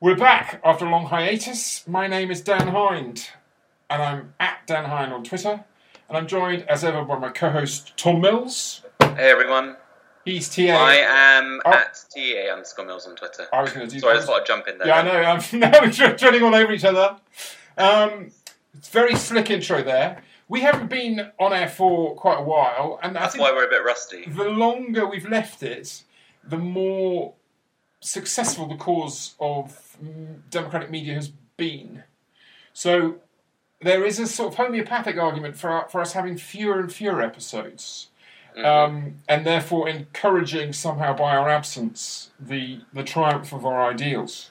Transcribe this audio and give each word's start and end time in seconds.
We're 0.00 0.16
back 0.16 0.60
after 0.64 0.86
a 0.86 0.90
long 0.90 1.06
hiatus. 1.06 1.86
My 1.86 2.06
name 2.06 2.30
is 2.30 2.40
Dan 2.40 2.68
Hind, 2.68 3.28
and 3.90 4.02
I'm 4.02 4.34
at 4.40 4.66
Dan 4.66 4.84
Hind 4.84 5.12
on 5.12 5.24
Twitter. 5.24 5.64
And 6.08 6.16
I'm 6.16 6.26
joined, 6.26 6.62
as 6.68 6.84
ever, 6.84 7.04
by 7.04 7.18
my 7.18 7.28
co-host 7.28 7.96
Tom 7.96 8.20
Mills. 8.20 8.82
Hey 9.00 9.30
everyone, 9.30 9.76
He's 10.24 10.48
TA. 10.54 10.62
I 10.72 10.94
am 10.94 11.60
Oh. 11.64 11.70
at 11.72 12.04
TA 12.14 12.52
underscore 12.52 12.84
Mills 12.86 13.06
on 13.06 13.16
Twitter. 13.16 13.46
I 13.52 13.62
was 13.62 13.72
going 13.72 13.88
to 13.88 13.94
do. 13.94 14.00
Sorry, 14.00 14.12
I 14.12 14.16
just 14.16 14.26
thought 14.26 14.40
I'd 14.42 14.46
jump 14.46 14.68
in 14.68 14.78
there. 14.78 14.88
Yeah, 14.88 14.98
I 14.98 15.02
know. 15.02 15.12
I'm 15.12 15.40
now 15.60 15.72
we're 15.82 15.90
tre- 15.92 16.16
treading 16.16 16.42
all 16.42 16.54
over 16.54 16.72
each 16.72 16.84
other. 16.84 17.16
Um, 17.76 18.30
it's 18.74 18.88
very 18.88 19.14
slick 19.16 19.50
intro 19.50 19.82
there. 19.82 20.22
We 20.48 20.60
haven't 20.62 20.88
been 20.88 21.30
on 21.38 21.52
air 21.52 21.68
for 21.68 22.14
quite 22.14 22.38
a 22.38 22.42
while, 22.42 22.98
and 23.02 23.14
That's 23.14 23.36
why 23.36 23.52
we're 23.52 23.66
a 23.66 23.70
bit 23.70 23.84
rusty. 23.84 24.24
the 24.26 24.44
longer 24.44 25.06
we've 25.06 25.28
left 25.28 25.62
it, 25.62 26.02
the 26.42 26.56
more 26.58 27.34
successful 28.00 28.66
the 28.66 28.76
cause 28.76 29.34
of 29.40 29.96
mm, 30.02 30.40
democratic 30.50 30.90
media 30.90 31.14
has 31.14 31.28
been. 31.56 32.04
So 32.72 33.16
there 33.80 34.04
is 34.04 34.18
a 34.18 34.26
sort 34.26 34.52
of 34.52 34.56
homeopathic 34.56 35.16
argument 35.16 35.56
for 35.56 35.86
for 35.90 36.00
us 36.00 36.12
having 36.12 36.36
fewer 36.36 36.80
and 36.80 36.92
fewer 36.92 37.22
episodes, 37.22 38.08
Mhm. 38.56 38.64
um, 38.64 39.14
and 39.28 39.46
therefore 39.46 39.88
encouraging 39.88 40.72
somehow 40.72 41.12
by 41.14 41.36
our 41.36 41.48
absence 41.48 42.30
the 42.40 42.80
the 42.92 43.04
triumph 43.04 43.52
of 43.52 43.64
our 43.64 43.88
ideals. 43.90 44.50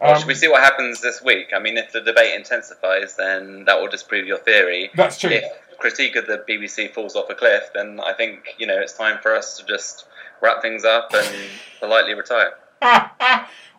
well, 0.00 0.12
Um, 0.12 0.18
should 0.18 0.28
we 0.28 0.34
see 0.34 0.46
what 0.46 0.62
happens 0.62 1.00
this 1.00 1.20
week? 1.22 1.48
I 1.52 1.58
mean, 1.58 1.76
if 1.76 1.90
the 1.90 2.00
debate 2.00 2.34
intensifies, 2.34 3.16
then 3.16 3.64
that 3.64 3.80
will 3.80 3.88
disprove 3.88 4.26
your 4.28 4.38
theory. 4.38 4.90
that's 4.94 5.18
true. 5.18 5.30
If 5.30 5.44
critique 5.78 6.14
of 6.16 6.26
the 6.26 6.38
BBC 6.46 6.88
falls 6.88 7.14
off 7.16 7.30
a 7.30 7.34
cliff, 7.34 7.70
then 7.74 8.00
I 8.00 8.12
think 8.12 8.54
you 8.58 8.66
know 8.66 8.78
it's 8.78 8.92
time 8.92 9.18
for 9.22 9.34
us 9.34 9.56
to 9.58 9.64
just 9.64 10.06
wrap 10.40 10.62
things 10.62 10.84
up 10.84 11.12
and 11.12 11.26
politely 11.80 12.14
retire. 12.14 12.52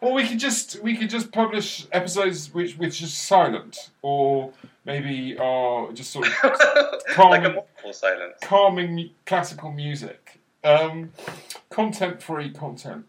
or 0.01 0.11
we 0.13 0.27
could 0.27 0.39
just 0.39 0.79
we 0.81 0.97
could 0.97 1.09
just 1.09 1.31
publish 1.31 1.85
episodes 1.93 2.53
which 2.53 2.73
which 2.77 3.01
is 3.01 3.13
silent, 3.13 3.89
or 4.01 4.51
maybe 4.89 5.37
are 5.37 5.91
just 5.91 6.11
sort 6.11 6.27
of 6.27 6.33
like 7.17 7.43
mournful 7.43 7.93
silence. 7.93 8.37
calming 8.41 9.11
classical 9.25 9.71
music, 9.71 10.39
um, 10.63 11.11
content-free 11.69 12.51
content. 12.51 13.05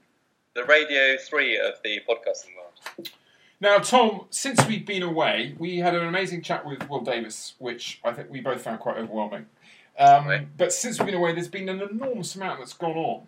The 0.54 0.64
Radio 0.64 1.16
Three 1.16 1.56
of 1.56 1.74
the 1.82 2.00
podcasting 2.08 2.54
world. 2.56 3.08
Now, 3.62 3.78
Tom, 3.78 4.26
since 4.30 4.66
we've 4.66 4.86
been 4.86 5.02
away, 5.02 5.54
we 5.58 5.78
had 5.78 5.94
an 5.94 6.06
amazing 6.06 6.42
chat 6.42 6.66
with 6.66 6.88
Will 6.88 7.00
Davies, 7.00 7.54
which 7.58 8.00
I 8.04 8.12
think 8.12 8.30
we 8.30 8.40
both 8.40 8.62
found 8.62 8.80
quite 8.80 8.96
overwhelming. 8.96 9.46
Um, 9.98 10.26
Right. 10.26 10.56
But 10.56 10.72
since 10.72 10.98
we've 10.98 11.06
been 11.06 11.14
away, 11.14 11.34
there's 11.34 11.48
been 11.48 11.68
an 11.68 11.82
enormous 11.82 12.34
amount 12.34 12.58
that's 12.58 12.72
gone 12.72 12.96
on. 12.96 13.26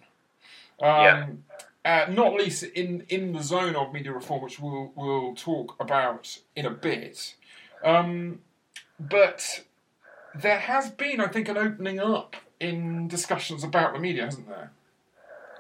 Um, 0.83 1.45
uh, 1.85 2.07
not 2.11 2.35
least 2.35 2.63
in, 2.63 3.05
in 3.09 3.33
the 3.33 3.43
zone 3.43 3.77
of 3.77 3.93
media 3.93 4.13
reform, 4.13 4.43
which 4.43 4.59
we'll, 4.59 4.93
we'll 4.95 5.35
talk 5.35 5.77
about 5.81 6.39
in 6.57 6.67
a 6.67 6.71
bit. 6.71 7.35
Um, 7.85 8.41
but 8.99 9.65
there 10.35 10.59
has 10.59 10.91
been, 10.91 11.21
I 11.21 11.29
think, 11.29 11.49
an 11.49 11.57
opening 11.57 12.01
up 12.01 12.37
in 12.61 13.09
discussions 13.09 13.65
about 13.65 13.93
the 13.93 13.99
media, 13.99 14.25
hasn't 14.25 14.49
there? 14.49 14.71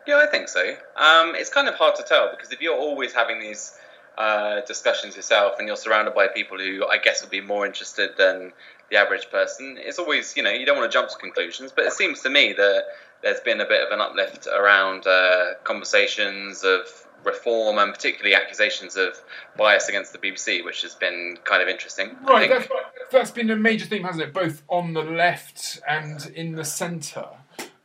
Yeah, 0.06 0.16
I 0.18 0.26
think 0.26 0.48
so. 0.48 0.60
Um, 0.96 1.34
it's 1.34 1.50
kind 1.50 1.68
of 1.68 1.74
hard 1.74 1.94
to 1.96 2.02
tell 2.02 2.30
because 2.30 2.52
if 2.52 2.60
you're 2.60 2.78
always 2.78 3.12
having 3.12 3.40
these 3.40 3.76
uh, 4.18 4.60
discussions 4.62 5.16
yourself 5.16 5.54
and 5.58 5.68
you're 5.68 5.76
surrounded 5.76 6.14
by 6.14 6.28
people 6.28 6.58
who 6.58 6.86
I 6.86 6.98
guess 6.98 7.22
would 7.22 7.30
be 7.30 7.40
more 7.40 7.66
interested 7.66 8.10
than 8.18 8.52
the 8.90 8.96
average 8.96 9.30
person, 9.30 9.78
it's 9.78 9.98
always, 9.98 10.36
you 10.36 10.42
know, 10.42 10.50
you 10.50 10.66
don't 10.66 10.76
want 10.76 10.90
to 10.90 10.96
jump 10.96 11.08
to 11.10 11.16
conclusions, 11.16 11.72
but 11.74 11.84
it 11.84 11.92
seems 11.92 12.20
to 12.22 12.30
me 12.30 12.52
that 12.52 12.84
there's 13.22 13.40
been 13.40 13.60
a 13.60 13.66
bit 13.66 13.86
of 13.86 13.92
an 13.92 14.00
uplift 14.00 14.46
around 14.46 15.06
uh, 15.06 15.54
conversations 15.64 16.64
of 16.64 16.80
reform 17.24 17.78
and 17.78 17.92
particularly 17.92 18.34
accusations 18.34 18.96
of 18.96 19.20
bias 19.56 19.88
against 19.88 20.12
the 20.12 20.18
BBC, 20.18 20.64
which 20.64 20.82
has 20.82 20.94
been 20.94 21.38
kind 21.44 21.62
of 21.62 21.68
interesting. 21.68 22.16
Right, 22.22 22.48
that's, 22.48 22.68
that's 23.10 23.30
been 23.30 23.50
a 23.50 23.56
major 23.56 23.86
theme, 23.86 24.04
hasn't 24.04 24.22
it? 24.22 24.32
Both 24.32 24.62
on 24.68 24.92
the 24.92 25.02
left 25.02 25.80
and 25.88 26.32
in 26.34 26.54
the 26.54 26.64
centre. 26.64 27.28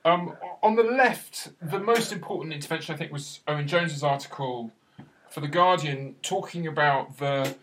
Um, 0.05 0.37
on 0.63 0.75
the 0.75 0.83
left, 0.83 1.49
the 1.61 1.79
most 1.79 2.11
important 2.11 2.53
intervention, 2.53 2.95
I 2.95 2.97
think, 2.97 3.11
was 3.11 3.41
Owen 3.47 3.67
Jones's 3.67 4.03
article 4.03 4.71
for 5.29 5.41
The 5.41 5.47
Guardian 5.47 6.15
talking 6.21 6.67
about 6.67 7.17
the 7.17 7.55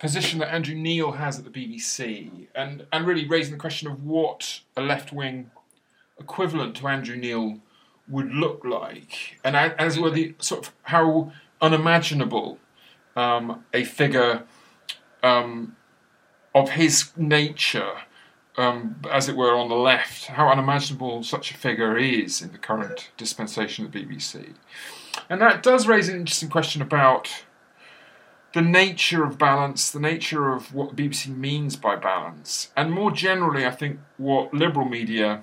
position 0.00 0.38
that 0.38 0.52
Andrew 0.52 0.74
Neil 0.74 1.12
has 1.12 1.38
at 1.38 1.44
the 1.44 1.50
BBC 1.50 2.46
and, 2.54 2.86
and 2.92 3.06
really 3.06 3.26
raising 3.26 3.52
the 3.52 3.58
question 3.58 3.88
of 3.88 4.04
what 4.04 4.60
a 4.76 4.82
left 4.82 5.12
wing 5.12 5.50
equivalent 6.18 6.76
to 6.76 6.88
Andrew 6.88 7.16
Neil 7.16 7.58
would 8.08 8.32
look 8.32 8.64
like, 8.64 9.38
and 9.44 9.56
as 9.56 9.98
well 9.98 10.10
the 10.10 10.34
sort 10.38 10.66
of 10.66 10.74
how 10.82 11.32
unimaginable 11.60 12.58
um, 13.16 13.64
a 13.74 13.84
figure 13.84 14.44
um, 15.22 15.76
of 16.54 16.70
his 16.70 17.10
nature, 17.16 17.92
um, 18.56 19.00
as 19.10 19.28
it 19.28 19.36
were, 19.36 19.54
on 19.54 19.68
the 19.68 19.74
left, 19.74 20.26
how 20.26 20.48
unimaginable 20.48 21.22
such 21.22 21.50
a 21.50 21.54
figure 21.54 21.96
is 21.96 22.40
in 22.40 22.52
the 22.52 22.58
current 22.58 23.10
dispensation 23.16 23.84
of 23.84 23.92
the 23.92 24.04
BBC. 24.04 24.54
And 25.28 25.40
that 25.40 25.62
does 25.62 25.86
raise 25.86 26.08
an 26.08 26.16
interesting 26.16 26.48
question 26.48 26.80
about 26.80 27.28
the 28.54 28.62
nature 28.62 29.24
of 29.24 29.36
balance, 29.36 29.90
the 29.90 30.00
nature 30.00 30.52
of 30.52 30.74
what 30.74 30.96
the 30.96 31.08
BBC 31.08 31.36
means 31.36 31.76
by 31.76 31.96
balance, 31.96 32.70
and 32.76 32.90
more 32.90 33.10
generally, 33.10 33.66
I 33.66 33.70
think 33.70 34.00
what 34.16 34.54
liberal 34.54 34.88
media 34.88 35.42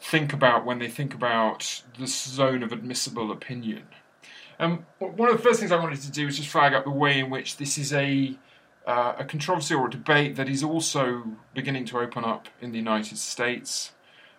think 0.00 0.32
about 0.32 0.64
when 0.64 0.78
they 0.78 0.88
think 0.88 1.14
about 1.14 1.82
the 1.98 2.06
zone 2.06 2.62
of 2.62 2.72
admissible 2.72 3.32
opinion. 3.32 3.84
Um, 4.58 4.86
one 4.98 5.28
of 5.28 5.36
the 5.36 5.42
first 5.42 5.60
things 5.60 5.72
I 5.72 5.76
wanted 5.76 6.00
to 6.02 6.10
do 6.10 6.26
was 6.26 6.36
just 6.36 6.48
flag 6.48 6.72
up 6.72 6.84
the 6.84 6.90
way 6.90 7.18
in 7.18 7.30
which 7.30 7.56
this 7.56 7.76
is 7.76 7.92
a 7.92 8.36
uh, 8.86 9.16
a 9.18 9.24
controversy 9.24 9.74
or 9.74 9.88
a 9.88 9.90
debate 9.90 10.36
that 10.36 10.48
is 10.48 10.62
also 10.62 11.24
beginning 11.54 11.84
to 11.84 11.98
open 11.98 12.24
up 12.24 12.48
in 12.60 12.70
the 12.70 12.78
United 12.78 13.18
States. 13.18 13.92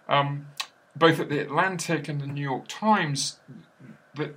Um, 0.08 0.48
both 0.96 1.20
at 1.20 1.30
the 1.30 1.40
Atlantic 1.40 2.08
and 2.08 2.22
the 2.22 2.28
New 2.28 2.42
York 2.42 2.66
Times, 2.68 3.40
that, 4.16 4.36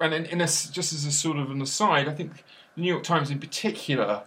and 0.00 0.14
in, 0.14 0.24
in 0.26 0.40
a, 0.40 0.44
just 0.46 0.92
as 0.92 1.04
a 1.04 1.10
sort 1.10 1.36
of 1.36 1.50
an 1.50 1.60
aside, 1.60 2.08
I 2.08 2.14
think 2.14 2.44
the 2.76 2.82
New 2.82 2.88
York 2.88 3.02
Times 3.02 3.28
in 3.28 3.40
particular 3.40 4.22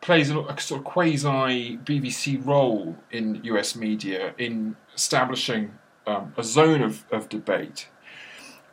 plays 0.00 0.30
a, 0.30 0.34
sort 0.58 0.80
of 0.80 0.84
quasi 0.84 1.78
BBC 1.84 2.44
role 2.44 2.96
in 3.10 3.40
US 3.44 3.76
media 3.76 4.34
in 4.38 4.76
establishing 4.94 5.78
um, 6.06 6.32
a 6.36 6.44
zone 6.44 6.82
of, 6.82 7.04
of 7.10 7.28
debate. 7.28 7.88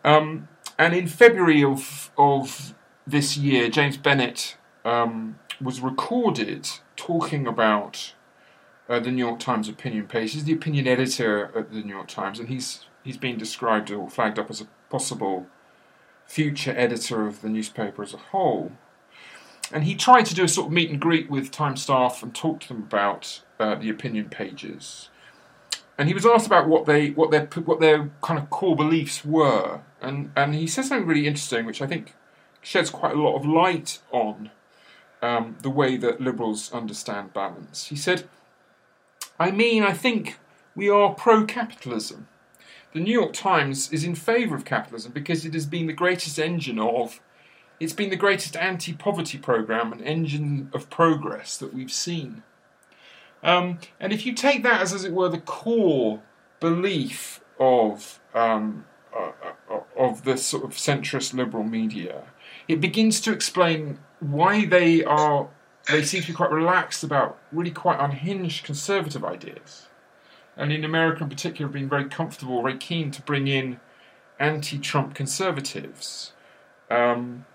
Um, 0.04 0.48
and 0.78 0.94
in 0.94 1.08
February 1.08 1.64
of, 1.64 2.12
of 2.18 2.74
this 3.06 3.36
year, 3.36 3.70
James 3.70 3.98
Bennet 3.98 4.58
um, 4.86 5.40
was 5.62 5.82
recorded 5.82 6.70
talking 6.96 7.48
about 7.48 8.14
uh, 8.90 9.00
the 9.00 9.12
New 9.12 9.26
York 9.26 9.40
Times 9.40 9.68
opinion 9.68 10.08
page. 10.08 10.34
He's 10.34 10.46
the 10.46 10.54
opinion 10.54 10.88
editor 10.88 11.52
at 11.58 11.72
the 11.72 11.82
New 11.82 11.94
York 11.94 12.08
Times, 12.08 12.40
and 12.40 12.48
he's 12.48 12.86
he's 13.04 13.18
been 13.18 13.38
described 13.38 13.92
or 13.92 14.10
flagged 14.10 14.40
up 14.40 14.50
as 14.50 14.62
a 14.62 14.68
possible 14.90 15.48
future 16.26 16.74
editor 16.76 17.26
of 17.26 17.42
the 17.42 17.50
newspaper 17.50 18.04
as 18.04 18.14
a 18.14 18.18
whole. 18.18 18.72
And 19.72 19.84
he 19.84 19.96
tried 19.96 20.26
to 20.28 20.36
do 20.36 20.44
a 20.44 20.48
sort 20.48 20.68
of 20.68 20.74
meet 20.74 20.90
and 20.90 21.00
greet 21.00 21.30
with 21.30 21.52
Times 21.52 21.82
staff 21.82 22.24
and 22.24 22.34
talk 22.34 22.62
to 22.62 22.68
them 22.70 22.84
about 22.84 23.42
uh, 23.60 23.76
the 23.76 23.90
opinion 23.90 24.30
pages. 24.30 25.10
And 25.98 26.08
he 26.08 26.14
was 26.14 26.26
asked 26.26 26.46
about 26.46 26.68
what 26.68 26.86
they 26.86 27.10
what 27.10 27.32
their 27.32 27.46
what 27.66 27.80
their 27.80 28.10
kind 28.22 28.40
of 28.40 28.50
core 28.50 28.76
beliefs 28.76 29.26
were, 29.26 29.82
and 30.00 30.32
and 30.36 30.54
he 30.54 30.68
said 30.68 30.86
something 30.86 31.08
really 31.08 31.26
interesting, 31.26 31.66
which 31.66 31.82
I 31.82 31.88
think 31.88 32.14
sheds 32.62 32.92
quite 32.92 33.16
a 33.16 33.22
lot 33.22 33.36
of 33.36 33.46
light 33.46 34.00
on 34.12 34.52
um, 35.22 35.58
the 35.62 35.70
way 35.70 35.98
that 35.98 36.22
liberals 36.22 36.72
understand 36.72 37.34
balance. 37.34 37.88
He 37.88 37.96
said, 37.96 38.28
I 39.40 39.52
mean, 39.52 39.84
I 39.84 39.94
think 39.94 40.38
we 40.76 40.90
are 40.90 41.14
pro 41.14 41.46
capitalism. 41.46 42.28
The 42.94 43.00
New 43.00 43.12
York 43.20 43.34
Times 43.34 43.92
is 43.92 44.04
in 44.04 44.16
favour 44.16 44.56
of 44.56 44.66
capitalism 44.66 45.12
because 45.12 45.46
it 45.46 45.54
has 45.54 45.66
been 45.66 45.88
the 45.88 45.94
greatest 45.94 46.40
engine 46.40 46.80
of, 46.80 47.20
it's 47.80 47.94
been 47.94 48.10
the 48.10 48.16
greatest 48.16 48.56
anti 48.56 48.94
poverty 48.94 49.38
programme 49.38 49.92
and 49.92 50.02
engine 50.02 50.70
of 50.74 50.90
progress 50.90 51.58
that 51.58 51.74
we've 51.74 51.92
seen. 51.92 52.44
Um, 53.44 53.80
and 54.00 54.12
if 54.12 54.26
you 54.26 54.34
take 54.34 54.64
that 54.64 54.82
as, 54.82 54.94
as 54.94 55.04
it 55.04 55.14
were, 55.14 55.30
the 55.30 55.40
core 55.40 56.22
belief 56.60 57.40
of, 57.60 58.20
um, 58.34 58.86
uh, 59.16 59.32
uh, 59.70 59.80
of 59.96 60.24
the 60.24 60.38
sort 60.38 60.64
of 60.64 60.72
centrist 60.72 61.34
liberal 61.34 61.64
media, 61.64 62.24
it 62.68 62.82
begins 62.82 63.22
to 63.22 63.32
explain 63.32 64.00
why 64.20 64.66
they 64.66 65.04
are 65.04 65.50
they 65.88 66.04
seem 66.04 66.22
to 66.22 66.28
be 66.28 66.34
quite 66.34 66.52
relaxed 66.52 67.04
about 67.04 67.38
really 67.52 67.72
quite 67.72 68.00
unhinged 68.00 68.66
conservative 68.66 69.24
ideas. 69.24 69.88
And 70.58 70.72
in 70.74 70.84
America 70.84 71.24
in 71.24 71.30
particular, 71.30 71.72
been 71.72 71.88
very 71.88 72.06
comfortable, 72.06 72.62
very 72.62 72.78
keen 72.78 73.12
to 73.12 73.22
bring 73.22 73.48
in 73.48 73.80
anti 74.40 74.80
Trump 74.80 75.14
conservatives. 75.14 76.34
Um, 76.90 77.46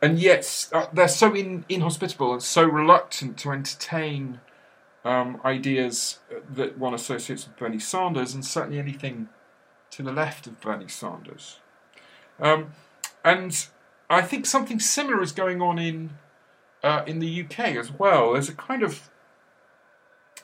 and 0.00 0.18
yet, 0.18 0.68
uh, 0.72 0.86
they're 0.92 1.08
so 1.08 1.34
in, 1.34 1.64
inhospitable 1.68 2.32
and 2.32 2.42
so 2.42 2.64
reluctant 2.64 3.36
to 3.38 3.50
entertain 3.50 4.40
um, 5.04 5.40
ideas 5.44 6.18
that 6.50 6.78
one 6.78 6.94
associates 6.94 7.46
with 7.46 7.56
Bernie 7.56 7.78
Sanders, 7.78 8.34
and 8.34 8.44
certainly 8.44 8.78
anything 8.78 9.28
to 9.90 10.02
the 10.02 10.12
left 10.12 10.46
of 10.46 10.60
Bernie 10.60 10.88
Sanders. 10.88 11.60
Um, 12.40 12.72
and 13.24 13.66
I 14.08 14.22
think 14.22 14.46
something 14.46 14.80
similar 14.80 15.22
is 15.22 15.32
going 15.32 15.60
on 15.60 15.78
in 15.78 16.10
uh, 16.82 17.02
in 17.06 17.18
the 17.18 17.42
UK 17.42 17.58
as 17.76 17.90
well. 17.90 18.34
There's 18.34 18.48
a 18.48 18.54
kind 18.54 18.82
of 18.82 19.10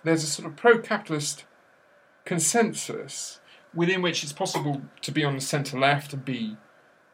there's 0.03 0.25
a 0.25 0.27
sort 0.27 0.49
of 0.49 0.57
pro-capitalist 0.57 1.45
consensus 2.25 3.41
within 3.73 4.03
which 4.03 4.23
it's 4.23 4.33
possible 4.33 4.83
to 5.01 5.11
be 5.11 5.25
on 5.25 5.35
the 5.35 5.41
centre 5.41 5.79
left 5.79 6.13
and 6.13 6.25
be 6.25 6.57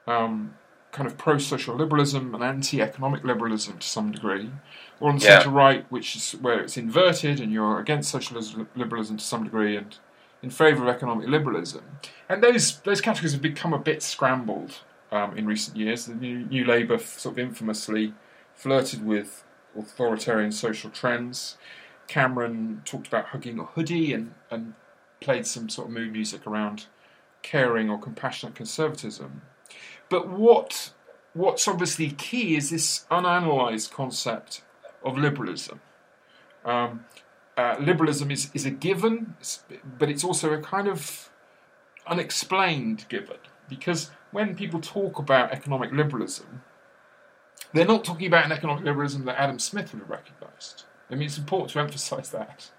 um, 0.07 0.55
kind 0.93 1.07
of 1.07 1.17
pro-social 1.17 1.77
liberalism 1.77 2.35
and 2.35 2.43
anti-economic 2.43 3.25
liberalism 3.25 3.79
to 3.79 3.87
some 3.87 4.11
degree, 4.11 4.51
or 4.99 5.11
on 5.11 5.19
the 5.19 5.25
yeah. 5.25 5.39
centre 5.39 5.51
right, 5.51 5.87
which 5.91 6.17
is 6.17 6.33
where 6.33 6.61
it's 6.61 6.77
inverted 6.77 7.41
and 7.41 7.53
you're 7.53 7.79
against 7.79 8.11
social 8.11 8.41
liberalism 8.75 9.17
to 9.17 9.25
some 9.25 9.45
degree 9.45 9.77
and 9.77 9.97
in 10.43 10.51
favour 10.51 10.83
of 10.83 10.89
economic 10.89 11.29
liberalism. 11.29 11.85
And 12.29 12.43
those 12.43 12.81
those 12.81 13.01
categories 13.01 13.33
have 13.33 13.43
become 13.43 13.73
a 13.73 13.79
bit 13.79 14.03
scrambled 14.03 14.81
um, 15.13 15.37
in 15.37 15.47
recent 15.47 15.77
years. 15.77 16.07
The 16.07 16.15
New, 16.15 16.47
New 16.47 16.65
Labour 16.65 16.99
sort 16.99 17.35
of 17.35 17.39
infamously 17.39 18.15
flirted 18.55 19.05
with 19.05 19.45
authoritarian 19.79 20.53
social 20.53 20.91
trends. 20.91 21.57
Cameron 22.09 22.83
talked 22.85 23.07
about 23.07 23.27
hugging 23.27 23.59
a 23.59 23.65
hoodie 23.65 24.13
and, 24.13 24.35
and 24.51 24.75
played 25.21 25.47
some 25.47 25.69
sort 25.69 25.89
of 25.89 25.95
mood 25.95 26.13
music 26.13 26.47
around 26.47 26.87
caring 27.43 27.89
or 27.89 27.99
compassionate 27.99 28.55
conservatism. 28.55 29.43
But 30.11 30.29
what 30.29 30.91
what's 31.33 31.67
obviously 31.67 32.11
key 32.11 32.57
is 32.57 32.71
this 32.71 33.07
unanalyzed 33.11 33.93
concept 33.93 34.62
of 35.03 35.17
liberalism. 35.17 35.81
Um, 36.65 37.07
uh, 37.57 37.77
liberalism 37.81 38.31
is, 38.31 38.51
is 38.53 38.67
a 38.67 38.71
given, 38.71 39.35
but 39.99 40.11
it's 40.11 40.25
also 40.25 40.53
a 40.53 40.61
kind 40.61 40.89
of 40.89 41.31
unexplained 42.07 43.07
given 43.09 43.37
because 43.69 44.11
when 44.33 44.55
people 44.55 44.81
talk 44.81 45.19
about 45.19 45.53
economic 45.53 45.93
liberalism, 45.93 46.62
they're 47.73 47.87
not 47.87 48.05
talking 48.05 48.27
about 48.27 48.45
an 48.45 48.53
economic 48.53 48.85
liberalism 48.85 49.25
that 49.27 49.39
Adam 49.39 49.59
Smith 49.59 49.93
would 49.93 50.01
have 50.01 50.11
recognised. 50.11 50.85
I 51.11 51.15
mean, 51.15 51.25
it's 51.25 51.39
important 51.39 51.71
to 51.71 51.81
emphasise 51.81 52.29
that. 52.31 52.71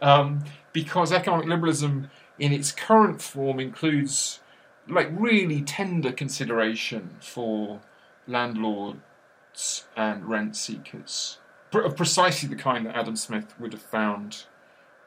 Um, 0.00 0.44
because 0.72 1.12
economic 1.12 1.46
liberalism 1.46 2.10
in 2.38 2.52
its 2.52 2.72
current 2.72 3.22
form 3.22 3.60
includes 3.60 4.40
like 4.88 5.08
really 5.12 5.62
tender 5.62 6.12
consideration 6.12 7.16
for 7.20 7.80
landlords 8.26 9.84
and 9.96 10.28
rent 10.28 10.56
seekers 10.56 11.38
of 11.82 11.96
precisely 11.96 12.48
the 12.48 12.54
kind 12.54 12.86
that 12.86 12.94
Adam 12.94 13.16
Smith 13.16 13.58
would 13.58 13.72
have 13.72 13.82
found 13.82 14.44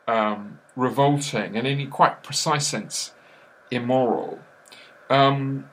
um, 0.08 0.60
revolting 0.76 1.56
and 1.56 1.68
in 1.68 1.80
a 1.80 1.86
quite 1.86 2.24
precise 2.24 2.68
sense 2.68 3.14
immoral. 3.72 4.40
Um, 5.10 5.70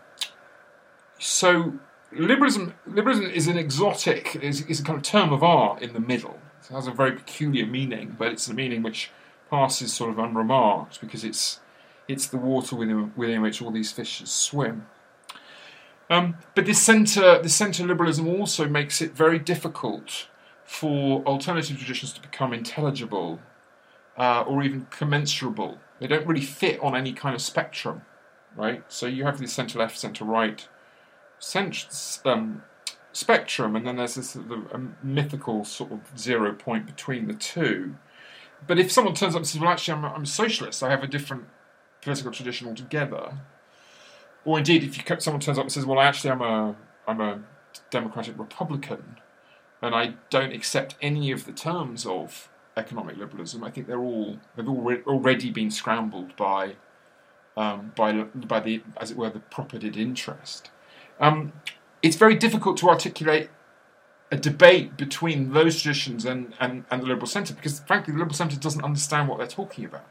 so 1.18 1.74
liberalism, 2.12 2.74
liberalism 2.86 3.26
is 3.26 3.48
an 3.48 3.58
exotic, 3.58 4.36
is, 4.36 4.62
is 4.66 4.80
a 4.80 4.84
kind 4.84 4.96
of 4.96 5.02
term 5.02 5.32
of 5.32 5.42
art 5.42 5.82
in 5.82 5.92
the 5.92 6.00
middle. 6.00 6.38
It 6.62 6.72
has 6.72 6.86
a 6.86 6.92
very 6.92 7.12
peculiar 7.12 7.66
meaning, 7.66 8.14
but 8.18 8.28
it's 8.28 8.48
a 8.48 8.54
meaning 8.54 8.82
which 8.82 9.10
passes 9.50 9.92
sort 9.92 10.10
of 10.10 10.18
unremarked 10.18 11.00
because 11.00 11.24
it's 11.24 11.60
it's 12.08 12.26
the 12.26 12.36
water 12.36 12.76
within, 12.76 13.12
within 13.16 13.42
which 13.42 13.62
all 13.62 13.70
these 13.70 13.92
fishes 13.92 14.30
swim. 14.30 14.86
Um, 16.10 16.36
but 16.54 16.66
this 16.66 16.82
centre, 16.82 17.40
this 17.42 17.54
centre 17.54 17.84
liberalism 17.84 18.28
also 18.28 18.68
makes 18.68 19.00
it 19.00 19.12
very 19.12 19.38
difficult 19.38 20.28
for 20.64 21.24
alternative 21.24 21.78
traditions 21.78 22.12
to 22.12 22.20
become 22.20 22.52
intelligible 22.52 23.40
uh, 24.16 24.42
or 24.42 24.62
even 24.62 24.86
commensurable. 24.90 25.78
They 26.00 26.06
don't 26.06 26.26
really 26.26 26.44
fit 26.44 26.80
on 26.80 26.94
any 26.94 27.12
kind 27.12 27.34
of 27.34 27.40
spectrum, 27.40 28.02
right? 28.56 28.82
So 28.88 29.06
you 29.06 29.24
have 29.24 29.38
the 29.38 29.46
centre 29.48 29.78
left, 29.78 29.98
centre 29.98 30.24
right 30.24 30.66
cent- 31.38 32.20
um, 32.24 32.62
spectrum, 33.12 33.76
and 33.76 33.86
then 33.86 33.96
there's 33.96 34.16
this 34.16 34.30
sort 34.30 34.50
of, 34.50 34.74
um, 34.74 34.96
mythical 35.02 35.64
sort 35.64 35.92
of 35.92 36.00
zero 36.18 36.52
point 36.52 36.86
between 36.86 37.26
the 37.28 37.34
two. 37.34 37.96
But 38.66 38.78
if 38.78 38.90
someone 38.90 39.14
turns 39.14 39.34
up 39.34 39.40
and 39.40 39.46
says, 39.46 39.60
"Well, 39.60 39.70
actually, 39.70 39.94
I'm 39.94 40.04
I'm 40.04 40.22
a 40.22 40.26
socialist. 40.26 40.82
I 40.82 40.90
have 40.90 41.02
a 41.02 41.06
different 41.06 41.44
political 42.04 42.30
tradition 42.30 42.68
altogether," 42.68 43.38
or 44.44 44.58
indeed, 44.58 44.84
if 44.84 44.96
you, 44.96 45.20
someone 45.20 45.40
turns 45.40 45.58
up 45.58 45.64
and 45.64 45.72
says, 45.72 45.86
"Well, 45.86 45.98
I 45.98 46.06
actually, 46.06 46.30
I'm 46.30 46.42
a 46.42 46.76
I'm 47.08 47.20
a 47.20 47.40
democratic 47.90 48.38
Republican," 48.38 49.16
and 49.82 49.94
I 49.94 50.14
don't 50.30 50.52
accept 50.52 50.96
any 51.02 51.32
of 51.32 51.46
the 51.46 51.52
terms 51.52 52.06
of 52.06 52.48
economic 52.76 53.16
liberalism, 53.16 53.64
I 53.64 53.70
think 53.70 53.86
they're 53.86 54.00
all 54.00 54.38
they've 54.56 54.68
already 54.68 55.50
been 55.50 55.70
scrambled 55.70 56.36
by 56.36 56.76
um, 57.56 57.92
by 57.96 58.12
by 58.22 58.60
the 58.60 58.82
as 58.96 59.10
it 59.10 59.16
were 59.16 59.30
the 59.30 59.40
propertied 59.40 59.96
interest. 59.96 60.70
Um, 61.20 61.52
it's 62.02 62.16
very 62.16 62.34
difficult 62.34 62.76
to 62.78 62.88
articulate 62.88 63.50
a 64.30 64.36
debate 64.36 64.96
between 64.96 65.52
those 65.52 65.80
traditions 65.80 66.24
and, 66.24 66.54
and, 66.58 66.84
and 66.90 67.02
the 67.02 67.06
liberal 67.06 67.26
centre 67.26 67.54
because, 67.54 67.80
frankly, 67.80 68.12
the 68.12 68.18
liberal 68.18 68.34
centre 68.34 68.58
doesn't 68.58 68.82
understand 68.82 69.28
what 69.28 69.38
they're 69.38 69.46
talking 69.46 69.84
about. 69.84 70.06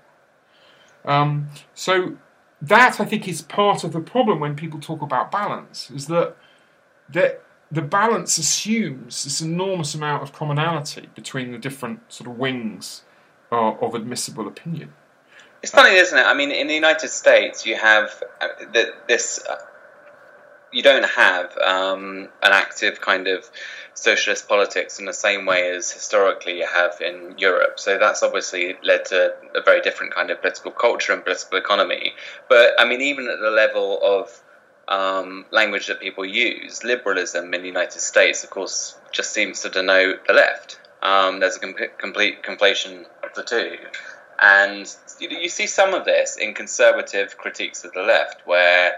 Um, 1.06 1.50
so 1.74 2.18
that 2.62 3.00
I 3.00 3.06
think 3.06 3.28
is 3.28 3.42
part 3.42 3.84
of 3.84 3.92
the 3.92 4.00
problem 4.00 4.40
when 4.40 4.56
people 4.56 4.80
talk 4.80 5.02
about 5.02 5.32
balance 5.32 5.92
is 5.92 6.08
that 6.08 6.36
that 7.10 7.42
the 7.70 7.82
balance 7.82 8.38
assumes 8.38 9.24
this 9.24 9.42
enormous 9.42 9.96
amount 9.96 10.24
of 10.24 10.32
commonality 10.32 11.10
between 11.16 11.52
the 11.52 11.58
different 11.58 12.00
sort 12.08 12.30
of 12.30 12.38
wings 12.38 13.02
uh, 13.52 13.72
of 13.74 13.96
admissible 13.96 14.48
opinion. 14.48 14.94
It's 15.62 15.72
funny, 15.72 15.96
isn't 15.96 16.18
it? 16.18 16.26
I 16.26 16.34
mean, 16.34 16.52
in 16.52 16.68
the 16.68 16.74
United 16.74 17.10
States, 17.10 17.66
you 17.66 17.76
have 17.76 18.22
uh, 18.42 18.48
this 19.08 19.44
uh, 19.50 19.56
you 20.74 20.82
don't 20.82 21.06
have 21.06 21.58
um, 21.60 22.28
an 22.42 22.52
active 22.52 23.00
kind 23.00 23.28
of 23.28 23.50
socialist 23.94 24.48
politics 24.48 25.00
in 25.00 25.06
the 25.06 25.14
same 25.14 25.46
way 25.46 25.70
as 25.70 25.92
historically 25.92 26.58
you 26.58 26.68
have 26.68 27.00
in 27.00 27.36
Europe. 27.38 27.80
So 27.80 27.98
that's 28.00 28.24
obviously 28.24 28.76
led 28.84 29.06
to 29.06 29.34
a 29.56 29.62
very 29.62 29.82
different 29.82 30.16
kind 30.16 30.32
of 30.32 30.42
political 30.42 30.72
culture 30.72 31.14
and 31.14 31.24
political 31.24 31.60
economy. 31.60 32.14
But 32.50 32.72
I 32.80 32.86
mean, 32.86 33.02
even 33.02 33.30
at 33.30 33.40
the 33.40 33.52
level 33.52 34.00
of 34.04 34.42
um, 34.88 35.46
language 35.52 35.88
that 35.88 36.00
people 36.00 36.26
use, 36.26 36.84
liberalism 36.84 37.54
in 37.54 37.62
the 37.62 37.68
United 37.68 38.02
States, 38.02 38.44
of 38.44 38.50
course, 38.50 38.98
just 39.12 39.32
seems 39.32 39.62
to 39.62 39.70
denote 39.70 40.26
the 40.28 40.34
left. 40.34 40.80
Um, 41.02 41.40
there's 41.40 41.58
a 41.58 41.60
com- 41.60 41.76
complete 41.98 42.44
conflation 42.44 43.06
of 43.24 43.34
the 43.36 43.44
two. 43.44 43.78
And 44.42 44.94
you, 45.20 45.30
you 45.30 45.50
see 45.50 45.68
some 45.68 45.94
of 45.94 46.06
this 46.06 46.38
in 46.38 46.54
conservative 46.54 47.38
critiques 47.38 47.86
of 47.86 47.94
the 47.94 48.02
left, 48.02 48.42
where 48.46 48.96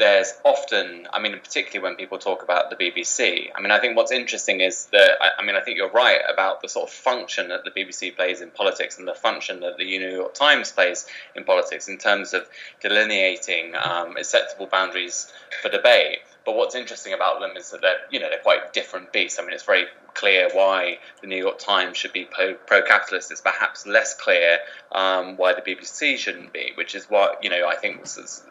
there's 0.00 0.32
often, 0.44 1.06
I 1.12 1.20
mean, 1.20 1.38
particularly 1.38 1.86
when 1.86 1.96
people 1.96 2.18
talk 2.18 2.42
about 2.42 2.70
the 2.70 2.76
BBC. 2.76 3.50
I 3.54 3.60
mean, 3.60 3.70
I 3.70 3.78
think 3.78 3.96
what's 3.96 4.10
interesting 4.10 4.60
is 4.60 4.86
that, 4.86 5.10
I, 5.38 5.44
mean, 5.44 5.54
I 5.54 5.60
think 5.60 5.76
you're 5.76 5.90
right 5.90 6.20
about 6.32 6.62
the 6.62 6.68
sort 6.68 6.88
of 6.88 6.92
function 6.92 7.50
that 7.50 7.64
the 7.64 7.70
BBC 7.70 8.16
plays 8.16 8.40
in 8.40 8.50
politics 8.50 8.98
and 8.98 9.06
the 9.06 9.14
function 9.14 9.60
that 9.60 9.76
the 9.76 9.84
New 9.84 10.10
York 10.10 10.32
Times 10.34 10.72
plays 10.72 11.06
in 11.36 11.44
politics 11.44 11.86
in 11.86 11.98
terms 11.98 12.32
of 12.32 12.48
delineating 12.80 13.74
um, 13.76 14.16
acceptable 14.16 14.66
boundaries 14.66 15.30
for 15.62 15.68
debate. 15.68 16.20
But 16.44 16.56
what's 16.56 16.74
interesting 16.74 17.12
about 17.12 17.40
them 17.40 17.56
is 17.56 17.70
that 17.70 17.82
they're, 17.82 17.98
you 18.10 18.20
know, 18.20 18.30
they're 18.30 18.38
quite 18.38 18.72
different 18.72 19.12
beasts. 19.12 19.38
I 19.38 19.42
mean, 19.42 19.52
it's 19.52 19.64
very 19.64 19.86
clear 20.14 20.48
why 20.52 20.98
the 21.20 21.26
New 21.26 21.36
York 21.36 21.58
Times 21.58 21.96
should 21.96 22.12
be 22.12 22.24
pro 22.24 22.82
capitalist. 22.82 23.30
It's 23.30 23.40
perhaps 23.40 23.86
less 23.86 24.14
clear 24.14 24.58
um, 24.92 25.36
why 25.36 25.54
the 25.54 25.62
BBC 25.62 26.16
shouldn't 26.16 26.52
be, 26.52 26.72
which 26.74 26.94
is 26.94 27.04
what, 27.10 27.44
you 27.44 27.50
know, 27.50 27.68
I 27.68 27.76
think 27.76 28.02
is, 28.02 28.42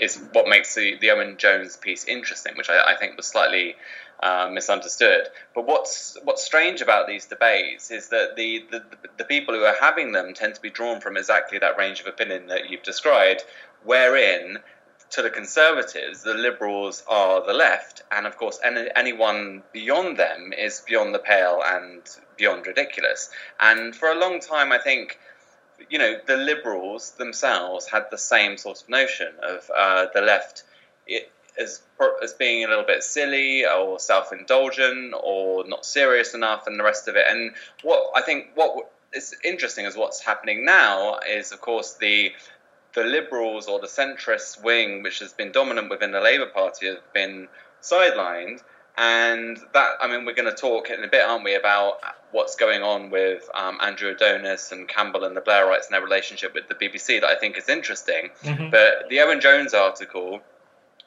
is 0.00 0.22
what 0.32 0.48
makes 0.48 0.74
the, 0.74 0.96
the 0.98 1.10
Owen 1.10 1.36
Jones 1.36 1.76
piece 1.76 2.04
interesting, 2.06 2.54
which 2.56 2.70
I, 2.70 2.92
I 2.92 2.96
think 2.96 3.16
was 3.16 3.26
slightly 3.26 3.76
uh, 4.22 4.48
misunderstood. 4.52 5.28
But 5.54 5.66
what's 5.66 6.16
what's 6.24 6.44
strange 6.44 6.80
about 6.80 7.06
these 7.08 7.26
debates 7.26 7.90
is 7.90 8.08
that 8.10 8.36
the, 8.36 8.64
the, 8.70 8.82
the 9.18 9.24
people 9.24 9.54
who 9.54 9.64
are 9.64 9.74
having 9.80 10.12
them 10.12 10.32
tend 10.32 10.54
to 10.54 10.60
be 10.60 10.70
drawn 10.70 11.00
from 11.00 11.16
exactly 11.16 11.58
that 11.58 11.76
range 11.76 12.00
of 12.00 12.06
opinion 12.06 12.46
that 12.46 12.70
you've 12.70 12.82
described, 12.82 13.42
wherein 13.84 14.58
to 15.12 15.22
the 15.22 15.30
Conservatives, 15.30 16.22
the 16.22 16.34
Liberals 16.34 17.04
are 17.06 17.44
the 17.46 17.52
left, 17.52 18.02
and 18.10 18.26
of 18.26 18.36
course, 18.36 18.58
any, 18.64 18.88
anyone 18.96 19.62
beyond 19.72 20.16
them 20.16 20.52
is 20.52 20.82
beyond 20.86 21.14
the 21.14 21.18
pale 21.18 21.62
and 21.64 22.02
beyond 22.36 22.66
ridiculous. 22.66 23.30
And 23.60 23.94
for 23.94 24.10
a 24.10 24.18
long 24.18 24.40
time, 24.40 24.72
I 24.72 24.78
think, 24.78 25.18
you 25.90 25.98
know, 25.98 26.16
the 26.26 26.36
Liberals 26.36 27.12
themselves 27.12 27.86
had 27.86 28.06
the 28.10 28.18
same 28.18 28.56
sort 28.56 28.82
of 28.82 28.88
notion 28.88 29.32
of 29.42 29.70
uh, 29.74 30.06
the 30.14 30.22
left. 30.22 30.64
As 31.58 31.82
as 32.22 32.32
being 32.32 32.64
a 32.64 32.68
little 32.68 32.84
bit 32.84 33.02
silly 33.04 33.66
or 33.66 33.98
self-indulgent 33.98 35.12
or 35.22 35.66
not 35.68 35.84
serious 35.84 36.32
enough, 36.32 36.66
and 36.66 36.80
the 36.80 36.84
rest 36.84 37.08
of 37.08 37.16
it. 37.16 37.26
And 37.28 37.52
what 37.82 38.10
I 38.16 38.22
think 38.22 38.52
what 38.54 38.90
is 39.12 39.34
interesting 39.44 39.84
is 39.84 39.94
what's 39.94 40.22
happening 40.22 40.64
now 40.64 41.18
is, 41.18 41.52
of 41.52 41.60
course, 41.60 41.92
the 42.00 42.32
the 42.94 43.04
liberals 43.04 43.68
or 43.68 43.80
the 43.80 43.86
centrist 43.86 44.62
wing, 44.62 45.02
which 45.02 45.20
has 45.20 45.32
been 45.32 45.52
dominant 45.52 45.90
within 45.90 46.12
the 46.12 46.20
Labour 46.20 46.46
Party, 46.46 46.86
have 46.86 47.12
been 47.12 47.48
sidelined. 47.82 48.62
And 48.96 49.58
that, 49.72 49.92
I 50.00 50.08
mean, 50.08 50.26
we're 50.26 50.34
going 50.34 50.50
to 50.50 50.56
talk 50.56 50.90
in 50.90 51.02
a 51.02 51.08
bit, 51.08 51.26
aren't 51.26 51.44
we, 51.44 51.54
about 51.54 52.00
what's 52.30 52.56
going 52.56 52.82
on 52.82 53.10
with 53.10 53.48
um, 53.54 53.78
Andrew 53.80 54.10
Adonis 54.10 54.70
and 54.70 54.86
Campbell 54.86 55.24
and 55.24 55.34
the 55.34 55.40
Blairites 55.40 55.86
and 55.86 55.94
their 55.94 56.02
relationship 56.02 56.54
with 56.54 56.68
the 56.68 56.74
BBC 56.74 57.20
that 57.22 57.24
I 57.24 57.36
think 57.36 57.56
is 57.56 57.70
interesting. 57.70 58.30
Mm-hmm. 58.42 58.70
But 58.70 59.08
the 59.08 59.20
Owen 59.20 59.40
Jones 59.40 59.72
article, 59.72 60.40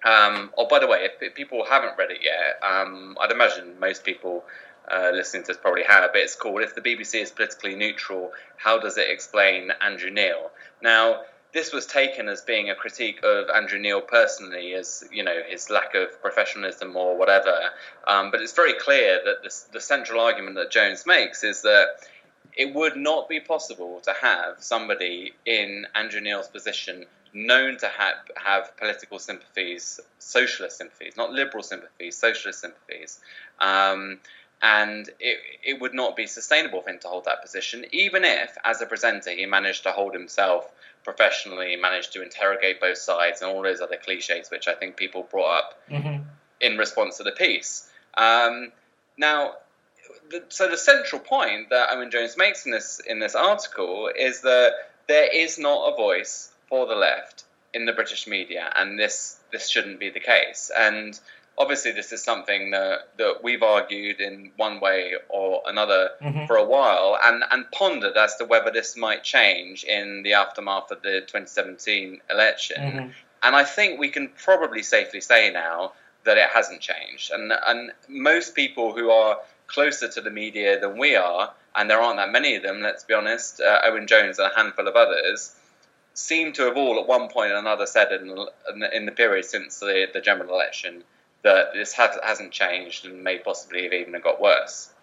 um, 0.04 0.52
oh, 0.58 0.68
by 0.68 0.80
the 0.80 0.88
way, 0.88 1.08
if, 1.22 1.36
people 1.36 1.64
haven't 1.64 1.98
read 1.98 2.10
it 2.10 2.22
yet, 2.24 2.60
um, 2.68 3.18
I'd 3.22 3.32
imagine 3.32 3.80
most 3.80 4.04
people 4.04 4.44
uh, 4.92 5.12
listening 5.14 5.44
to 5.44 5.48
this 5.48 5.58
probably 5.58 5.84
have, 5.84 6.12
but 6.12 6.22
it's 6.22 6.36
called 6.36 6.62
If 6.62 6.74
the 6.74 6.82
BBC 6.82 7.22
is 7.22 7.32
Politically 7.32 7.76
Neutral, 7.76 8.32
How 8.58 8.80
Does 8.80 8.98
It 8.98 9.10
Explain 9.10 9.72
Andrew 9.82 10.10
Neil? 10.10 10.52
Now, 10.82 11.22
this 11.56 11.72
was 11.72 11.86
taken 11.86 12.28
as 12.28 12.42
being 12.42 12.70
a 12.70 12.76
critique 12.76 13.22
of 13.24 13.50
Andrew 13.50 13.80
Neil 13.80 14.02
personally, 14.02 14.74
as 14.74 15.06
you 15.12 15.24
know 15.24 15.42
his 15.48 15.70
lack 15.70 15.96
of 15.96 16.22
professionalism 16.22 16.96
or 16.98 17.18
whatever. 17.18 17.58
Um, 18.06 18.30
but 18.30 18.42
it's 18.42 18.54
very 18.54 18.74
clear 18.74 19.22
that 19.24 19.42
this, 19.42 19.62
the 19.72 19.80
central 19.80 20.20
argument 20.20 20.58
that 20.58 20.70
Jones 20.70 21.06
makes 21.08 21.46
is 21.46 21.62
that 21.62 21.88
it 22.58 22.76
would 22.76 22.98
not 22.98 23.30
be 23.30 23.40
possible 23.40 24.02
to 24.02 24.14
have 24.22 24.62
somebody 24.62 25.34
in 25.46 25.88
Andrew 25.96 26.20
Neil's 26.20 26.50
position 26.50 27.06
known 27.34 27.78
to 27.78 27.88
have, 27.88 28.16
have 28.36 28.76
political 28.78 29.18
sympathies, 29.20 30.02
socialist 30.20 30.78
sympathies, 30.78 31.16
not 31.18 31.32
liberal 31.32 31.64
sympathies, 31.64 32.18
socialist 32.18 32.60
sympathies. 32.60 33.20
Um, 33.60 34.20
and 34.62 35.10
it, 35.20 35.38
it 35.64 35.82
would 35.82 35.94
not 35.94 36.16
be 36.16 36.28
sustainable 36.28 36.82
for 36.82 36.90
him 36.90 37.00
to 37.00 37.08
hold 37.08 37.26
that 37.26 37.42
position, 37.42 37.86
even 37.92 38.24
if, 38.24 38.58
as 38.64 38.82
a 38.82 38.86
presenter, 38.86 39.32
he 39.32 39.46
managed 39.46 39.84
to 39.84 39.92
hold 39.92 40.14
himself 40.14 40.72
professionally, 41.06 41.78
managed 41.78 42.12
to 42.14 42.22
interrogate 42.22 42.82
both 42.82 42.98
sides, 42.98 43.42
and 43.42 43.50
all 43.50 43.62
those 43.62 43.80
other 43.80 43.96
cliches 43.96 44.52
which 44.52 44.68
I 44.68 44.74
think 44.74 44.98
people 44.98 45.24
brought 45.32 45.60
up 45.60 45.80
mm-hmm. 45.90 46.24
in 46.60 46.78
response 46.78 47.18
to 47.18 47.24
the 47.24 47.32
piece. 47.32 47.88
Um, 48.18 48.74
now, 49.18 49.54
the, 50.30 50.44
so 50.50 50.68
the 50.68 50.78
central 50.78 51.22
point 51.22 51.70
that 51.70 51.90
Owen 51.92 52.12
Jones 52.12 52.36
makes 52.36 52.66
in 52.66 52.72
this 52.72 53.00
in 53.00 53.20
this 53.20 53.36
article 53.36 54.10
is 54.14 54.42
that 54.42 54.74
there 55.08 55.30
is 55.34 55.58
not 55.58 55.94
a 55.94 55.96
voice 55.96 56.52
for 56.68 56.88
the 56.88 56.96
left 56.96 57.46
in 57.74 57.86
the 57.86 57.94
British 57.94 58.28
media, 58.28 58.74
and 58.76 59.00
this 59.00 59.38
this 59.52 59.70
shouldn't 59.70 60.00
be 60.00 60.10
the 60.10 60.20
case. 60.20 60.72
And 60.76 61.18
obviously 61.58 61.92
this 61.92 62.12
is 62.12 62.24
something 62.24 62.72
that, 62.72 63.10
that 63.18 63.44
we've 63.44 63.64
argued 63.64 64.20
in 64.20 64.52
one 64.58 64.80
way 64.80 65.14
or 65.30 65.62
another 65.66 66.12
mm-hmm. 66.22 66.46
for 66.46 66.58
a 66.58 66.66
while 66.66 67.18
and, 67.24 67.44
and 67.52 67.70
pondered 67.72 68.18
as 68.18 68.36
to 68.36 68.46
whether 68.46 68.72
this 68.72 68.98
might 68.98 69.24
change 69.24 69.84
in 69.84 70.24
the 70.24 70.34
aftermath 70.34 70.92
of 70.92 71.02
the 71.02 71.22
2017 71.22 72.22
election. 72.30 72.82
Mm-hmm. 72.82 73.10
And 73.44 73.56
I 73.56 73.64
think 73.64 74.00
we 74.00 74.10
can 74.10 74.30
probably 74.30 74.84
safely 74.84 75.22
say 75.22 75.52
now 75.52 75.94
that 76.26 76.38
it 76.38 76.50
hasn't 76.50 76.82
changed. 76.82 77.32
And, 77.32 77.54
and 77.66 77.92
most 78.10 78.56
people 78.56 78.94
who 78.94 79.12
are 79.12 79.40
closer 79.68 80.08
to 80.10 80.22
the 80.22 80.32
media 80.32 80.80
than 80.80 80.98
we 80.98 81.16
are, 81.16 81.54
and 81.76 81.90
there 81.90 82.02
aren't 82.02 82.18
that 82.18 82.32
many 82.32 82.56
of 82.56 82.64
them, 82.64 82.82
let's 82.82 83.04
be 83.04 83.14
honest, 83.14 83.62
uh, 83.62 83.82
Owen 83.86 84.08
Jones 84.08 84.40
and 84.40 84.52
a 84.52 84.56
handful 84.56 84.88
of 84.88 84.96
others, 84.96 85.56
seem 86.14 86.54
to 86.54 86.64
have 86.64 86.78
all 86.78 87.00
at 87.00 87.08
one 87.08 87.28
point 87.30 87.52
or 87.52 87.58
another 87.58 87.86
said 87.86 88.12
in, 88.12 88.48
in 88.94 89.06
the 89.06 89.12
period 89.12 89.46
since 89.46 89.80
the, 89.80 90.08
the 90.14 90.22
general 90.22 90.54
election 90.54 91.04
that 91.46 91.68
this 91.74 91.94
has, 91.94 92.18
hasn't 92.24 92.52
changed 92.52 93.06
and 93.06 93.24
may 93.24 93.38
possibly 93.38 93.84
have 93.84 93.94
even 93.94 94.20
got 94.22 94.42
worse. 94.42 94.94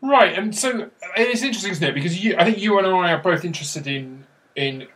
Right, 0.00 0.38
and 0.38 0.56
so 0.56 0.88
it's 1.16 1.42
interesting, 1.42 1.72
isn't 1.72 1.86
it? 1.86 1.94
Because 1.94 2.24
you, 2.24 2.36
I 2.38 2.44
think 2.44 2.58
you 2.58 2.78
and 2.78 2.86
I 2.86 3.12
are 3.12 3.22
both 3.22 3.44
interested 3.44 3.86
in 3.86 4.24
in 4.56 4.88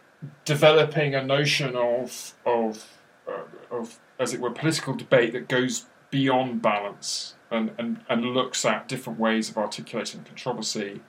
developing 0.46 1.14
a 1.14 1.22
notion 1.22 1.76
of 1.76 2.32
of 2.46 2.86
uh, 3.28 3.42
of 3.70 3.98
as 4.18 4.32
it 4.32 4.40
were 4.40 4.50
political 4.50 4.94
debate 4.94 5.32
that 5.32 5.48
goes 5.48 5.86
beyond 6.10 6.62
balance 6.62 7.34
and, 7.50 7.72
and, 7.76 8.00
and 8.08 8.24
looks 8.24 8.64
at 8.64 8.86
different 8.86 9.18
ways 9.18 9.50
of 9.50 9.58
articulating 9.58 10.22
controversy 10.22 11.00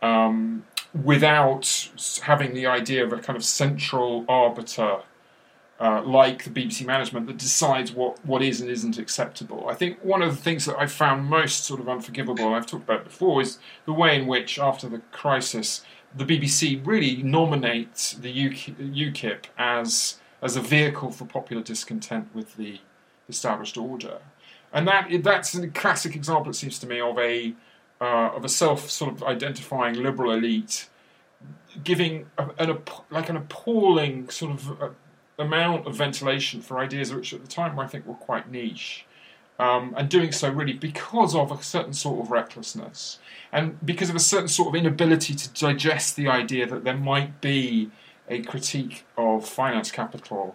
um, 0.00 0.64
without 1.04 1.90
having 2.22 2.54
the 2.54 2.66
idea 2.66 3.04
of 3.04 3.12
a 3.12 3.18
kind 3.18 3.36
of 3.36 3.44
central 3.44 4.24
arbiter 4.28 5.02
uh, 5.80 6.02
like 6.02 6.44
the 6.44 6.50
BBC 6.50 6.84
management 6.84 7.26
that 7.26 7.38
decides 7.38 7.90
what, 7.90 8.22
what 8.26 8.42
is 8.42 8.60
and 8.60 8.70
isn't 8.70 8.98
acceptable. 8.98 9.66
I 9.66 9.74
think 9.74 9.98
one 10.04 10.20
of 10.20 10.36
the 10.36 10.42
things 10.42 10.66
that 10.66 10.78
I 10.78 10.86
found 10.86 11.24
most 11.24 11.64
sort 11.64 11.80
of 11.80 11.88
unforgivable, 11.88 12.52
I've 12.52 12.66
talked 12.66 12.84
about 12.84 13.04
before, 13.04 13.40
is 13.40 13.58
the 13.86 13.94
way 13.94 14.14
in 14.14 14.26
which, 14.26 14.58
after 14.58 14.90
the 14.90 14.98
crisis, 15.10 15.82
the 16.14 16.26
BBC 16.26 16.86
really 16.86 17.22
nominates 17.22 18.12
the 18.12 18.32
UKIP 18.32 19.44
as 19.56 20.18
as 20.42 20.56
a 20.56 20.60
vehicle 20.60 21.10
for 21.10 21.26
popular 21.26 21.62
discontent 21.62 22.28
with 22.34 22.56
the 22.56 22.80
established 23.28 23.76
order, 23.76 24.18
and 24.72 24.86
that 24.86 25.08
that's 25.22 25.54
a 25.54 25.68
classic 25.68 26.14
example, 26.14 26.50
it 26.50 26.54
seems 26.54 26.78
to 26.80 26.86
me, 26.86 27.00
of 27.00 27.18
a 27.18 27.54
uh, 28.02 28.30
of 28.34 28.44
a 28.44 28.48
self 28.50 28.90
sort 28.90 29.12
of 29.14 29.22
identifying 29.22 29.94
liberal 29.94 30.32
elite 30.32 30.90
giving 31.84 32.26
an 32.58 32.78
like 33.10 33.28
an 33.28 33.36
appalling 33.36 34.28
sort 34.28 34.52
of 34.52 34.82
uh, 34.82 34.88
amount 35.40 35.86
of 35.86 35.96
ventilation 35.96 36.60
for 36.60 36.78
ideas 36.78 37.12
which 37.12 37.32
at 37.32 37.42
the 37.42 37.48
time 37.48 37.78
I 37.78 37.86
think 37.86 38.06
were 38.06 38.14
quite 38.14 38.50
niche. 38.50 39.06
Um, 39.58 39.94
and 39.94 40.08
doing 40.08 40.32
so 40.32 40.48
really 40.48 40.72
because 40.72 41.34
of 41.34 41.52
a 41.52 41.62
certain 41.62 41.92
sort 41.92 42.24
of 42.24 42.30
recklessness 42.30 43.18
and 43.52 43.76
because 43.84 44.08
of 44.08 44.16
a 44.16 44.20
certain 44.20 44.48
sort 44.48 44.68
of 44.70 44.74
inability 44.74 45.34
to 45.34 45.50
digest 45.50 46.16
the 46.16 46.28
idea 46.28 46.66
that 46.66 46.82
there 46.82 46.96
might 46.96 47.42
be 47.42 47.90
a 48.26 48.40
critique 48.40 49.04
of 49.18 49.46
finance 49.46 49.90
capital 49.90 50.54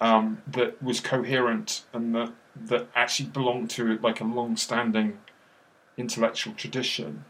um, 0.00 0.40
that 0.46 0.82
was 0.82 0.98
coherent 1.00 1.84
and 1.92 2.14
that 2.14 2.32
that 2.56 2.88
actually 2.94 3.28
belonged 3.28 3.70
to 3.70 3.98
like 3.98 4.20
a 4.20 4.24
long-standing 4.24 5.18
intellectual 5.98 6.54
tradition. 6.54 7.24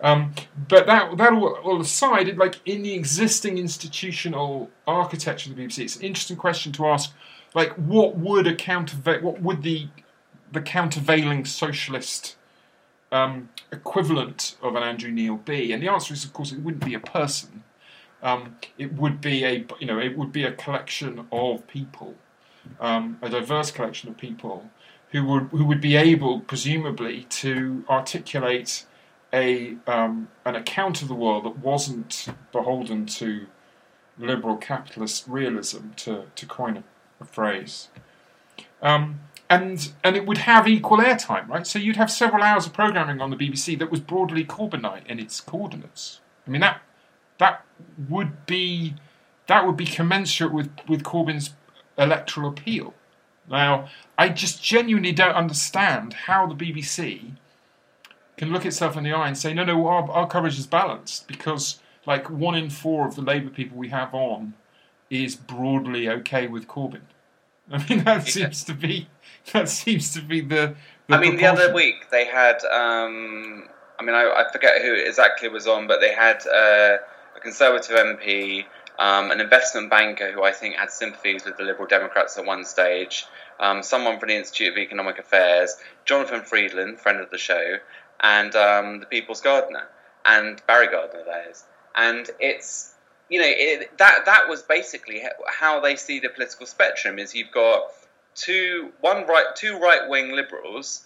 Um, 0.00 0.32
but 0.68 0.86
that 0.86 1.16
that 1.18 1.32
all, 1.32 1.54
all 1.56 1.80
aside, 1.80 2.36
like 2.36 2.56
in 2.64 2.82
the 2.82 2.94
existing 2.94 3.58
institutional 3.58 4.70
architecture 4.86 5.50
of 5.50 5.56
the 5.56 5.62
BBC, 5.62 5.84
it's 5.84 5.96
an 5.96 6.02
interesting 6.02 6.36
question 6.36 6.72
to 6.72 6.86
ask. 6.86 7.12
Like, 7.54 7.72
what 7.74 8.16
would 8.16 8.46
a 8.46 8.56
counterva- 8.56 9.22
what 9.22 9.40
would 9.40 9.62
the 9.62 9.88
the 10.50 10.60
countervailing 10.60 11.44
socialist 11.44 12.36
um, 13.12 13.50
equivalent 13.70 14.56
of 14.62 14.74
an 14.74 14.82
Andrew 14.82 15.10
Neil 15.10 15.36
be? 15.36 15.72
And 15.72 15.82
the 15.82 15.88
answer 15.88 16.14
is, 16.14 16.24
of 16.24 16.32
course, 16.32 16.50
it 16.50 16.60
wouldn't 16.60 16.84
be 16.84 16.94
a 16.94 17.00
person. 17.00 17.62
Um, 18.22 18.56
it 18.78 18.94
would 18.94 19.20
be 19.20 19.44
a 19.44 19.66
you 19.78 19.86
know 19.86 19.98
it 19.98 20.16
would 20.16 20.32
be 20.32 20.44
a 20.44 20.52
collection 20.52 21.26
of 21.30 21.66
people, 21.66 22.14
um, 22.80 23.18
a 23.22 23.28
diverse 23.28 23.70
collection 23.70 24.08
of 24.08 24.16
people 24.16 24.70
who 25.14 25.24
would 25.24 25.44
who 25.44 25.64
would 25.64 25.80
be 25.80 25.94
able, 25.94 26.40
presumably, 26.40 27.22
to 27.30 27.84
articulate 27.88 28.84
a 29.32 29.76
um, 29.86 30.28
an 30.44 30.56
account 30.56 31.02
of 31.02 31.08
the 31.08 31.14
world 31.14 31.44
that 31.44 31.58
wasn't 31.58 32.26
beholden 32.50 33.06
to 33.06 33.46
liberal 34.18 34.56
capitalist 34.56 35.24
realism, 35.28 35.90
to 35.96 36.24
to 36.34 36.46
coin 36.46 36.78
a, 36.78 36.84
a 37.22 37.24
phrase. 37.24 37.88
Um, 38.82 39.20
and 39.48 39.92
and 40.02 40.16
it 40.16 40.26
would 40.26 40.38
have 40.38 40.66
equal 40.66 40.98
airtime, 40.98 41.48
right? 41.48 41.64
So 41.64 41.78
you'd 41.78 41.96
have 41.96 42.10
several 42.10 42.42
hours 42.42 42.66
of 42.66 42.72
programming 42.72 43.20
on 43.20 43.30
the 43.30 43.36
BBC 43.36 43.78
that 43.78 43.92
was 43.92 44.00
broadly 44.00 44.44
Corbynite 44.44 45.06
in 45.06 45.20
its 45.20 45.40
coordinates. 45.40 46.20
I 46.44 46.50
mean 46.50 46.60
that 46.60 46.82
that 47.38 47.64
would 48.08 48.46
be 48.46 48.94
that 49.46 49.64
would 49.64 49.76
be 49.76 49.86
commensurate 49.86 50.52
with 50.52 50.70
with 50.88 51.04
Corbyn's 51.04 51.50
electoral 51.96 52.48
appeal. 52.48 52.94
Now, 53.48 53.88
I 54.16 54.28
just 54.30 54.62
genuinely 54.62 55.12
don't 55.12 55.34
understand 55.34 56.12
how 56.12 56.46
the 56.46 56.54
BBC 56.54 57.32
can 58.36 58.52
look 58.52 58.66
itself 58.66 58.96
in 58.96 59.04
the 59.04 59.12
eye 59.12 59.28
and 59.28 59.38
say, 59.38 59.54
no, 59.54 59.64
no, 59.64 59.86
our, 59.86 60.10
our 60.10 60.26
coverage 60.26 60.58
is 60.58 60.66
balanced 60.66 61.28
because, 61.28 61.80
like, 62.06 62.30
one 62.30 62.54
in 62.54 62.70
four 62.70 63.06
of 63.06 63.16
the 63.16 63.22
Labour 63.22 63.50
people 63.50 63.76
we 63.76 63.88
have 63.88 64.14
on 64.14 64.54
is 65.10 65.36
broadly 65.36 66.08
okay 66.08 66.46
with 66.46 66.66
Corbyn. 66.66 67.02
I 67.72 67.84
mean, 67.88 68.04
that 68.04 68.26
seems 68.26 68.64
to 68.64 68.74
be 68.74 69.08
that 69.52 69.68
seems 69.68 70.12
to 70.14 70.20
be 70.20 70.40
the. 70.40 70.74
the 71.08 71.16
I 71.16 71.20
mean, 71.20 71.36
the 71.36 71.46
other 71.46 71.72
week 71.72 72.10
they 72.10 72.26
had. 72.26 72.64
Um, 72.64 73.68
I 73.98 74.02
mean, 74.02 74.14
I, 74.14 74.24
I, 74.24 74.52
forget 74.52 74.82
who 74.82 74.92
exactly 74.92 75.48
was 75.48 75.66
on, 75.66 75.86
but 75.86 76.00
they 76.00 76.12
had 76.12 76.44
uh, 76.46 76.98
a 77.36 77.40
Conservative 77.40 77.96
MP 77.96 78.64
um, 78.98 79.30
an 79.30 79.40
investment 79.40 79.90
banker 79.90 80.32
who 80.32 80.44
I 80.44 80.52
think 80.52 80.76
had 80.76 80.90
sympathies 80.90 81.44
with 81.44 81.56
the 81.56 81.64
Liberal 81.64 81.86
Democrats 81.86 82.38
at 82.38 82.44
one 82.44 82.64
stage, 82.64 83.26
um, 83.58 83.82
someone 83.82 84.18
from 84.18 84.28
the 84.28 84.36
Institute 84.36 84.72
of 84.72 84.78
Economic 84.78 85.18
Affairs, 85.18 85.76
Jonathan 86.04 86.42
Freedland, 86.42 86.98
friend 86.98 87.20
of 87.20 87.30
the 87.30 87.38
show, 87.38 87.76
and 88.20 88.54
um, 88.54 89.00
the 89.00 89.06
People's 89.06 89.40
Gardener, 89.40 89.88
and 90.24 90.62
Barry 90.66 90.88
Gardiner, 90.88 91.24
that 91.24 91.50
is. 91.50 91.64
And 91.96 92.28
it's, 92.40 92.94
you 93.28 93.40
know, 93.40 93.46
it, 93.48 93.96
that, 93.98 94.26
that 94.26 94.48
was 94.48 94.62
basically 94.62 95.22
how 95.46 95.80
they 95.80 95.96
see 95.96 96.20
the 96.20 96.28
political 96.28 96.66
spectrum 96.66 97.18
is 97.18 97.34
you've 97.34 97.52
got 97.52 97.90
two 98.34 98.92
one 99.00 99.26
right 99.26 99.54
two 99.54 99.78
right 99.78 100.08
wing 100.08 100.32
liberals, 100.32 101.04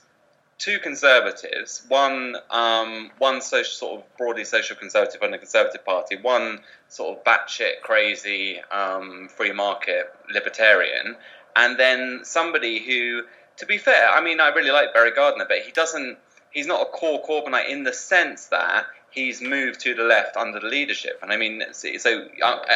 two 0.58 0.78
conservatives, 0.80 1.82
one 1.88 2.36
um, 2.50 3.10
one 3.18 3.40
social 3.40 3.72
sort 3.72 4.00
of 4.00 4.16
broadly 4.18 4.44
social 4.44 4.76
conservative 4.76 5.22
on 5.22 5.30
the 5.30 5.38
Conservative 5.38 5.84
Party, 5.84 6.16
one 6.16 6.60
sort 6.88 7.16
of 7.16 7.24
batshit 7.24 7.80
crazy 7.82 8.60
um, 8.70 9.28
free 9.28 9.52
market 9.52 10.12
libertarian, 10.32 11.16
and 11.56 11.78
then 11.78 12.20
somebody 12.24 12.80
who, 12.80 13.22
to 13.58 13.66
be 13.66 13.78
fair, 13.78 14.10
I 14.10 14.20
mean 14.20 14.40
I 14.40 14.48
really 14.48 14.72
like 14.72 14.92
Barry 14.92 15.12
Gardiner, 15.12 15.46
but 15.48 15.58
he 15.58 15.72
doesn't. 15.72 16.18
He's 16.50 16.66
not 16.66 16.82
a 16.82 16.86
core 16.86 17.22
Corbynite 17.22 17.68
in 17.68 17.84
the 17.84 17.92
sense 17.92 18.46
that 18.46 18.86
he's 19.10 19.40
moved 19.40 19.80
to 19.80 19.94
the 19.94 20.02
left 20.02 20.36
under 20.36 20.58
the 20.58 20.66
leadership. 20.66 21.18
And 21.22 21.32
I 21.32 21.36
mean, 21.36 21.62
so 21.72 22.26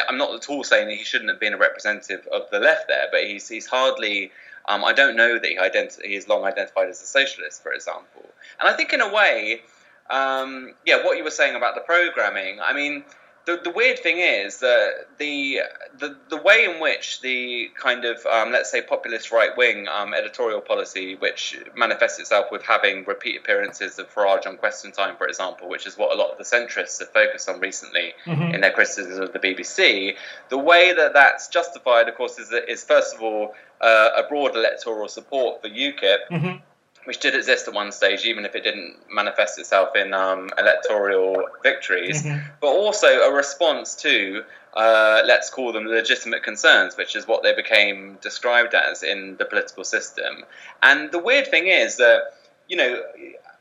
I'm 0.09 0.17
not 0.17 0.33
at 0.35 0.49
all 0.49 0.63
saying 0.63 0.87
that 0.87 0.95
he 0.95 1.03
shouldn't 1.03 1.29
have 1.29 1.39
been 1.39 1.53
a 1.53 1.57
representative 1.57 2.27
of 2.31 2.49
the 2.51 2.59
left 2.59 2.87
there, 2.87 3.07
but 3.11 3.25
he's 3.25 3.49
he's 3.49 3.65
hardly. 3.67 4.31
Um, 4.67 4.83
I 4.85 4.93
don't 4.93 5.15
know 5.15 5.39
that 5.39 5.45
he, 5.45 5.57
identi- 5.57 6.05
he 6.05 6.15
is 6.15 6.27
long 6.27 6.45
identified 6.45 6.89
as 6.89 7.01
a 7.01 7.05
socialist, 7.05 7.61
for 7.61 7.73
example. 7.73 8.25
And 8.59 8.69
I 8.69 8.73
think, 8.73 8.93
in 8.93 9.01
a 9.01 9.13
way, 9.13 9.61
um, 10.09 10.73
yeah, 10.85 11.03
what 11.03 11.17
you 11.17 11.23
were 11.23 11.31
saying 11.31 11.55
about 11.55 11.75
the 11.75 11.81
programming. 11.81 12.59
I 12.63 12.73
mean, 12.73 13.03
the, 13.45 13.59
the 13.61 13.71
weird 13.71 13.99
thing 13.99 14.19
is 14.19 14.59
that 14.59 15.07
the, 15.17 15.59
the 15.99 16.15
the 16.29 16.37
way 16.37 16.63
in 16.63 16.79
which 16.79 17.19
the 17.21 17.69
kind 17.77 18.05
of 18.05 18.25
um, 18.25 18.51
let's 18.51 18.71
say 18.71 18.81
populist 18.81 19.31
right 19.31 19.55
wing 19.57 19.87
um, 19.87 20.13
editorial 20.13 20.61
policy, 20.61 21.15
which 21.15 21.57
manifests 21.75 22.19
itself 22.19 22.47
with 22.51 22.63
having 22.63 23.03
repeat 23.03 23.37
appearances 23.37 23.99
of 23.99 24.13
Farage 24.13 24.47
on 24.47 24.57
Question 24.57 24.93
Time, 24.93 25.17
for 25.17 25.27
example, 25.27 25.67
which 25.67 25.85
is 25.85 25.97
what 25.97 26.13
a 26.13 26.15
lot 26.15 26.31
of 26.31 26.37
the 26.37 26.43
centrists 26.43 26.99
have 26.99 27.09
focused 27.09 27.49
on 27.49 27.59
recently 27.59 28.13
mm-hmm. 28.25 28.53
in 28.53 28.61
their 28.61 28.71
criticism 28.71 29.21
of 29.21 29.33
the 29.33 29.39
BBC. 29.39 30.15
The 30.49 30.57
way 30.57 30.93
that 30.93 31.13
that's 31.13 31.49
justified, 31.49 32.07
of 32.07 32.15
course, 32.15 32.39
is 32.39 32.53
is 32.67 32.83
first 32.83 33.15
of 33.15 33.21
all 33.21 33.55
uh, 33.81 34.09
a 34.15 34.23
broad 34.23 34.55
electoral 34.55 35.09
support 35.09 35.61
for 35.61 35.67
UKIP. 35.67 36.17
Mm-hmm 36.31 36.57
which 37.05 37.19
did 37.19 37.35
exist 37.35 37.67
at 37.67 37.73
one 37.73 37.91
stage, 37.91 38.25
even 38.25 38.45
if 38.45 38.55
it 38.55 38.63
didn't 38.63 38.95
manifest 39.11 39.59
itself 39.59 39.95
in 39.95 40.13
um, 40.13 40.49
electoral 40.57 41.45
victories, 41.61 42.23
mm-hmm. 42.23 42.45
but 42.61 42.67
also 42.67 43.07
a 43.07 43.33
response 43.33 43.95
to, 43.95 44.43
uh, 44.75 45.21
let's 45.25 45.49
call 45.49 45.73
them 45.73 45.85
legitimate 45.85 46.43
concerns, 46.43 46.95
which 46.97 47.15
is 47.15 47.27
what 47.27 47.43
they 47.43 47.53
became 47.53 48.17
described 48.21 48.73
as 48.73 49.03
in 49.03 49.35
the 49.37 49.45
political 49.45 49.83
system. 49.83 50.45
And 50.81 51.11
the 51.11 51.19
weird 51.19 51.47
thing 51.47 51.67
is 51.67 51.97
that, 51.97 52.33
you 52.67 52.77
know, 52.77 53.01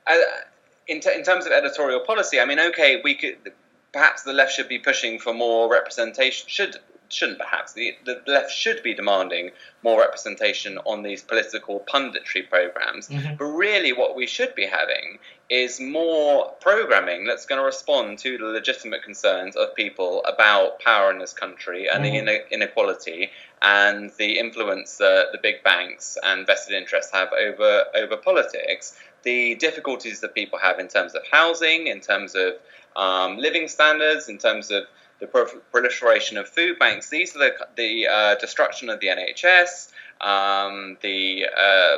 uh, 0.07 0.17
in, 0.87 1.01
t- 1.01 1.15
in 1.15 1.23
terms 1.25 1.47
of 1.47 1.53
editorial 1.53 2.01
policy, 2.01 2.41
I 2.41 2.45
mean, 2.45 2.61
okay, 2.61 3.01
we 3.03 3.15
could 3.15 3.53
perhaps 3.93 4.23
the 4.23 4.33
left 4.33 4.53
should 4.53 4.69
be 4.69 4.79
pushing 4.79 5.19
for 5.19 5.35
more 5.35 5.71
representation, 5.71 6.49
should 6.49 6.77
shouldn't 7.13 7.39
perhaps 7.39 7.73
the, 7.73 7.95
the 8.05 8.21
left 8.27 8.51
should 8.51 8.83
be 8.83 8.95
demanding 8.95 9.51
more 9.83 10.01
representation 10.01 10.79
on 10.79 11.03
these 11.03 11.23
political 11.23 11.81
punditry 11.93 12.49
programs 12.49 13.09
mm-hmm. 13.09 13.35
but 13.37 13.45
really 13.45 13.93
what 13.93 14.17
we 14.17 14.27
should 14.27 14.55
be 14.55 14.67
having 14.67 15.19
is 15.51 15.81
more 15.81 16.51
programming 16.61 17.27
that's 17.27 17.45
going 17.45 17.59
to 17.59 17.65
respond 17.65 18.19
to 18.19 18.39
the 18.39 18.45
legitimate 18.45 19.03
concerns 19.03 19.55
of 19.55 19.75
people 19.75 20.25
about 20.25 20.81
power 20.81 21.11
in 21.11 21.19
this 21.19 21.33
country 21.33 21.89
and 21.89 22.05
mm-hmm. 22.05 22.25
the 22.25 22.55
inequality 22.55 23.31
and 23.61 24.11
the 24.19 24.39
influence 24.39 24.97
that 24.97 25.27
the 25.33 25.39
big 25.43 25.63
banks 25.63 26.17
and 26.25 26.47
vested 26.47 26.75
interests 26.75 27.13
have 27.13 27.29
over 27.33 27.85
over 27.95 28.17
politics 28.17 28.99
the 29.23 29.55
difficulties 29.57 30.21
that 30.21 30.35
people 30.35 30.59
have 30.59 30.79
in 30.79 30.89
terms 30.89 31.15
of 31.15 31.23
housing 31.31 31.87
in 31.87 32.01
terms 32.01 32.35
of 32.35 32.55
um, 32.97 33.37
living 33.37 33.69
standards 33.69 34.29
in 34.29 34.39
terms 34.39 34.71
of 34.71 34.85
the 35.23 35.57
proliferation 35.71 36.37
of 36.37 36.49
food 36.49 36.79
banks. 36.81 37.09
These 37.09 37.37
are 37.37 37.39
the, 37.39 37.67
the 37.77 38.09
uh, 38.09 38.35
destruction 38.37 38.91
of 38.91 38.99
the 38.99 39.07
NHS, 39.07 39.93
um, 40.21 40.99
the 41.01 41.47
uh, 41.57 41.97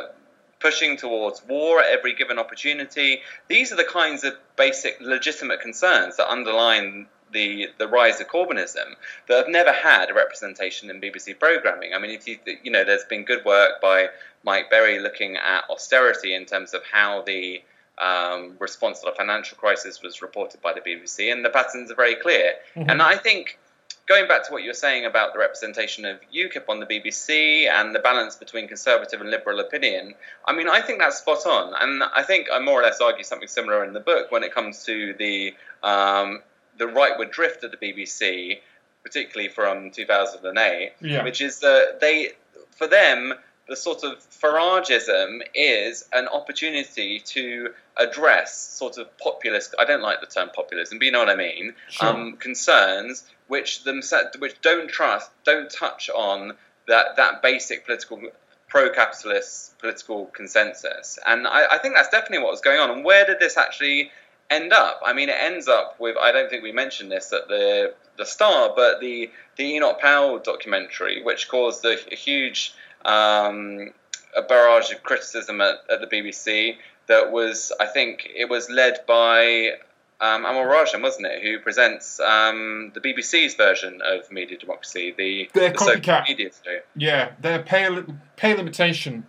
pushing 0.60 0.98
towards 0.98 1.42
war 1.48 1.80
at 1.80 1.86
every 1.86 2.14
given 2.14 2.38
opportunity. 2.38 3.22
These 3.48 3.72
are 3.72 3.76
the 3.76 3.84
kinds 3.84 4.24
of 4.24 4.34
basic 4.56 5.00
legitimate 5.00 5.60
concerns 5.60 6.18
that 6.18 6.28
underline 6.28 7.06
the, 7.32 7.68
the 7.78 7.88
rise 7.88 8.20
of 8.20 8.28
Corbynism 8.28 8.94
that 9.28 9.36
have 9.36 9.48
never 9.48 9.72
had 9.72 10.10
a 10.10 10.14
representation 10.14 10.90
in 10.90 11.00
BBC 11.00 11.38
programming. 11.38 11.94
I 11.94 11.98
mean, 11.98 12.10
if 12.10 12.28
you 12.28 12.38
you 12.62 12.70
know, 12.70 12.84
there's 12.84 13.04
been 13.04 13.24
good 13.24 13.44
work 13.46 13.80
by 13.80 14.08
Mike 14.44 14.68
Berry 14.68 15.00
looking 15.00 15.36
at 15.36 15.64
austerity 15.70 16.34
in 16.34 16.44
terms 16.44 16.74
of 16.74 16.82
how 16.92 17.22
the 17.22 17.62
um, 17.98 18.56
response 18.58 19.00
to 19.00 19.06
the 19.10 19.16
financial 19.16 19.56
crisis 19.56 20.02
was 20.02 20.22
reported 20.22 20.60
by 20.60 20.72
the 20.72 20.80
BBC, 20.80 21.32
and 21.32 21.44
the 21.44 21.50
patterns 21.50 21.90
are 21.90 21.94
very 21.94 22.16
clear. 22.16 22.54
Mm-hmm. 22.74 22.90
And 22.90 23.02
I 23.02 23.16
think 23.16 23.58
going 24.06 24.28
back 24.28 24.44
to 24.46 24.52
what 24.52 24.62
you 24.62 24.68
were 24.68 24.74
saying 24.74 25.06
about 25.06 25.32
the 25.32 25.38
representation 25.38 26.04
of 26.04 26.18
UKIP 26.34 26.68
on 26.68 26.80
the 26.80 26.86
BBC 26.86 27.68
and 27.68 27.94
the 27.94 28.00
balance 28.00 28.36
between 28.36 28.68
conservative 28.68 29.20
and 29.20 29.30
liberal 29.30 29.60
opinion, 29.60 30.14
I 30.46 30.54
mean, 30.54 30.68
I 30.68 30.80
think 30.82 30.98
that's 30.98 31.18
spot 31.18 31.46
on. 31.46 31.74
And 31.80 32.02
I 32.14 32.22
think 32.22 32.48
I 32.52 32.58
more 32.58 32.80
or 32.80 32.82
less 32.82 33.00
argue 33.00 33.24
something 33.24 33.48
similar 33.48 33.84
in 33.84 33.92
the 33.92 34.00
book 34.00 34.30
when 34.30 34.42
it 34.42 34.52
comes 34.52 34.84
to 34.84 35.14
the 35.14 35.54
um, 35.82 36.42
the 36.76 36.86
rightward 36.86 37.30
drift 37.30 37.62
of 37.64 37.70
the 37.70 37.76
BBC, 37.76 38.58
particularly 39.02 39.48
from 39.48 39.90
2008, 39.90 40.92
yeah. 41.00 41.22
which 41.22 41.40
is 41.40 41.60
that 41.60 41.98
they, 42.00 42.32
for 42.72 42.86
them, 42.86 43.34
the 43.68 43.76
sort 43.76 44.04
of 44.04 44.18
Farageism 44.30 45.40
is 45.54 46.06
an 46.12 46.28
opportunity 46.28 47.20
to 47.20 47.72
address 47.96 48.54
sort 48.54 48.98
of 48.98 49.16
populist. 49.18 49.74
I 49.78 49.84
don't 49.84 50.02
like 50.02 50.20
the 50.20 50.26
term 50.26 50.50
populism, 50.54 50.98
but 50.98 51.04
you 51.04 51.12
know 51.12 51.20
what 51.20 51.30
I 51.30 51.36
mean. 51.36 51.74
Sure. 51.88 52.08
Um, 52.08 52.36
concerns 52.36 53.24
which 53.48 53.84
them 53.84 54.00
which 54.38 54.60
don't 54.60 54.88
trust, 54.88 55.30
don't 55.44 55.70
touch 55.70 56.10
on 56.10 56.54
that 56.88 57.16
that 57.16 57.42
basic 57.42 57.84
political 57.84 58.20
pro-capitalist 58.68 59.78
political 59.78 60.26
consensus, 60.26 61.18
and 61.26 61.46
I, 61.46 61.74
I 61.74 61.78
think 61.78 61.94
that's 61.94 62.08
definitely 62.08 62.44
what 62.44 62.50
was 62.50 62.60
going 62.60 62.80
on. 62.80 62.90
And 62.90 63.04
where 63.04 63.24
did 63.24 63.38
this 63.38 63.56
actually 63.56 64.10
end 64.50 64.72
up? 64.72 65.00
I 65.04 65.12
mean, 65.12 65.28
it 65.28 65.36
ends 65.38 65.68
up 65.68 66.00
with 66.00 66.16
I 66.16 66.32
don't 66.32 66.50
think 66.50 66.62
we 66.62 66.72
mentioned 66.72 67.10
this 67.10 67.32
at 67.32 67.48
the 67.48 67.94
the 68.16 68.26
start, 68.26 68.76
but 68.76 69.00
the 69.00 69.30
the 69.56 69.64
Enoch 69.64 70.00
Powell 70.00 70.38
documentary, 70.38 71.22
which 71.22 71.48
caused 71.48 71.84
a, 71.84 71.96
a 72.12 72.16
huge 72.16 72.74
um, 73.04 73.92
a 74.36 74.42
barrage 74.42 74.90
of 74.92 75.02
criticism 75.02 75.60
at, 75.60 75.76
at, 75.90 76.00
the 76.00 76.06
BBC 76.06 76.76
that 77.06 77.30
was, 77.30 77.72
I 77.78 77.86
think, 77.86 78.28
it 78.34 78.48
was 78.48 78.68
led 78.70 79.00
by 79.06 79.72
um, 80.20 80.44
Amol 80.44 80.66
Rajan, 80.66 81.02
wasn't 81.02 81.26
it, 81.26 81.42
who 81.42 81.58
presents 81.58 82.18
um, 82.20 82.92
the 82.94 83.00
BBC's 83.00 83.54
version 83.54 84.00
of 84.04 84.30
Media 84.32 84.58
Democracy, 84.58 85.14
the, 85.16 85.50
the 85.52 85.70
copycat. 85.70 86.28
Media 86.28 86.50
Yeah, 86.96 87.32
their 87.40 87.62
pay, 87.62 87.88
pay 88.36 88.54
limitation 88.54 89.26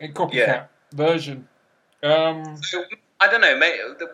copycat 0.00 0.34
yeah. 0.34 0.64
version. 0.92 1.48
Um, 2.02 2.58
so, 2.62 2.84
I 3.22 3.28
don't 3.28 3.42
know. 3.42 3.60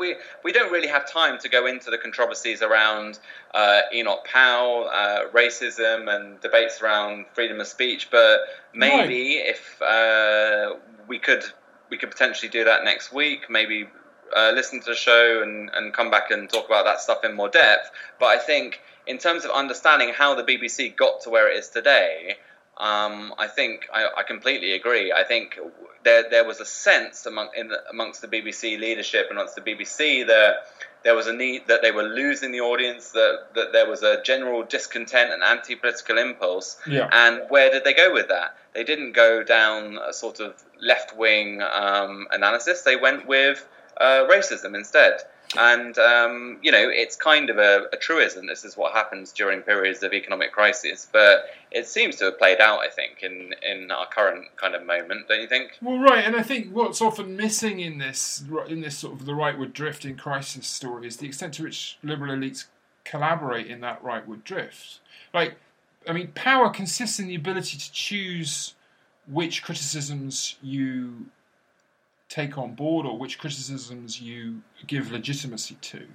We 0.01 0.17
we 0.43 0.53
don't 0.53 0.73
really 0.73 0.89
have 0.89 1.11
time 1.11 1.39
to 1.39 1.49
go 1.49 1.67
into 1.67 1.91
the 1.91 1.99
controversies 1.99 2.61
around 2.61 3.21
uh, 3.55 3.83
Enoch 3.95 4.27
Powell, 4.27 4.91
uh, 4.93 5.27
racism, 5.33 6.13
and 6.13 6.41
debates 6.41 6.83
around 6.83 7.27
freedom 7.33 7.61
of 7.61 7.69
speech. 7.69 8.09
But 8.11 8.41
maybe 8.75 9.39
right. 9.39 9.55
if 9.55 9.81
uh, 9.81 10.75
we 11.07 11.21
could 11.21 11.45
we 11.89 11.99
could 11.99 12.11
potentially 12.11 12.49
do 12.49 12.65
that 12.65 12.83
next 12.83 13.13
week. 13.13 13.49
Maybe 13.49 13.89
uh, 14.35 14.51
listen 14.53 14.81
to 14.81 14.91
the 14.91 14.97
show 14.97 15.41
and, 15.43 15.71
and 15.73 15.93
come 15.93 16.11
back 16.11 16.33
and 16.33 16.51
talk 16.51 16.67
about 16.67 16.85
that 16.85 17.01
stuff 17.01 17.25
in 17.25 17.35
more 17.35 17.49
depth. 17.49 17.91
But 18.19 18.27
I 18.27 18.39
think 18.39 18.81
in 19.07 19.19
terms 19.19 19.45
of 19.45 19.53
understanding 19.53 20.13
how 20.17 20.35
the 20.35 20.43
BBC 20.43 20.97
got 20.97 21.21
to 21.23 21.31
where 21.31 21.51
it 21.51 21.57
is 21.57 21.69
today, 21.69 22.39
um, 22.79 23.33
I 23.39 23.47
think 23.47 23.89
I, 23.93 24.09
I, 24.19 24.23
completely 24.23 24.73
agree. 24.73 25.11
I 25.11 25.25
think 25.25 25.59
there 26.05 26.29
there 26.29 26.47
was 26.47 26.61
a 26.61 26.67
sense 26.67 27.25
among 27.25 27.49
the, 27.57 27.79
amongst 27.91 28.21
the 28.21 28.29
BBC 28.29 28.79
leadership 28.79 29.29
and 29.31 29.39
amongst 29.39 29.55
the 29.55 29.63
BBC 29.63 30.27
that 30.27 30.57
there 31.03 31.15
was 31.15 31.27
a 31.27 31.33
need 31.33 31.69
that 31.69 31.81
they 31.81 31.91
were 31.91 32.03
losing 32.03 32.53
the 32.53 32.61
audience, 32.61 33.13
that 33.13 33.55
that 33.55 33.73
there 33.73 33.89
was 33.89 34.03
a 34.03 34.23
general 34.23 34.63
discontent 34.63 35.33
and 35.33 35.43
anti-political 35.43 36.19
impulse. 36.19 36.77
Yeah. 36.87 37.09
And 37.11 37.45
where 37.49 37.71
did 37.71 37.85
they 37.85 37.95
go 37.95 38.13
with 38.13 38.29
that? 38.29 38.57
They 38.75 38.85
didn't 38.85 39.13
go 39.13 39.43
down 39.43 39.97
a 39.97 40.13
sort 40.13 40.41
of 40.41 40.63
left-wing 40.79 41.63
um, 41.63 42.29
analysis. 42.31 42.83
They 42.83 42.97
went 42.97 43.27
with 43.27 43.67
uh, 43.99 44.27
racism 44.31 44.75
instead. 44.75 45.21
And, 45.57 45.97
um, 45.99 46.59
you 46.63 46.73
know, 46.73 46.89
it's 46.89 47.17
kind 47.17 47.51
of 47.51 47.59
a, 47.59 47.87
a, 47.93 47.97
truism. 47.97 48.47
This 48.47 48.65
is 48.65 48.77
what 48.77 48.93
happens 48.93 49.33
during 49.33 49.63
periods 49.63 50.03
of 50.03 50.13
economic 50.13 50.53
crisis. 50.53 51.09
But 51.11 51.47
it 51.71 51.87
seems 51.87 52.17
to 52.17 52.27
have 52.27 52.39
played 52.39 52.61
out, 52.61 52.81
I 52.81 52.89
think, 52.89 53.23
in, 53.23 53.55
in 53.63 53.91
our 53.91 54.07
current 54.07 54.47
kind 54.57 54.75
of 54.75 54.85
moment, 54.85 55.29
don't 55.29 55.41
you 55.41 55.47
think? 55.47 55.79
Well, 55.81 55.99
right. 55.99 56.25
And 56.25 56.35
I 56.35 56.43
think 56.43 56.73
what's 56.73 57.01
often 57.01 57.37
missing 57.37 57.81
in 57.81 57.99
this, 57.99 58.45
in 58.69 58.81
this 58.81 58.99
sort 58.99 59.15
of 59.15 59.27
the 59.27 59.33
rightward 59.33 59.73
drift 59.73 60.05
in 60.05 60.17
crisis 60.17 60.67
story 60.67 61.07
is 61.07 61.19
the 61.19 61.27
extent 61.27 61.55
to 61.55 61.63
which 61.63 61.99
liberal 62.03 62.35
elites 62.35 62.65
collaborate 63.05 63.69
in 63.69 63.81
that 63.81 64.03
rightward 64.03 64.43
drift. 64.45 65.01
Like, 65.33 65.57
I 66.09 66.13
mean, 66.13 66.29
power 66.35 66.71
consists 66.71 67.19
in 67.19 67.29
the 67.29 67.35
ability 67.35 67.79
to 67.79 67.93
choose 67.93 68.75
which 69.27 69.63
criticisms 69.63 70.57
you 70.63 71.27
take 72.29 72.59
on 72.59 72.75
board 72.75 73.07
or 73.07 73.19
which 73.19 73.39
criticisms 73.39 74.21
you 74.21 74.63
give 74.87 75.11
legitimacy 75.11 75.77
to. 75.81 76.07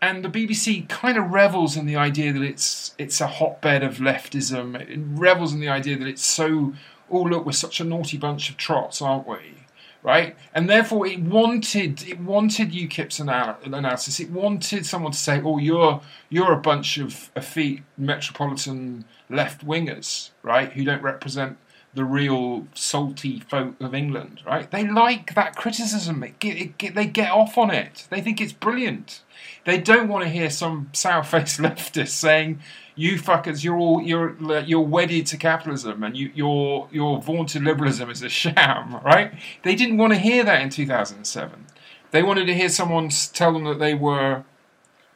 And 0.00 0.24
the 0.24 0.28
BBC 0.28 0.88
kind 0.88 1.16
of 1.16 1.30
revels 1.30 1.76
in 1.76 1.86
the 1.86 1.96
idea 1.96 2.32
that 2.32 2.42
it's 2.42 2.94
it's 2.98 3.20
a 3.20 3.26
hotbed 3.26 3.82
of 3.82 3.96
leftism. 3.96 4.78
It 4.78 5.00
revels 5.18 5.54
in 5.54 5.60
the 5.60 5.68
idea 5.68 5.98
that 5.98 6.06
it's 6.06 6.24
so 6.24 6.74
oh 7.10 7.22
look, 7.22 7.46
we're 7.46 7.52
such 7.52 7.80
a 7.80 7.84
naughty 7.84 8.18
bunch 8.18 8.50
of 8.50 8.56
trots, 8.56 9.00
aren't 9.00 9.26
we? 9.26 9.54
Right, 10.02 10.36
and 10.54 10.70
therefore 10.70 11.06
it 11.06 11.20
wanted 11.20 12.06
it 12.06 12.20
wanted 12.20 12.70
UKIP's 12.70 13.18
anal- 13.20 13.56
analysis. 13.64 14.20
It 14.20 14.30
wanted 14.30 14.86
someone 14.86 15.10
to 15.10 15.18
say, 15.18 15.40
"Oh, 15.42 15.58
you're 15.58 16.00
you're 16.28 16.52
a 16.52 16.60
bunch 16.60 16.98
of 16.98 17.30
effete 17.34 17.82
metropolitan 17.98 19.04
left 19.28 19.66
wingers, 19.66 20.30
right, 20.42 20.72
who 20.72 20.84
don't 20.84 21.02
represent 21.02 21.58
the 21.96 22.04
real 22.04 22.66
salty 22.74 23.40
folk 23.40 23.74
of 23.80 23.94
England, 23.94 24.42
right? 24.46 24.70
They 24.70 24.86
like 24.86 25.34
that 25.34 25.56
criticism. 25.56 26.22
It, 26.22 26.34
it, 26.44 26.74
it, 26.78 26.94
they 26.94 27.06
get 27.06 27.32
off 27.32 27.56
on 27.56 27.70
it. 27.70 28.06
They 28.10 28.20
think 28.20 28.40
it's 28.40 28.52
brilliant. 28.52 29.22
They 29.64 29.78
don't 29.78 30.06
want 30.06 30.22
to 30.24 30.28
hear 30.28 30.50
some 30.50 30.90
sour-faced 30.92 31.58
leftist 31.60 32.10
saying, 32.10 32.60
"You 32.94 33.16
fuckers, 33.18 33.64
you're 33.64 33.78
all 33.78 34.02
you're 34.02 34.36
you're 34.60 34.80
wedded 34.80 35.26
to 35.28 35.38
capitalism, 35.38 36.04
and 36.04 36.16
you, 36.16 36.30
your 36.34 36.88
your 36.92 37.20
vaunted 37.20 37.64
liberalism 37.64 38.10
is 38.10 38.22
a 38.22 38.28
sham." 38.28 39.00
Right? 39.06 39.32
They 39.62 39.74
didn't 39.74 39.96
want 39.96 40.12
to 40.12 40.18
hear 40.18 40.44
that 40.44 40.60
in 40.60 40.68
2007. 40.68 41.66
They 42.10 42.22
wanted 42.22 42.46
to 42.46 42.54
hear 42.54 42.68
someone 42.68 43.08
tell 43.32 43.52
them 43.52 43.64
that 43.64 43.78
they 43.78 43.94
were 43.94 44.44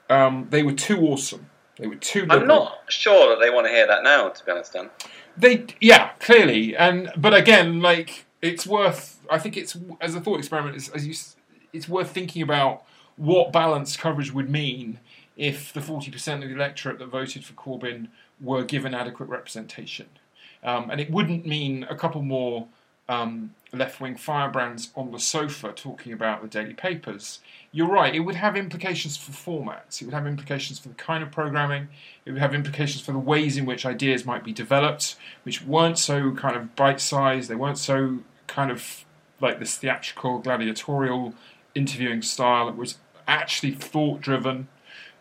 um, 0.09 0.47
they 0.51 0.63
were 0.63 0.73
too 0.73 0.99
awesome. 1.01 1.51
They 1.79 1.87
were 1.87 1.97
too. 1.97 2.23
Liberal. 2.23 2.41
I'm 2.41 2.49
not 2.49 2.79
sure 2.89 3.31
that 3.31 3.43
they 3.43 3.51
want 3.51 3.67
to 3.67 3.73
hear 3.73 3.87
that 3.87 4.03
now. 4.03 4.29
To 4.29 4.45
be 4.45 4.53
honest, 4.53 4.73
Dan. 4.73 4.91
They 5.37 5.67
yeah, 5.81 6.11
clearly, 6.19 6.77
and 6.77 7.13
but 7.17 7.35
again, 7.35 7.81
like 7.81 8.27
it's 8.43 8.67
worth. 8.67 9.21
I 9.31 9.39
think 9.39 9.57
it's 9.57 9.77
as 10.01 10.15
a 10.15 10.21
thought 10.21 10.39
experiment. 10.39 10.77
It's, 10.77 10.89
as 10.89 11.07
you, 11.07 11.15
it's 11.73 11.89
worth 11.89 12.11
thinking 12.11 12.43
about 12.43 12.85
what 13.17 13.53
balanced 13.53 13.99
coverage 13.99 14.33
would 14.33 14.49
mean 14.51 14.99
if 15.37 15.73
the 15.73 15.81
40% 15.81 16.43
of 16.43 16.49
the 16.49 16.55
electorate 16.55 16.99
that 16.99 17.07
voted 17.07 17.45
for 17.45 17.53
Corbyn 17.55 18.09
were 18.41 18.65
given 18.65 18.95
adequate 18.95 19.29
representation. 19.29 20.07
Um, 20.63 20.91
and 20.91 21.01
it 21.01 21.11
wouldn't 21.11 21.47
mean 21.47 21.87
a 21.89 21.97
couple 21.97 22.23
more 22.23 22.69
um, 23.11 23.53
left 23.73 24.01
wing 24.01 24.17
firebrands 24.17 24.91
on 24.95 25.11
the 25.11 25.19
sofa 25.19 25.73
talking 25.73 26.13
about 26.13 26.43
the 26.43 26.49
daily 26.49 26.75
papers. 26.75 27.41
You're 27.73 27.89
right, 27.89 28.15
it 28.15 28.21
would 28.21 28.37
have 28.37 28.57
implications 28.57 29.17
for 29.17 29.33
formats, 29.33 30.01
it 30.01 30.05
would 30.05 30.15
have 30.15 30.29
implications 30.29 30.79
for 30.79 30.89
the 30.89 30.95
kind 30.95 31.23
of 31.23 31.33
programming, 31.33 31.89
it 32.25 32.31
would 32.31 32.41
have 32.41 32.55
implications 32.55 33.03
for 33.03 33.11
the 33.11 33.19
ways 33.19 33.57
in 33.57 33.67
which 33.67 33.85
ideas 33.85 34.25
might 34.25 34.45
be 34.45 34.53
developed, 34.53 35.17
which 35.43 35.61
weren't 35.63 35.99
so 35.99 36.33
kind 36.33 36.57
of 36.57 36.77
bite 36.77 37.01
sized, 37.01 37.51
they 37.51 37.57
weren't 37.57 37.79
so 37.79 38.21
kind 38.47 38.71
of 38.71 39.05
like 39.41 39.59
this 39.59 39.77
theatrical, 39.77 40.39
gladiatorial 40.39 41.35
interviewing 41.75 42.23
style. 42.23 42.69
It 42.69 42.77
was 42.77 42.99
actually 43.27 43.73
thought 43.73 44.21
driven, 44.21 44.69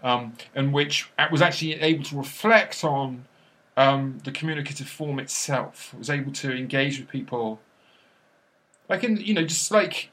um, 0.04 0.34
and 0.54 0.73
which 0.73 1.10
was 1.32 1.41
actually 1.41 1.73
able 1.73 2.04
to 2.04 2.17
reflect 2.17 2.84
on 2.84 3.25
um, 3.78 4.19
the 4.25 4.32
communicative 4.32 4.89
form 4.89 5.19
itself. 5.19 5.91
It 5.93 5.99
was 5.99 6.10
able 6.10 6.32
to 6.34 6.52
engage 6.52 6.99
with 6.99 7.10
people, 7.10 7.60
like 8.89 9.04
in 9.04 9.17
you 9.17 9.34
know 9.34 9.43
just 9.43 9.71
like 9.71 10.10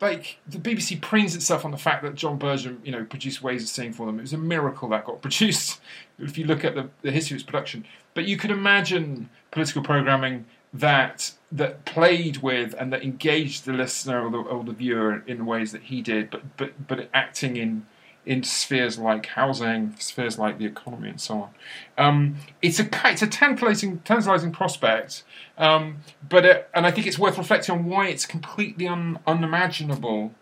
like 0.00 0.38
the 0.48 0.58
BBC 0.58 1.00
preens 1.00 1.34
itself 1.36 1.64
on 1.64 1.70
the 1.70 1.78
fact 1.78 2.02
that 2.02 2.16
John 2.16 2.36
Berger, 2.36 2.76
you 2.82 2.90
know, 2.90 3.04
produced 3.04 3.40
Ways 3.40 3.62
of 3.62 3.68
Seeing 3.68 3.92
for 3.92 4.04
them. 4.04 4.18
It 4.18 4.22
was 4.22 4.32
a 4.32 4.38
miracle 4.38 4.88
that 4.88 5.04
got 5.04 5.22
produced. 5.22 5.80
If 6.18 6.36
you 6.36 6.44
look 6.44 6.64
at 6.64 6.74
the, 6.74 6.90
the 7.02 7.12
history 7.12 7.36
of 7.36 7.40
its 7.40 7.46
production, 7.46 7.84
but 8.14 8.24
you 8.24 8.36
could 8.36 8.50
imagine 8.50 9.30
political 9.52 9.82
programming 9.82 10.44
that 10.74 11.32
that 11.52 11.84
played 11.84 12.38
with 12.38 12.74
and 12.78 12.92
that 12.92 13.02
engaged 13.02 13.64
the 13.64 13.72
listener 13.72 14.24
or 14.24 14.30
the, 14.30 14.38
or 14.38 14.64
the 14.64 14.72
viewer 14.72 15.22
in 15.26 15.46
ways 15.46 15.70
that 15.72 15.82
he 15.82 16.02
did, 16.02 16.30
but 16.30 16.56
but 16.56 16.88
but 16.88 17.08
acting 17.14 17.56
in 17.56 17.86
in 18.24 18.42
spheres 18.42 18.98
like 18.98 19.26
housing, 19.26 19.94
spheres 19.98 20.38
like 20.38 20.58
the 20.58 20.64
economy, 20.64 21.08
and 21.08 21.20
so 21.20 21.42
on. 21.42 21.50
Um, 21.98 22.36
it's 22.60 22.78
a 22.78 22.88
it's 23.06 23.22
a 23.22 23.26
tantalizing 23.26 23.98
tantalizing 24.00 24.52
prospect, 24.52 25.24
um, 25.58 25.98
but 26.28 26.44
it, 26.44 26.70
and 26.74 26.86
I 26.86 26.90
think 26.90 27.06
it's 27.06 27.18
worth 27.18 27.38
reflecting 27.38 27.74
on 27.74 27.84
why 27.86 28.08
it's 28.08 28.26
completely 28.26 28.86
un, 28.86 29.18
unimaginable 29.26 30.32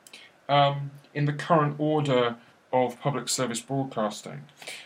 um, 0.49 0.91
in 1.15 1.25
the 1.25 1.33
current 1.33 1.77
order 1.79 2.37
of 2.73 3.01
public 3.01 3.29
service 3.29 3.61
broadcasting. 3.61 4.43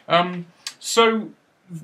Um, 0.09 0.47
so 0.79 1.31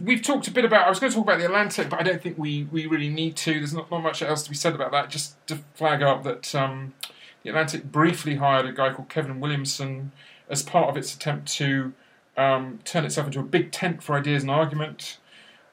we've 0.03 0.23
talked 0.23 0.46
a 0.46 0.51
bit 0.51 0.64
about. 0.64 0.87
I 0.87 0.90
was 0.90 1.01
going 1.01 1.11
to 1.11 1.16
talk 1.16 1.27
about 1.27 1.38
the 1.38 1.46
Atlantic, 1.46 1.88
but 1.90 2.01
I 2.01 2.03
don't 2.03 2.23
think 2.23 2.38
we, 2.38 2.64
we 2.64 2.87
really 2.87 3.09
need 3.09 3.37
to. 3.37 3.55
There's 3.55 3.75
not, 3.75 3.90
not 3.90 4.03
much 4.03 4.23
else 4.23 4.42
to 4.44 4.51
be 4.51 4.57
said 4.57 4.75
about 4.75 4.92
that. 4.92 5.11
Just 5.11 5.35
to 5.49 5.59
flag 5.75 6.03
up 6.03 6.23
that 6.23 6.55
um, 6.55 6.94
the 7.42 7.51
Atlantic 7.51 7.90
briefly 7.90 8.37
hired 8.37 8.66
a 8.66 8.73
guy 8.73 8.92
called 8.92 9.09
Kevin 9.09 9.40
Williamson 9.40 10.12
as 10.51 10.63
part 10.63 10.89
of 10.89 10.97
its 10.97 11.15
attempt 11.15 11.51
to 11.55 11.93
um, 12.37 12.81
turn 12.85 13.05
itself 13.05 13.29
into 13.29 13.41
a 13.41 13.45
big 13.45 13.73
tent 13.73 14.03
for 14.03 14.17
ideas 14.17 14.43
and 14.43 14.51
argument. 14.51 15.19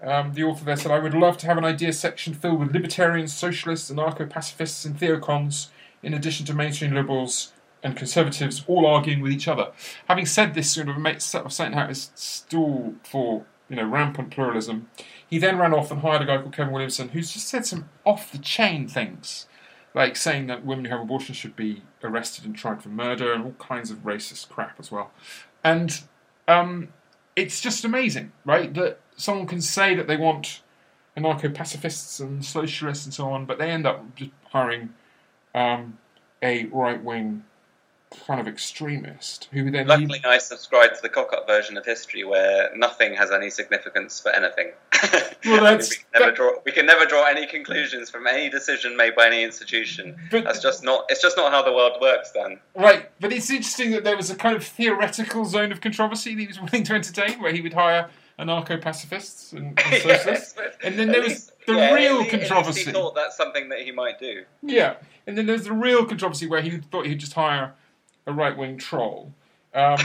Um, 0.02 0.34
the 0.34 0.44
author 0.44 0.63
there 0.63 0.78
said, 0.78 0.92
"I 0.92 1.00
would 1.00 1.13
love 1.13 1.38
to 1.40 1.48
have 1.48 1.58
an 1.58 1.66
idea 1.66 1.92
section 1.92 2.34
filled 2.34 2.60
with 2.60 2.72
libertarians, 2.74 3.34
socialists, 3.34 3.92
anarcho-pacifists, 3.92 4.86
and 4.86 4.98
theocons, 5.00 5.72
in 6.04 6.13
addition 6.13 6.46
to 6.46 6.54
mainstream 6.54 6.94
liberals." 6.94 7.54
And 7.84 7.96
conservatives 7.96 8.63
all 8.68 8.88
arguing 8.88 9.22
with 9.22 9.32
each 9.32 9.48
other. 9.48 9.72
Having 10.08 10.26
said 10.26 10.54
this, 10.56 10.72
sort 10.72 10.90
of 10.90 10.98
makes 10.98 11.24
sort 11.24 11.46
of 11.46 11.88
his 11.88 12.10
stall 12.16 12.96
for 13.04 13.46
you 13.70 13.76
know, 13.76 13.86
rampant 13.86 14.32
pluralism. 14.32 14.90
He 15.28 15.38
then 15.38 15.58
ran 15.58 15.74
off 15.74 15.92
and 15.92 16.02
hired 16.02 16.22
a 16.22 16.26
guy 16.26 16.38
called 16.38 16.56
Kevin 16.56 16.74
Williamson, 16.74 17.10
who's 17.10 17.34
just 17.34 17.48
said 17.48 17.66
some 17.66 17.90
off 18.06 18.32
the 18.32 18.38
chain 18.38 18.88
things, 18.88 19.48
like 19.97 20.15
saying 20.15 20.45
that 20.47 20.63
women 20.63 20.86
who 20.86 20.91
have 20.91 21.01
abortions 21.01 21.38
should 21.38 21.55
be 21.55 21.81
arrested 22.03 22.45
and 22.45 22.55
tried 22.55 22.83
for 22.83 22.89
murder 22.89 23.33
and 23.33 23.43
all 23.43 23.53
kinds 23.53 23.89
of 23.89 24.03
racist 24.03 24.47
crap 24.47 24.79
as 24.79 24.91
well. 24.91 25.12
And 25.63 26.01
um, 26.47 26.89
it's 27.36 27.60
just 27.60 27.83
amazing, 27.83 28.31
right? 28.45 28.71
That 28.75 28.99
someone 29.15 29.47
can 29.47 29.60
say 29.60 29.95
that 29.95 30.07
they 30.07 30.15
want 30.15 30.62
anarcho 31.17 31.53
pacifists 31.53 32.19
and 32.19 32.45
socialists 32.45 33.05
and 33.05 33.13
so 33.13 33.29
on, 33.29 33.45
but 33.45 33.57
they 33.57 33.71
end 33.71 33.88
up 33.88 34.15
just 34.15 34.31
hiring 34.51 34.93
um, 35.55 35.97
a 36.43 36.65
right 36.65 37.03
wing 37.03 37.43
kind 38.25 38.39
of 38.39 38.47
extremist 38.47 39.49
who 39.51 39.69
then 39.69 39.86
luckily 39.88 40.21
I 40.23 40.38
subscribe 40.38 40.93
to 40.93 41.01
the 41.01 41.10
cock-up 41.10 41.45
version 41.45 41.75
of 41.75 41.86
history 41.86 42.23
where 42.23 42.71
nothing 42.75 43.15
has 43.15 43.31
any 43.31 43.49
significance 43.49 44.21
for 44.21 44.29
anything. 44.29 44.71
Well, 45.45 45.63
that's, 45.63 45.91
we, 45.91 45.95
can 45.95 46.05
never 46.19 46.31
draw, 46.36 46.51
we 46.65 46.71
can 46.73 46.86
never 46.86 47.05
draw 47.05 47.23
any 47.25 47.47
conclusions 47.47 48.10
from 48.10 48.27
any 48.27 48.49
decision 48.49 48.97
made 48.97 49.15
by 49.15 49.27
any 49.27 49.43
institution. 49.43 50.17
But, 50.29 50.43
that's 50.43 50.62
just 50.62 50.83
not. 50.83 51.05
It's 51.10 51.21
just 51.21 51.38
not 51.38 51.53
how 51.53 51.62
the 51.62 51.71
world 51.71 51.93
works, 52.01 52.31
Dan. 52.33 52.60
Right, 52.75 53.10
but 53.21 53.31
it's 53.31 53.49
interesting 53.49 53.91
that 53.91 54.03
there 54.03 54.17
was 54.17 54.29
a 54.29 54.36
kind 54.36 54.57
of 54.57 54.63
theoretical 54.65 55.45
zone 55.45 55.71
of 55.71 55.79
controversy 55.79 56.36
that 56.36 56.41
he 56.41 56.47
was 56.47 56.60
willing 56.60 56.83
to 56.83 56.93
entertain, 56.93 57.41
where 57.41 57.53
he 57.53 57.62
would 57.62 57.73
hire 57.73 58.10
anarcho-pacifists 58.39 59.53
and, 59.53 59.79
and 59.79 59.79
socialists, 60.01 60.55
yes, 60.57 60.75
and 60.83 60.99
then 60.99 61.07
there 61.12 61.21
was 61.21 61.29
least, 61.29 61.51
the 61.65 61.73
yeah, 61.73 61.93
real 61.93 62.21
at 62.21 62.29
controversy. 62.29 62.86
he 62.86 62.91
thought 62.91 63.15
that's 63.15 63.36
something 63.38 63.69
that 63.69 63.81
he 63.81 63.91
might 63.91 64.19
do. 64.19 64.43
Yeah, 64.62 64.95
and 65.25 65.38
then 65.38 65.45
there's 65.45 65.63
the 65.63 65.73
real 65.73 66.05
controversy 66.05 66.47
where 66.47 66.62
he 66.62 66.77
thought 66.77 67.05
he'd 67.05 67.19
just 67.19 67.33
hire 67.33 67.73
a 68.25 68.33
right 68.33 68.55
wing 68.55 68.77
troll. 68.77 69.33
Um, 69.78 70.00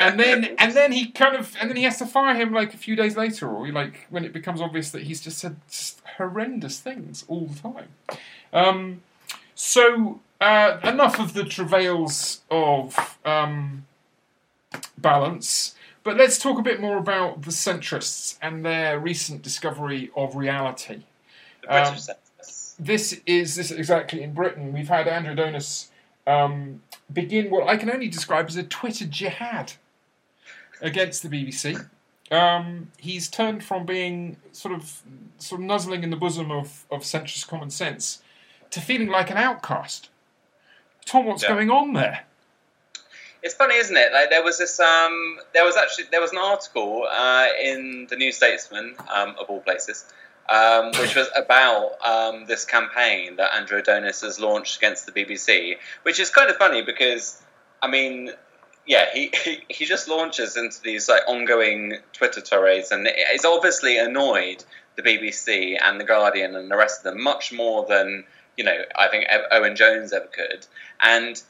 and 0.00 0.18
then 0.18 0.44
and 0.58 0.72
then 0.72 0.90
he 0.90 1.10
kind 1.10 1.36
of 1.36 1.54
and 1.60 1.70
then 1.70 1.76
he 1.76 1.84
has 1.84 1.98
to 1.98 2.06
fire 2.06 2.34
him 2.34 2.52
like 2.52 2.74
a 2.74 2.76
few 2.76 2.96
days 2.96 3.16
later, 3.16 3.48
or 3.48 3.70
like 3.70 4.06
when 4.10 4.24
it 4.24 4.32
becomes 4.32 4.60
obvious 4.60 4.90
that 4.90 5.02
he's 5.02 5.20
just 5.20 5.38
said 5.38 5.56
just 5.70 6.02
horrendous 6.16 6.80
things 6.80 7.24
all 7.28 7.46
the 7.46 7.58
time. 7.60 7.88
Um, 8.52 9.02
so 9.54 10.20
uh, 10.40 10.78
enough 10.82 11.20
of 11.20 11.34
the 11.34 11.44
travails 11.44 12.40
of 12.50 13.16
um, 13.24 13.86
balance, 14.98 15.76
but 16.02 16.16
let's 16.16 16.36
talk 16.38 16.58
a 16.58 16.62
bit 16.62 16.80
more 16.80 16.98
about 16.98 17.42
the 17.42 17.52
centrists 17.52 18.36
and 18.42 18.64
their 18.66 18.98
recent 18.98 19.42
discovery 19.42 20.10
of 20.16 20.34
reality. 20.34 21.02
The 21.62 21.68
British 21.68 21.88
Um, 21.88 21.98
census. 21.98 22.74
This 22.80 23.20
is 23.24 23.54
this 23.54 23.70
is 23.70 23.78
exactly 23.78 24.20
in 24.22 24.32
Britain. 24.34 24.72
We've 24.72 24.88
had 24.88 25.06
Andrew 25.06 25.32
Adonis 25.32 25.91
um, 26.26 26.82
begin 27.12 27.50
what 27.50 27.68
I 27.68 27.76
can 27.76 27.90
only 27.90 28.08
describe 28.08 28.46
as 28.48 28.56
a 28.56 28.62
Twitter 28.62 29.04
jihad 29.06 29.72
against 30.80 31.22
the 31.22 31.28
BBC. 31.28 31.88
Um, 32.30 32.90
he's 32.98 33.28
turned 33.28 33.62
from 33.62 33.84
being 33.84 34.36
sort 34.52 34.74
of 34.74 35.02
sort 35.38 35.60
of 35.60 35.66
nuzzling 35.66 36.02
in 36.02 36.10
the 36.10 36.16
bosom 36.16 36.50
of, 36.50 36.84
of 36.90 37.02
centrist 37.02 37.46
common 37.48 37.70
sense 37.70 38.22
to 38.70 38.80
feeling 38.80 39.08
like 39.08 39.30
an 39.30 39.36
outcast. 39.36 40.08
Tom, 41.04 41.26
what's 41.26 41.42
Yeah. 41.42 41.50
going 41.50 41.70
on 41.70 41.92
there? 41.92 42.24
It's 43.42 43.54
funny, 43.54 43.74
isn't 43.74 43.96
it? 43.96 44.12
Like 44.12 44.30
there 44.30 44.42
was 44.44 44.58
this, 44.58 44.78
um, 44.78 45.40
there 45.52 45.64
was 45.64 45.76
actually 45.76 46.04
there 46.12 46.20
was 46.20 46.30
an 46.30 46.38
article 46.38 47.06
uh, 47.10 47.48
in 47.60 48.06
the 48.08 48.14
New 48.16 48.30
Statesman, 48.30 48.94
um, 49.12 49.34
of 49.38 49.50
all 49.50 49.60
places, 49.60 50.04
um, 50.52 50.92
which 51.00 51.16
was 51.16 51.28
about 51.34 51.92
um, 52.04 52.44
this 52.44 52.66
campaign 52.66 53.36
that 53.36 53.54
Andrew 53.54 53.78
Adonis 53.78 54.20
has 54.20 54.38
launched 54.38 54.76
against 54.76 55.06
the 55.06 55.12
BBC, 55.12 55.78
which 56.02 56.20
is 56.20 56.28
kind 56.28 56.50
of 56.50 56.56
funny 56.56 56.82
because, 56.82 57.42
I 57.80 57.88
mean, 57.88 58.30
yeah, 58.86 59.06
he, 59.14 59.32
he, 59.44 59.64
he 59.68 59.84
just 59.86 60.08
launches 60.08 60.58
into 60.58 60.80
these 60.82 61.08
like 61.08 61.22
ongoing 61.26 61.94
Twitter 62.12 62.42
tirades, 62.42 62.92
and 62.92 63.08
it's 63.08 63.46
obviously 63.46 63.96
annoyed 63.96 64.62
the 64.96 65.02
BBC 65.02 65.78
and 65.82 65.98
the 65.98 66.04
Guardian 66.04 66.54
and 66.54 66.70
the 66.70 66.76
rest 66.76 66.98
of 66.98 67.04
them 67.04 67.22
much 67.22 67.50
more 67.50 67.86
than 67.86 68.24
you 68.58 68.64
know 68.64 68.76
I 68.94 69.08
think 69.08 69.24
Owen 69.50 69.74
Jones 69.74 70.12
ever 70.12 70.26
could, 70.26 70.66
and 71.00 71.42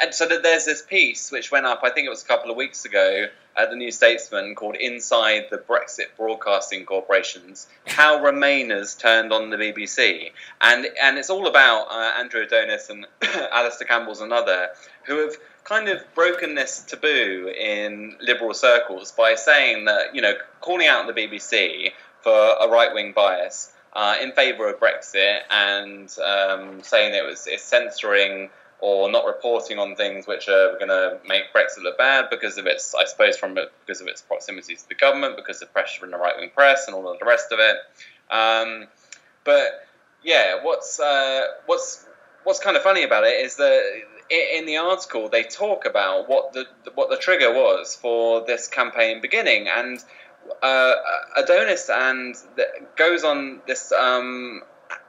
and 0.00 0.14
so 0.14 0.28
that 0.28 0.44
there's 0.44 0.64
this 0.64 0.82
piece 0.82 1.32
which 1.32 1.50
went 1.50 1.66
up, 1.66 1.80
I 1.82 1.90
think 1.90 2.06
it 2.06 2.10
was 2.10 2.22
a 2.22 2.26
couple 2.26 2.52
of 2.52 2.56
weeks 2.56 2.84
ago, 2.84 3.26
at 3.56 3.70
the 3.70 3.76
New 3.76 3.90
Statesman 3.90 4.54
called 4.54 4.76
"Inside 4.76 5.46
the 5.50 5.58
Brexit 5.58 6.16
Broadcasting 6.16 6.84
Corporations: 6.84 7.66
How 7.86 8.18
Remainers 8.18 8.98
Turned 8.98 9.32
on 9.32 9.50
the 9.50 9.56
BBC," 9.56 10.32
and 10.60 10.86
and 11.00 11.18
it's 11.18 11.30
all 11.30 11.46
about 11.46 11.88
uh, 11.90 12.18
Andrew 12.18 12.42
Adonis 12.42 12.90
and 12.90 13.06
Alastair 13.22 13.86
Campbell's 13.86 14.20
another 14.20 14.68
who 15.04 15.18
have 15.18 15.36
kind 15.64 15.88
of 15.88 16.02
broken 16.14 16.54
this 16.54 16.80
taboo 16.80 17.52
in 17.58 18.16
liberal 18.20 18.54
circles 18.54 19.12
by 19.12 19.34
saying 19.34 19.86
that 19.86 20.14
you 20.14 20.20
know 20.20 20.34
calling 20.60 20.86
out 20.86 21.06
the 21.06 21.12
BBC 21.12 21.92
for 22.20 22.56
a 22.60 22.68
right 22.68 22.92
wing 22.94 23.12
bias 23.12 23.72
uh, 23.94 24.16
in 24.20 24.32
favour 24.32 24.68
of 24.68 24.80
Brexit 24.80 25.40
and 25.50 26.14
um, 26.18 26.82
saying 26.82 27.14
it 27.14 27.24
was 27.24 27.46
it's 27.46 27.62
censoring 27.62 28.50
or 28.84 29.10
not 29.10 29.24
reporting 29.24 29.78
on 29.78 29.96
things 29.96 30.26
which 30.26 30.46
are 30.46 30.74
going 30.74 30.88
to 30.88 31.18
make 31.26 31.44
Brexit 31.56 31.82
look 31.82 31.96
bad 31.96 32.26
because 32.28 32.58
of 32.58 32.66
its, 32.66 32.94
I 32.94 33.06
suppose, 33.06 33.34
from 33.34 33.54
because 33.54 34.02
of 34.02 34.08
its 34.08 34.20
proximity 34.20 34.76
to 34.76 34.88
the 34.90 34.94
government, 34.94 35.36
because 35.36 35.62
of 35.62 35.72
pressure 35.72 36.00
from 36.00 36.10
the 36.10 36.18
right 36.18 36.34
wing 36.36 36.50
press, 36.54 36.86
and 36.86 36.94
all 36.94 37.10
of 37.10 37.18
the 37.18 37.24
rest 37.24 37.50
of 37.50 37.60
it. 37.60 37.76
Um, 38.30 38.88
but 39.42 39.86
yeah, 40.22 40.62
what's 40.62 41.00
uh, 41.00 41.46
what's 41.64 42.06
what's 42.42 42.60
kind 42.60 42.76
of 42.76 42.82
funny 42.82 43.04
about 43.04 43.24
it 43.24 43.42
is 43.42 43.56
that 43.56 44.02
in 44.28 44.66
the 44.66 44.76
article 44.76 45.30
they 45.30 45.44
talk 45.44 45.86
about 45.86 46.28
what 46.28 46.52
the 46.52 46.66
what 46.94 47.08
the 47.08 47.16
trigger 47.16 47.54
was 47.54 47.94
for 47.94 48.44
this 48.44 48.68
campaign 48.68 49.22
beginning, 49.22 49.66
and 49.66 49.98
uh, 50.62 50.92
Adonis 51.38 51.88
and 51.88 52.36
goes 52.96 53.24
on 53.24 53.62
this 53.66 53.92
um, 53.92 54.62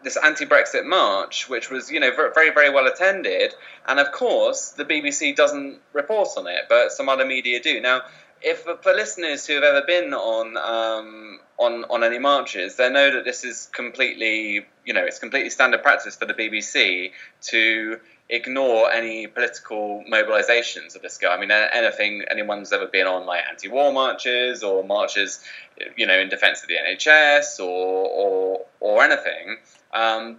this 0.06 0.18
anti-Brexit 0.18 0.86
march, 0.86 1.50
which 1.50 1.70
was 1.70 1.92
you 1.92 2.00
know 2.00 2.12
very 2.16 2.52
very 2.54 2.70
well 2.70 2.86
attended, 2.88 3.54
and 3.88 4.00
of 4.00 4.12
course 4.12 4.70
the 4.70 4.86
BBC 4.86 5.36
doesn't 5.36 5.80
report 5.92 6.30
on 6.38 6.48
it, 6.48 6.66
but 6.70 6.92
some 6.92 7.10
other 7.10 7.26
media 7.26 7.60
do. 7.60 7.82
Now, 7.82 8.04
if 8.42 8.62
for 8.62 8.94
listeners 8.94 9.48
who 9.48 9.56
have 9.56 9.64
ever 9.64 9.82
been 9.86 10.14
on 10.14 10.56
um, 10.58 11.40
on 11.58 11.86
on 11.86 12.04
any 12.04 12.20
marches, 12.20 12.76
they 12.76 12.90
know 12.90 13.12
that 13.12 13.26
this 13.26 13.44
is 13.44 13.68
completely 13.74 14.66
you 14.86 14.94
know 14.94 15.04
it's 15.04 15.20
completely 15.20 15.50
standard 15.50 15.82
practice 15.82 16.16
for 16.16 16.26
the 16.26 16.36
BBC 16.36 17.12
to 17.42 18.00
ignore 18.30 18.92
any 18.92 19.28
political 19.28 20.04
mobilizations 20.10 20.96
of 20.96 21.02
this 21.02 21.18
guy. 21.18 21.36
I 21.36 21.40
mean, 21.40 21.52
anything 21.52 22.24
anyone's 22.30 22.72
ever 22.74 22.88
been 22.88 23.08
on 23.08 23.26
like 23.26 23.44
anti-war 23.50 23.92
marches 23.92 24.64
or 24.64 24.84
marches, 24.84 25.44
you 25.96 26.06
know, 26.06 26.20
in 26.20 26.30
defense 26.30 26.62
of 26.62 26.70
the 26.70 26.76
NHS 26.76 27.60
or 27.60 28.08
or 28.08 28.66
or 28.80 29.04
anything. 29.04 29.58
Um, 29.96 30.38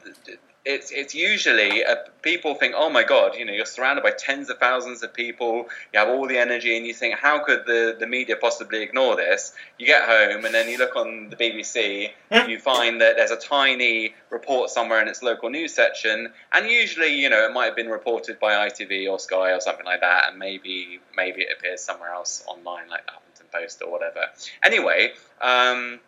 it's 0.67 0.91
it's 0.91 1.15
usually 1.15 1.85
uh, 1.85 1.95
people 2.23 2.57
think, 2.57 2.75
oh 2.77 2.91
my 2.91 3.05
god, 3.05 3.37
you 3.37 3.45
know, 3.45 3.53
you're 3.53 3.65
surrounded 3.65 4.03
by 4.03 4.11
tens 4.11 4.51
of 4.51 4.59
thousands 4.59 5.03
of 5.05 5.15
people, 5.15 5.69
you 5.93 5.99
have 5.99 6.09
all 6.09 6.27
the 6.27 6.37
energy, 6.37 6.77
and 6.77 6.85
you 6.85 6.93
think, 6.93 7.15
how 7.15 7.43
could 7.45 7.65
the 7.67 7.97
the 7.99 8.07
media 8.07 8.35
possibly 8.37 8.83
ignore 8.83 9.15
this? 9.15 9.55
You 9.79 9.87
get 9.87 10.03
home, 10.05 10.45
and 10.45 10.53
then 10.53 10.69
you 10.69 10.77
look 10.77 10.97
on 10.97 11.31
the 11.31 11.37
BBC, 11.37 12.11
and 12.31 12.51
you 12.51 12.59
find 12.59 13.01
that 13.01 13.17
there's 13.17 13.31
a 13.31 13.37
tiny 13.37 14.15
report 14.31 14.71
somewhere 14.71 15.01
in 15.01 15.07
its 15.07 15.23
local 15.23 15.51
news 15.51 15.73
section, 15.73 16.33
and 16.53 16.67
usually, 16.67 17.15
you 17.15 17.31
know, 17.31 17.47
it 17.47 17.53
might 17.53 17.67
have 17.67 17.77
been 17.77 17.89
reported 17.89 18.41
by 18.41 18.69
ITV 18.69 19.09
or 19.09 19.21
Sky 19.21 19.53
or 19.53 19.61
something 19.61 19.87
like 19.87 20.01
that, 20.01 20.31
and 20.31 20.39
maybe 20.39 20.99
maybe 21.17 21.43
it 21.43 21.57
appears 21.57 21.81
somewhere 21.81 22.11
else 22.11 22.45
online, 22.49 22.89
like 22.89 23.07
the 23.07 23.13
Huffington 23.13 23.53
Post 23.53 23.83
or 23.83 23.93
whatever. 23.93 24.27
Anyway, 24.65 25.13
um, 25.41 26.01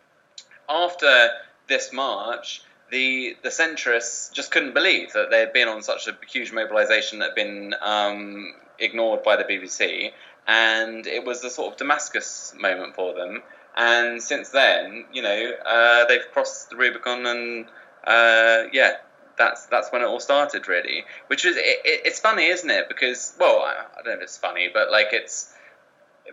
after 0.68 1.28
this 1.68 1.92
march 1.92 2.62
the 2.90 3.36
the 3.42 3.48
centrists 3.48 4.32
just 4.32 4.50
couldn't 4.50 4.74
believe 4.74 5.12
that 5.12 5.30
they 5.30 5.40
had 5.40 5.52
been 5.52 5.68
on 5.68 5.82
such 5.82 6.08
a 6.08 6.16
huge 6.30 6.52
mobilisation 6.52 7.18
that 7.18 7.26
had 7.30 7.34
been 7.34 7.74
um, 7.80 8.54
ignored 8.78 9.22
by 9.22 9.36
the 9.36 9.44
BBC, 9.44 10.12
and 10.46 11.06
it 11.06 11.24
was 11.24 11.40
the 11.40 11.50
sort 11.50 11.72
of 11.72 11.78
Damascus 11.78 12.54
moment 12.58 12.94
for 12.94 13.14
them. 13.14 13.42
And 13.76 14.22
since 14.22 14.48
then, 14.48 15.04
you 15.12 15.22
know, 15.22 15.52
uh, 15.64 16.06
they've 16.06 16.30
crossed 16.32 16.70
the 16.70 16.76
Rubicon, 16.76 17.26
and 17.26 17.66
uh, 18.04 18.64
yeah, 18.72 18.96
that's 19.36 19.66
that's 19.66 19.92
when 19.92 20.02
it 20.02 20.06
all 20.06 20.20
started, 20.20 20.68
really. 20.68 21.04
Which 21.28 21.44
is 21.44 21.56
it, 21.56 21.64
it, 21.84 22.02
it's 22.06 22.18
funny, 22.18 22.46
isn't 22.46 22.70
it? 22.70 22.88
Because 22.88 23.34
well, 23.38 23.60
I, 23.60 23.84
I 23.98 24.02
don't 24.02 24.06
know 24.06 24.12
if 24.14 24.22
it's 24.22 24.38
funny, 24.38 24.68
but 24.72 24.90
like 24.90 25.08
it's 25.12 25.52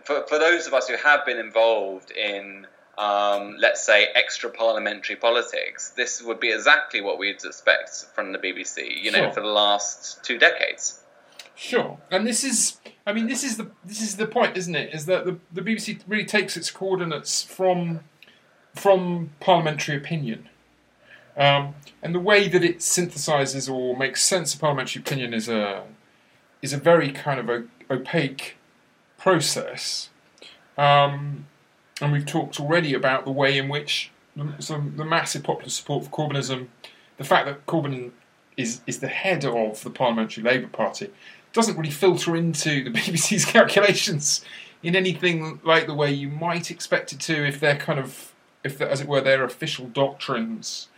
for 0.04 0.26
for 0.26 0.38
those 0.38 0.66
of 0.66 0.74
us 0.74 0.88
who 0.88 0.96
have 0.96 1.24
been 1.24 1.38
involved 1.38 2.10
in 2.10 2.66
um, 2.98 3.56
let's 3.58 3.84
say, 3.84 4.06
extra 4.14 4.50
parliamentary 4.50 5.16
politics, 5.16 5.90
this 5.90 6.22
would 6.22 6.40
be 6.40 6.50
exactly 6.50 7.00
what 7.00 7.18
we'd 7.18 7.44
expect 7.44 8.06
from 8.14 8.32
the 8.32 8.38
BBC, 8.38 9.02
you 9.02 9.10
know, 9.10 9.18
sure. 9.18 9.32
for 9.32 9.40
the 9.40 9.46
last 9.46 10.24
two 10.24 10.38
decades. 10.38 11.00
Sure, 11.54 11.98
and 12.10 12.26
this 12.26 12.44
is, 12.44 12.78
I 13.06 13.12
mean, 13.12 13.26
this 13.26 13.42
is 13.42 13.56
the 13.56 13.70
this 13.84 14.02
is 14.02 14.16
the 14.16 14.26
point, 14.26 14.56
isn't 14.56 14.74
it? 14.74 14.94
Is 14.94 15.06
that 15.06 15.24
the, 15.24 15.38
the 15.52 15.62
BBC 15.62 16.00
really 16.06 16.24
takes 16.24 16.56
its 16.56 16.70
coordinates 16.70 17.42
from 17.42 18.00
from 18.74 19.30
parliamentary 19.40 19.96
opinion, 19.96 20.48
um, 21.36 21.74
and 22.02 22.14
the 22.14 22.20
way 22.20 22.48
that 22.48 22.62
it 22.62 22.78
synthesises 22.78 23.72
or 23.72 23.96
makes 23.96 24.22
sense 24.22 24.52
of 24.54 24.60
parliamentary 24.60 25.00
opinion 25.00 25.32
is 25.32 25.48
a 25.48 25.84
is 26.60 26.74
a 26.74 26.78
very 26.78 27.10
kind 27.10 27.40
of 27.40 27.68
opaque 27.90 28.56
process. 29.18 30.10
Um, 30.76 31.46
and 32.00 32.12
we've 32.12 32.26
talked 32.26 32.60
already 32.60 32.94
about 32.94 33.24
the 33.24 33.30
way 33.30 33.56
in 33.56 33.68
which 33.68 34.10
the, 34.36 34.52
some, 34.58 34.94
the 34.96 35.04
massive 35.04 35.42
popular 35.42 35.70
support 35.70 36.04
for 36.04 36.10
Corbynism, 36.10 36.68
the 37.16 37.24
fact 37.24 37.46
that 37.46 37.66
Corbyn 37.66 38.10
is, 38.56 38.80
is 38.86 39.00
the 39.00 39.08
head 39.08 39.44
of 39.44 39.82
the 39.82 39.90
Parliamentary 39.90 40.42
Labour 40.44 40.68
Party, 40.68 41.10
doesn't 41.52 41.76
really 41.76 41.90
filter 41.90 42.36
into 42.36 42.84
the 42.84 42.90
BBC's 42.98 43.44
calculations 43.44 44.44
in 44.82 44.94
anything 44.94 45.58
like 45.64 45.86
the 45.86 45.94
way 45.94 46.12
you 46.12 46.28
might 46.28 46.70
expect 46.70 47.12
it 47.12 47.20
to 47.20 47.46
if 47.46 47.58
they're 47.58 47.76
kind 47.76 47.98
of, 47.98 48.34
if 48.62 48.80
as 48.80 49.00
it 49.00 49.08
were, 49.08 49.20
their 49.20 49.42
official 49.42 49.86
doctrines 49.86 50.88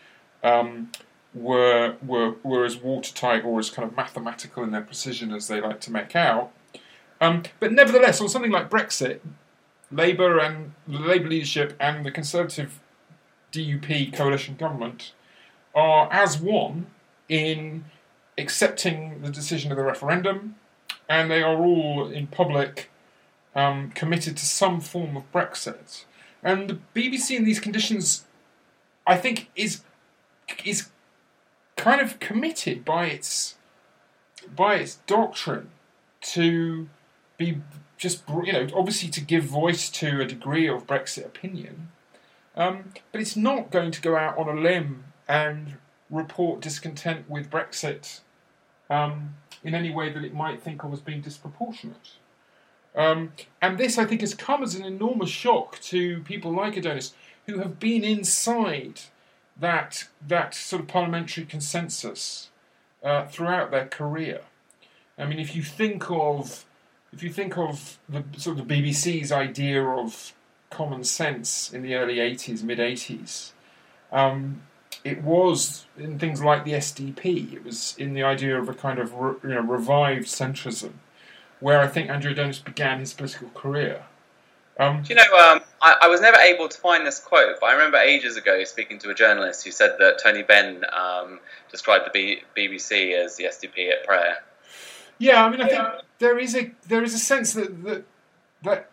um, 0.43 0.91
were, 1.33 1.95
were, 2.05 2.35
were 2.43 2.65
as 2.65 2.77
watertight 2.77 3.45
or 3.45 3.61
as 3.61 3.71
kind 3.71 3.89
of 3.89 3.97
mathematical 3.97 4.65
in 4.65 4.73
their 4.73 4.83
precision 4.83 5.33
as 5.33 5.47
they 5.47 5.61
like 5.61 5.81
to 5.81 5.93
make 5.93 6.17
out. 6.17 6.51
Um, 7.21 7.45
but 7.61 7.73
nevertheless, 7.73 8.21
on 8.21 8.29
something 8.29 8.51
like 8.51 8.69
Brexit, 8.69 9.21
Labour 9.91 10.39
and 10.39 10.73
the 10.87 10.99
Labour 10.99 11.29
leadership 11.29 11.77
and 11.81 12.05
the 12.05 12.11
Conservative 12.11 12.81
DUP 13.53 14.13
coalition 14.13 14.57
government 14.57 15.13
are 15.75 16.13
as 16.13 16.41
one 16.41 16.87
in 17.29 17.85
accepting 18.37 19.23
the 19.23 19.31
decision 19.31 19.71
of 19.71 19.77
the 19.77 19.85
referendum, 19.85 20.57
and 21.09 21.31
they 21.31 21.43
are 21.43 21.57
all 21.57 22.09
in 22.09 22.27
public 22.27 22.91
um, 23.55 23.91
committed 23.91 24.37
to 24.37 24.47
some 24.47 24.81
form 24.81 25.17
of 25.17 25.31
Brexit. 25.33 26.05
And 26.43 26.71
the 26.71 26.79
BBC 26.95 27.37
in 27.37 27.45
these 27.45 27.61
conditions, 27.61 28.25
I 29.07 29.17
think, 29.17 29.51
is 29.57 29.83
is 30.65 30.89
kind 31.77 32.01
of 32.01 32.19
committed 32.21 32.85
by 32.85 33.07
its 33.07 33.57
by 34.55 34.77
its 34.77 34.97
doctrine 35.07 35.71
to 36.21 36.89
be 37.37 37.59
just 37.99 38.23
you 38.45 38.53
know 38.53 38.67
obviously 38.75 39.11
to 39.11 39.21
give 39.21 39.45
voice 39.45 39.91
to 39.91 40.21
a 40.21 40.25
degree 40.25 40.67
of 40.67 40.87
Brexit 40.87 41.27
opinion, 41.27 41.89
um, 42.57 42.93
but 43.13 43.21
it's 43.21 43.37
not 43.37 43.71
going 43.71 43.91
to 43.91 44.01
go 44.01 44.17
out 44.17 44.39
on 44.39 44.49
a 44.49 44.59
limb 44.59 45.05
and 45.29 45.77
report 46.09 46.61
discontent 46.61 47.29
with 47.29 47.51
Brexit 47.51 48.21
um, 48.89 49.35
in 49.63 49.75
any 49.75 49.91
way 49.91 50.11
that 50.11 50.25
it 50.25 50.33
might 50.33 50.63
think 50.63 50.85
of 50.85 50.93
as 50.93 51.01
being 51.01 51.21
disproportionate. 51.21 52.13
Um, 52.95 53.33
and 53.61 53.79
this, 53.79 53.99
I 53.99 54.05
think, 54.05 54.23
has 54.23 54.35
come 54.35 54.63
as 54.63 54.75
an 54.75 54.85
enormous 54.85 55.31
shock 55.31 55.79
to 55.83 56.21
people 56.23 56.53
like 56.53 56.77
Adonis, 56.77 57.13
who 57.47 57.59
have 57.59 57.79
been 57.79 58.05
inside 58.05 59.03
that 59.61 60.09
that 60.27 60.55
sort 60.55 60.83
of 60.83 60.89
parliamentary 60.89 61.45
consensus 61.45 62.51
uh, 63.03 63.27
throughout 63.27 63.71
their 63.71 63.87
career. 63.87 64.43
I 65.19 65.27
mean, 65.27 65.41
if 65.41 65.57
you 65.57 65.63
think 65.63 66.11
of 66.11 66.65
if 67.13 67.23
you 67.23 67.31
think 67.31 67.57
of 67.57 67.99
the 68.09 68.23
sort 68.37 68.59
of 68.59 68.69
the 68.69 68.75
BBC's 68.75 69.33
idea 69.33 69.83
of 69.83 70.33
common 70.71 71.05
sense 71.05 71.73
in 71.73 71.83
the 71.83 71.95
early 71.95 72.17
80s, 72.17 72.63
mid 72.63 72.79
80s, 72.79 73.53
um, 74.13 74.63
it 75.05 75.23
was 75.23 75.87
in 75.97 76.19
things 76.19 76.43
like 76.43 76.65
the 76.65 76.73
SDP. 76.73 77.53
It 77.53 77.65
was 77.65 77.95
in 77.99 78.15
the 78.15 78.23
idea 78.23 78.59
of 78.59 78.69
a 78.69 78.75
kind 78.75 78.99
of 78.99 79.15
re, 79.15 79.35
you 79.43 79.49
know, 79.51 79.61
revived 79.61 80.27
centrism, 80.27 80.93
where 81.61 81.81
I 81.81 81.87
think 81.87 82.11
Andrew 82.11 82.33
Adonis 82.33 82.59
began 82.59 83.01
his 83.01 83.15
political 83.15 83.49
career. 83.51 84.05
Um, 84.79 85.03
Do 85.03 85.09
you 85.09 85.17
know, 85.17 85.23
um, 85.23 85.61
I, 85.83 85.97
I, 86.03 86.09
was 86.09 86.21
never 86.21 86.37
able 86.37 86.69
to 86.69 86.79
find 86.79 87.05
this 87.05 87.19
quote, 87.19 87.57
but 87.61 87.67
I 87.67 87.73
remember 87.73 87.97
ages 87.97 88.37
ago 88.37 88.63
speaking 88.63 89.01
to 89.01 89.11
a 89.11 89.15
journalist 89.15 89.65
who 89.65 89.73
said 89.73 89.97
that 89.99 90.21
Tony 90.23 90.45
Benn 90.45 90.85
um, 90.97 91.41
described 91.69 92.07
the 92.07 92.11
B- 92.13 92.43
BBC 92.57 93.13
as 93.13 93.37
the 93.37 93.45
SDP 93.45 93.91
at 93.91 94.07
prayer. 94.07 94.39
Yeah, 95.19 95.45
I 95.45 95.51
mean, 95.51 95.61
I 95.61 95.69
think 95.69 95.89
there 96.19 96.39
is 96.39 96.55
a 96.55 96.71
there 96.87 97.03
is 97.03 97.15
a 97.15 97.19
sense 97.19 97.53
that 97.55 97.85
that, 97.85 98.05
that 98.63 98.91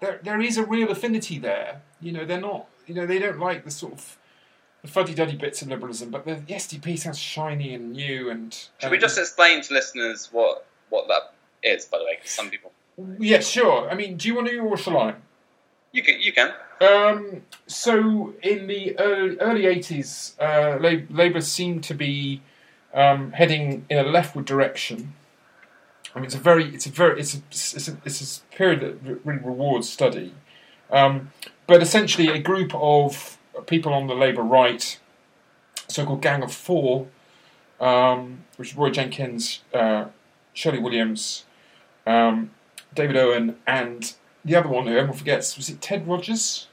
there, 0.00 0.20
there 0.22 0.40
is 0.40 0.58
a 0.58 0.64
real 0.64 0.90
affinity 0.90 1.38
there. 1.38 1.82
You 2.00 2.12
know, 2.12 2.24
they're 2.24 2.40
not. 2.40 2.66
You 2.86 2.94
know, 2.94 3.06
they 3.06 3.18
don't 3.18 3.38
like 3.38 3.64
the 3.64 3.70
sort 3.70 3.92
of 3.92 4.18
the 4.82 4.88
fuddy-duddy 4.88 5.36
bits 5.36 5.62
of 5.62 5.68
liberalism, 5.68 6.10
but 6.10 6.24
the, 6.24 6.34
the 6.34 6.54
SDP 6.54 6.98
sounds 6.98 7.18
shiny 7.18 7.74
and 7.74 7.92
new. 7.92 8.28
And 8.28 8.52
should 8.78 8.90
we 8.90 8.98
just 8.98 9.16
explain 9.16 9.62
to 9.62 9.74
listeners 9.74 10.28
what 10.32 10.66
what 10.90 11.08
that 11.08 11.32
is? 11.62 11.86
By 11.86 11.98
the 11.98 12.04
way, 12.04 12.16
because 12.16 12.32
some 12.32 12.50
people. 12.50 12.72
Yeah, 13.18 13.40
sure. 13.40 13.88
I 13.90 13.94
mean, 13.94 14.16
do 14.16 14.28
you 14.28 14.34
want 14.34 14.48
to 14.48 14.58
or 14.58 14.76
shall 14.76 14.98
I? 14.98 15.14
You 15.92 16.02
can. 16.02 16.20
You 16.20 16.32
can. 16.32 16.52
Um, 16.80 17.42
so 17.66 18.34
in 18.42 18.66
the 18.66 18.98
early, 18.98 19.38
early 19.38 19.62
80s, 19.62 20.34
uh, 20.40 20.78
Labour 21.10 21.40
seemed 21.40 21.84
to 21.84 21.94
be 21.94 22.42
um, 22.92 23.32
heading 23.32 23.86
in 23.88 23.98
a 23.98 24.02
leftward 24.02 24.44
direction. 24.44 25.14
I 26.14 26.18
mean, 26.18 26.26
it's 26.26 26.34
a 26.34 26.38
very, 26.38 26.74
it's 26.74 26.86
a 26.86 26.90
very, 26.90 27.20
it's 27.20 27.34
a, 27.34 27.38
it's 27.50 27.88
a, 27.88 27.96
it's 28.04 28.38
a 28.38 28.56
period 28.56 28.80
that 28.80 29.20
really 29.24 29.40
rewards 29.42 29.88
study. 29.88 30.34
Um, 30.90 31.30
but 31.66 31.80
essentially, 31.82 32.28
a 32.28 32.38
group 32.38 32.74
of 32.74 33.38
people 33.66 33.94
on 33.94 34.06
the 34.06 34.14
Labour 34.14 34.42
right, 34.42 34.98
so-called 35.88 36.20
Gang 36.20 36.42
of 36.42 36.52
Four, 36.52 37.08
um, 37.80 38.44
which 38.56 38.70
is 38.70 38.76
Roy 38.76 38.90
Jenkins, 38.90 39.60
uh, 39.72 40.06
Shirley 40.52 40.78
Williams, 40.78 41.44
um, 42.06 42.50
David 42.94 43.16
Owen, 43.16 43.56
and 43.66 44.12
the 44.44 44.54
other 44.54 44.68
one 44.68 44.86
who 44.86 44.96
everyone 44.96 45.16
forgets 45.16 45.56
was 45.56 45.68
it 45.68 45.80
Ted 45.80 46.06
Rogers? 46.06 46.66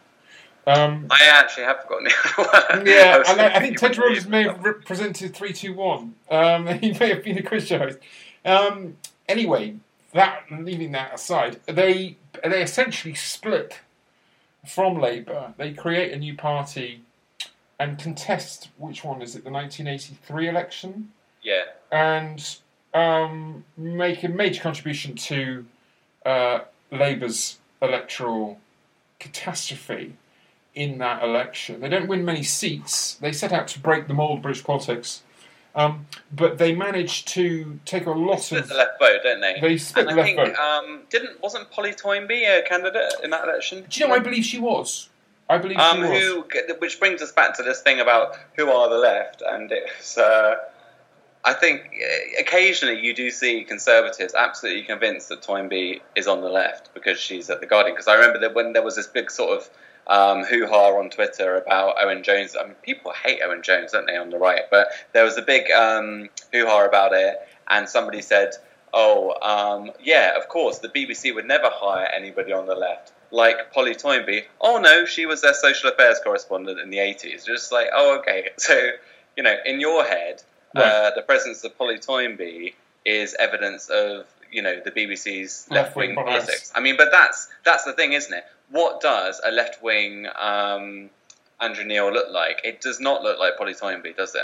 Um, 0.68 1.08
I 1.10 1.24
actually 1.24 1.64
have 1.64 1.82
forgotten 1.82 2.06
the 2.06 2.44
other 2.44 2.76
one. 2.78 2.86
yeah, 2.86 3.24
and 3.28 3.42
I, 3.42 3.56
I 3.56 3.60
think 3.60 3.80
Ted 3.80 3.98
Rogers 3.98 4.28
may 4.28 4.44
have 4.44 4.64
represented 4.64 5.36
three 5.36 5.54
two 5.54 5.74
one. 5.74 6.16
Um, 6.30 6.68
he 6.80 6.92
may 6.92 7.10
have 7.10 7.24
been 7.24 7.38
a 7.38 7.44
quiz 7.44 7.68
show 7.68 7.80
host. 7.80 8.00
Um, 8.46 8.98
anyway, 9.30 9.76
that 10.14 10.44
leaving 10.52 10.92
that 10.92 11.14
aside, 11.14 11.60
they 11.66 12.18
they 12.44 12.62
essentially 12.62 13.14
split 13.16 13.80
from 14.68 15.00
Labour. 15.00 15.54
They 15.58 15.72
create 15.74 16.12
a 16.12 16.18
new 16.18 16.36
party 16.36 17.04
and 17.80 17.98
contest 17.98 18.70
which 18.78 19.04
one 19.06 19.22
is 19.22 19.36
it? 19.36 19.46
The 19.46 19.52
1983 19.52 20.50
election 20.50 21.12
Yeah. 21.42 21.64
and 21.92 22.58
um, 22.94 23.64
make 23.78 24.24
a 24.24 24.28
major 24.28 24.62
contribution 24.62 25.16
to 25.16 25.66
uh, 26.26 26.60
Labour's 26.92 27.58
electoral 27.82 28.60
catastrophe 29.20 30.14
in 30.76 30.98
that 30.98 31.24
election. 31.24 31.80
They 31.80 31.90
don't 31.90 32.08
win 32.08 32.26
many 32.26 32.44
seats. 32.44 33.14
They 33.16 33.32
set 33.32 33.52
out 33.54 33.68
to 33.70 33.80
break 33.80 34.08
the 34.08 34.14
mould 34.14 34.38
of 34.38 34.42
British 34.44 34.64
politics, 34.64 35.24
um, 35.76 36.08
but 36.32 36.58
they 36.58 36.74
managed 36.76 37.28
to 37.30 37.80
take 37.86 38.06
a 38.06 38.12
lot 38.12 38.42
Split 38.42 38.62
of. 38.64 38.70
the 38.70 38.76
left 38.76 39.00
vote, 39.00 39.20
don't 39.24 39.40
they? 39.42 39.60
They 39.62 39.78
split 39.78 40.08
and 40.08 40.18
the 40.18 40.22
I 40.22 40.26
left 40.26 40.36
think 40.36 40.56
vote. 40.58 40.64
um, 40.64 41.02
didn't 41.10 41.42
wasn't 41.42 41.70
Polly 41.72 41.94
Toynbee 41.94 42.46
a 42.46 42.62
candidate 42.64 43.14
in 43.24 43.30
that 43.30 43.44
election? 43.46 43.86
Do 43.90 44.00
you 44.00 44.08
know? 44.08 44.14
I 44.16 44.20
believe 44.20 44.44
she 44.46 44.60
was. 44.60 45.10
I 45.50 45.58
believe 45.58 45.78
Um, 45.80 45.98
she 45.98 46.04
was. 46.04 46.20
who, 46.22 46.76
which 46.80 47.00
brings 47.00 47.22
us 47.22 47.32
back 47.32 47.56
to 47.58 47.64
this 47.64 47.82
thing 47.82 48.00
about 48.00 48.36
who 48.56 48.70
are 48.70 48.90
the 48.90 48.98
left, 48.98 49.42
and 49.46 49.72
it's. 49.72 50.18
Uh, 50.18 50.56
I 51.46 51.54
think 51.54 51.84
uh, 52.04 52.42
occasionally 52.42 53.00
you 53.00 53.16
do 53.16 53.32
see 53.32 53.64
conservatives 53.64 54.34
absolutely 54.36 54.84
convinced 54.84 55.30
that 55.30 55.42
Toynbee 55.42 56.02
is 56.16 56.28
on 56.28 56.42
the 56.42 56.50
left 56.50 56.94
because 56.94 57.18
she's 57.18 57.50
at 57.50 57.62
the 57.62 57.66
Guardian. 57.66 57.96
Because 57.96 58.10
I 58.10 58.16
remember 58.16 58.40
that 58.40 58.54
when 58.54 58.74
there 58.74 58.84
was 58.84 58.98
this 58.98 59.08
big 59.08 59.32
sort 59.32 59.58
of 59.58 59.70
um, 60.10 60.44
hoo 60.44 60.66
ha 60.66 60.98
on 60.98 61.10
Twitter 61.10 61.56
about 61.56 61.96
Owen 62.02 62.24
Jones. 62.24 62.56
I 62.60 62.66
mean, 62.66 62.76
people 62.82 63.14
hate 63.14 63.40
Owen 63.44 63.62
Jones, 63.62 63.92
don't 63.92 64.08
they, 64.08 64.18
on 64.18 64.32
the 64.32 64.38
right? 64.38 64.64
But 64.70 64.90
there 65.14 65.24
was 65.24 65.38
a 65.38 65.42
big 65.42 65.72
um, 65.72 66.30
hoo 66.52 66.66
ha 66.66 66.86
about 66.86 67.14
it, 67.14 67.36
and 67.68 67.88
somebody 67.88 68.22
said, 68.22 68.54
"Oh, 68.94 69.36
um, 69.42 69.92
yeah, 70.04 70.36
of 70.36 70.50
course, 70.50 70.80
the 70.80 70.90
BBC 70.90 71.34
would 71.34 71.46
never 71.46 71.70
hire 71.72 72.08
anybody 72.08 72.52
on 72.52 72.66
the 72.66 72.76
left." 72.76 73.14
Like 73.32 73.72
Polly 73.72 73.94
Toynbee. 73.94 74.46
Oh 74.60 74.80
no, 74.80 75.06
she 75.06 75.28
was 75.28 75.42
their 75.42 75.54
social 75.54 75.92
affairs 75.92 76.20
correspondent 76.24 76.80
in 76.80 76.90
the 76.90 77.00
eighties. 77.00 77.46
Just 77.46 77.72
like, 77.72 77.88
oh 77.94 78.18
okay. 78.20 78.50
So, 78.58 78.76
you 79.38 79.44
know, 79.44 79.56
in 79.64 79.80
your 79.80 80.04
head, 80.04 80.42
uh, 80.76 81.12
the 81.16 81.22
presence 81.22 81.64
of 81.64 81.78
Polly 81.78 82.00
Toynbee 82.00 82.74
is 83.06 83.36
evidence 83.40 83.90
of 83.90 84.26
you 84.52 84.64
know 84.64 84.82
the 84.84 84.92
BBC's 84.92 85.68
left 85.70 85.96
wing 85.96 86.16
politics. 86.16 86.72
I 86.74 86.80
mean, 86.80 86.98
but 86.98 87.10
that's 87.12 87.48
that's 87.64 87.84
the 87.84 87.94
thing, 87.94 88.14
isn't 88.14 88.34
it? 88.34 88.44
What 88.72 89.02
does 89.02 89.42
a 89.46 89.52
left 89.52 89.82
wing 89.82 90.28
um, 90.38 91.10
Andrew 91.60 91.84
Neil 91.86 92.12
look 92.12 92.32
like? 92.32 92.62
It 92.64 92.82
does 92.82 93.00
not 93.00 93.24
look 93.24 93.40
like 93.40 93.58
Polly 93.58 93.74
Toynbee, 93.74 94.14
does 94.14 94.36
it? 94.36 94.42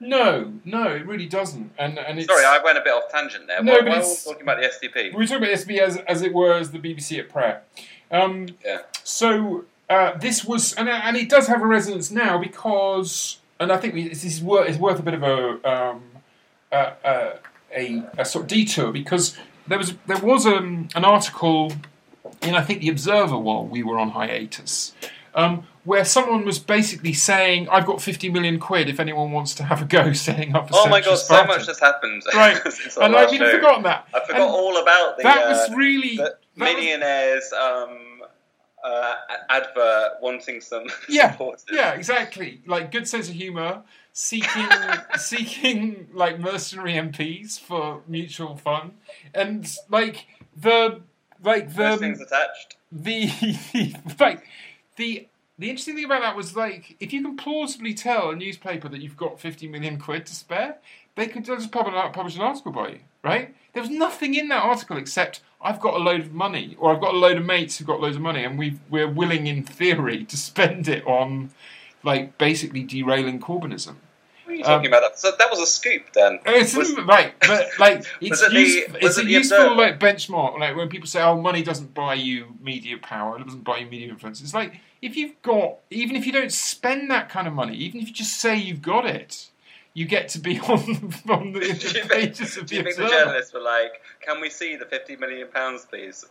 No, 0.00 0.52
no, 0.64 0.84
it 0.84 1.06
really 1.06 1.26
doesn't. 1.26 1.72
And 1.76 1.98
and 1.98 2.18
it's 2.18 2.28
Sorry, 2.28 2.44
I 2.44 2.60
went 2.62 2.78
a 2.78 2.82
bit 2.82 2.92
off 2.92 3.10
tangent 3.10 3.48
there. 3.48 3.62
No, 3.62 3.72
why, 3.72 3.80
but 3.80 3.88
why 3.88 3.98
we 3.98 4.16
talking 4.24 4.42
about 4.42 4.60
the 4.60 4.68
SDP? 4.68 5.12
we 5.12 5.18
were 5.18 5.26
talking 5.26 5.42
about 5.44 5.56
SDP 5.56 5.78
as 5.78 5.96
as 5.96 6.22
it 6.22 6.32
were 6.32 6.54
as 6.54 6.70
the 6.70 6.78
BBC 6.78 7.18
at 7.18 7.28
prayer. 7.28 7.62
Um, 8.10 8.48
Yeah. 8.64 8.82
So 9.02 9.64
uh, 9.90 10.16
this 10.18 10.44
was, 10.44 10.74
and, 10.74 10.88
and 10.88 11.16
it 11.16 11.28
does 11.28 11.46
have 11.46 11.62
a 11.62 11.66
resonance 11.66 12.10
now 12.10 12.38
because, 12.38 13.38
and 13.58 13.72
I 13.72 13.78
think 13.78 13.94
we, 13.94 14.08
this 14.08 14.22
is 14.22 14.42
worth, 14.42 14.68
it's 14.68 14.78
worth 14.78 14.98
a 14.98 15.02
bit 15.02 15.14
of 15.14 15.22
a, 15.22 15.70
um, 15.70 16.02
a, 16.70 16.92
a, 17.04 17.38
a, 17.74 18.02
a 18.18 18.24
sort 18.24 18.44
of 18.44 18.48
detour 18.48 18.92
because 18.92 19.36
there 19.66 19.78
was 19.78 19.94
there 20.06 20.18
was 20.18 20.46
um, 20.46 20.88
an 20.94 21.04
article 21.04 21.72
in 22.42 22.54
I 22.54 22.62
think 22.62 22.80
the 22.80 22.88
Observer 22.88 23.36
while 23.38 23.64
we 23.66 23.82
were 23.82 23.98
on 23.98 24.10
hiatus. 24.10 24.92
Um, 25.34 25.66
where 25.84 26.04
someone 26.04 26.44
was 26.44 26.58
basically 26.58 27.12
saying, 27.12 27.68
"I've 27.68 27.86
got 27.86 28.02
fifty 28.02 28.28
million 28.28 28.58
quid 28.58 28.88
if 28.88 28.98
anyone 28.98 29.30
wants 29.30 29.54
to 29.54 29.62
have 29.64 29.80
a 29.82 29.84
go 29.84 30.12
setting 30.26 30.54
up 30.56 30.70
a 30.70 30.74
Oh 30.74 30.88
my 30.88 31.00
god, 31.00 31.14
centrist 31.14 31.26
so 31.26 31.44
much 31.44 31.66
has 31.66 31.78
happened 31.78 32.22
Right. 32.34 32.60
and 33.00 33.14
I've 33.16 33.32
even 33.32 33.46
show. 33.46 33.56
forgotten 33.56 33.82
that. 33.84 34.08
I 34.14 34.20
forgot 34.26 34.40
And 34.40 34.50
all 34.50 34.82
about 34.82 35.16
the, 35.16 35.22
that 35.24 35.46
uh, 35.46 35.50
was 35.50 35.76
really 35.76 36.16
the 36.16 36.22
that 36.24 36.38
was- 36.56 36.74
millionaires 36.74 37.52
um, 37.52 38.22
uh, 38.82 39.14
advert 39.48 40.12
wanting 40.20 40.60
some 40.60 40.84
Yeah, 41.08 41.32
supporters. 41.32 41.64
Yeah, 41.70 41.92
exactly. 41.92 42.62
Like 42.66 42.90
good 42.90 43.06
sense 43.06 43.28
of 43.28 43.34
humour, 43.34 43.82
seeking 44.12 44.66
seeking 45.18 46.08
like 46.12 46.38
mercenary 46.40 46.94
MPs 46.94 47.60
for 47.60 48.02
mutual 48.08 48.56
fun, 48.56 48.92
and 49.34 49.70
like 49.88 50.26
the 50.56 51.00
like 51.42 51.74
Those 51.74 51.98
the 52.00 52.06
things 52.06 52.20
um, 52.20 52.26
attached. 52.26 52.76
the 52.92 53.94
like 54.20 54.44
the 54.96 55.26
the 55.58 55.70
interesting 55.70 55.96
thing 55.96 56.04
about 56.04 56.22
that 56.22 56.36
was 56.36 56.56
like 56.56 56.96
if 57.00 57.12
you 57.12 57.22
can 57.22 57.36
plausibly 57.36 57.94
tell 57.94 58.30
a 58.30 58.36
newspaper 58.36 58.88
that 58.88 59.00
you've 59.00 59.16
got 59.16 59.40
fifty 59.40 59.66
million 59.68 59.98
quid 59.98 60.26
to 60.26 60.34
spare, 60.34 60.78
they 61.16 61.26
could 61.26 61.44
just 61.44 61.70
publish, 61.72 61.94
publish 62.12 62.36
an 62.36 62.42
article 62.42 62.72
by 62.72 62.88
you, 62.88 62.98
right? 63.24 63.54
There 63.72 63.82
was 63.82 63.90
nothing 63.90 64.34
in 64.34 64.48
that 64.48 64.62
article 64.62 64.96
except 64.96 65.40
I've 65.60 65.80
got 65.80 65.94
a 65.94 65.98
load 65.98 66.20
of 66.20 66.32
money, 66.32 66.76
or 66.78 66.94
I've 66.94 67.00
got 67.00 67.14
a 67.14 67.16
load 67.16 67.36
of 67.36 67.44
mates 67.44 67.78
who've 67.78 67.86
got 67.86 68.00
loads 68.00 68.16
of 68.16 68.22
money, 68.22 68.44
and 68.44 68.58
we 68.58 68.78
we're 68.88 69.08
willing 69.10 69.46
in 69.46 69.64
theory 69.64 70.24
to 70.24 70.36
spend 70.36 70.88
it 70.88 71.06
on 71.06 71.50
like 72.04 72.38
basically 72.38 72.82
derailing 72.84 73.40
Corbynism. 73.40 73.96
What 74.48 74.54
are 74.54 74.56
you 74.56 74.64
Um, 74.64 74.70
talking 74.78 74.86
about? 74.86 75.02
That? 75.02 75.18
So 75.18 75.30
that 75.38 75.50
was 75.50 75.60
a 75.60 75.66
scoop 75.66 76.12
then. 76.14 76.38
It's 76.46 76.74
Was- 76.74 76.96
right, 77.00 77.34
but 77.40 77.68
like 77.78 78.04
it's 78.22 78.40
it 78.42 78.52
use, 78.52 78.88
was 78.92 79.02
it's 79.02 79.18
it 79.18 79.22
a 79.22 79.24
the 79.26 79.30
useful 79.32 79.58
Observer? 79.58 79.74
like 79.74 80.00
benchmark. 80.00 80.58
Like 80.58 80.74
when 80.74 80.88
people 80.88 81.06
say, 81.06 81.20
"Oh, 81.22 81.38
money 81.38 81.62
doesn't 81.62 81.92
buy 81.92 82.14
you 82.14 82.54
media 82.62 82.96
power, 82.96 83.38
it 83.38 83.44
doesn't 83.44 83.62
buy 83.62 83.78
you 83.78 83.86
media 83.86 84.08
influence." 84.08 84.40
It's 84.40 84.54
like 84.54 84.80
if 85.02 85.16
you've 85.16 85.40
got, 85.42 85.76
even 85.90 86.16
if 86.16 86.24
you 86.24 86.32
don't 86.32 86.50
spend 86.50 87.10
that 87.10 87.28
kind 87.28 87.46
of 87.46 87.52
money, 87.52 87.76
even 87.76 88.00
if 88.00 88.08
you 88.08 88.14
just 88.14 88.40
say 88.40 88.56
you've 88.56 88.80
got 88.82 89.04
it, 89.04 89.48
you 89.92 90.06
get 90.06 90.28
to 90.30 90.38
be 90.38 90.58
on 90.60 91.12
on 91.28 91.52
the, 91.52 91.60
you 91.66 91.74
the 91.74 91.78
think, 91.78 92.10
pages 92.10 92.56
of 92.56 92.64
do 92.64 92.76
you 92.76 92.82
the 92.82 92.90
think 92.90 92.96
the 92.96 93.08
journalists 93.08 93.52
were 93.52 93.60
like, 93.60 94.00
"Can 94.22 94.40
we 94.40 94.48
see 94.48 94.76
the 94.76 94.86
fifty 94.86 95.16
million 95.16 95.48
pounds, 95.48 95.84
please?" 95.84 96.24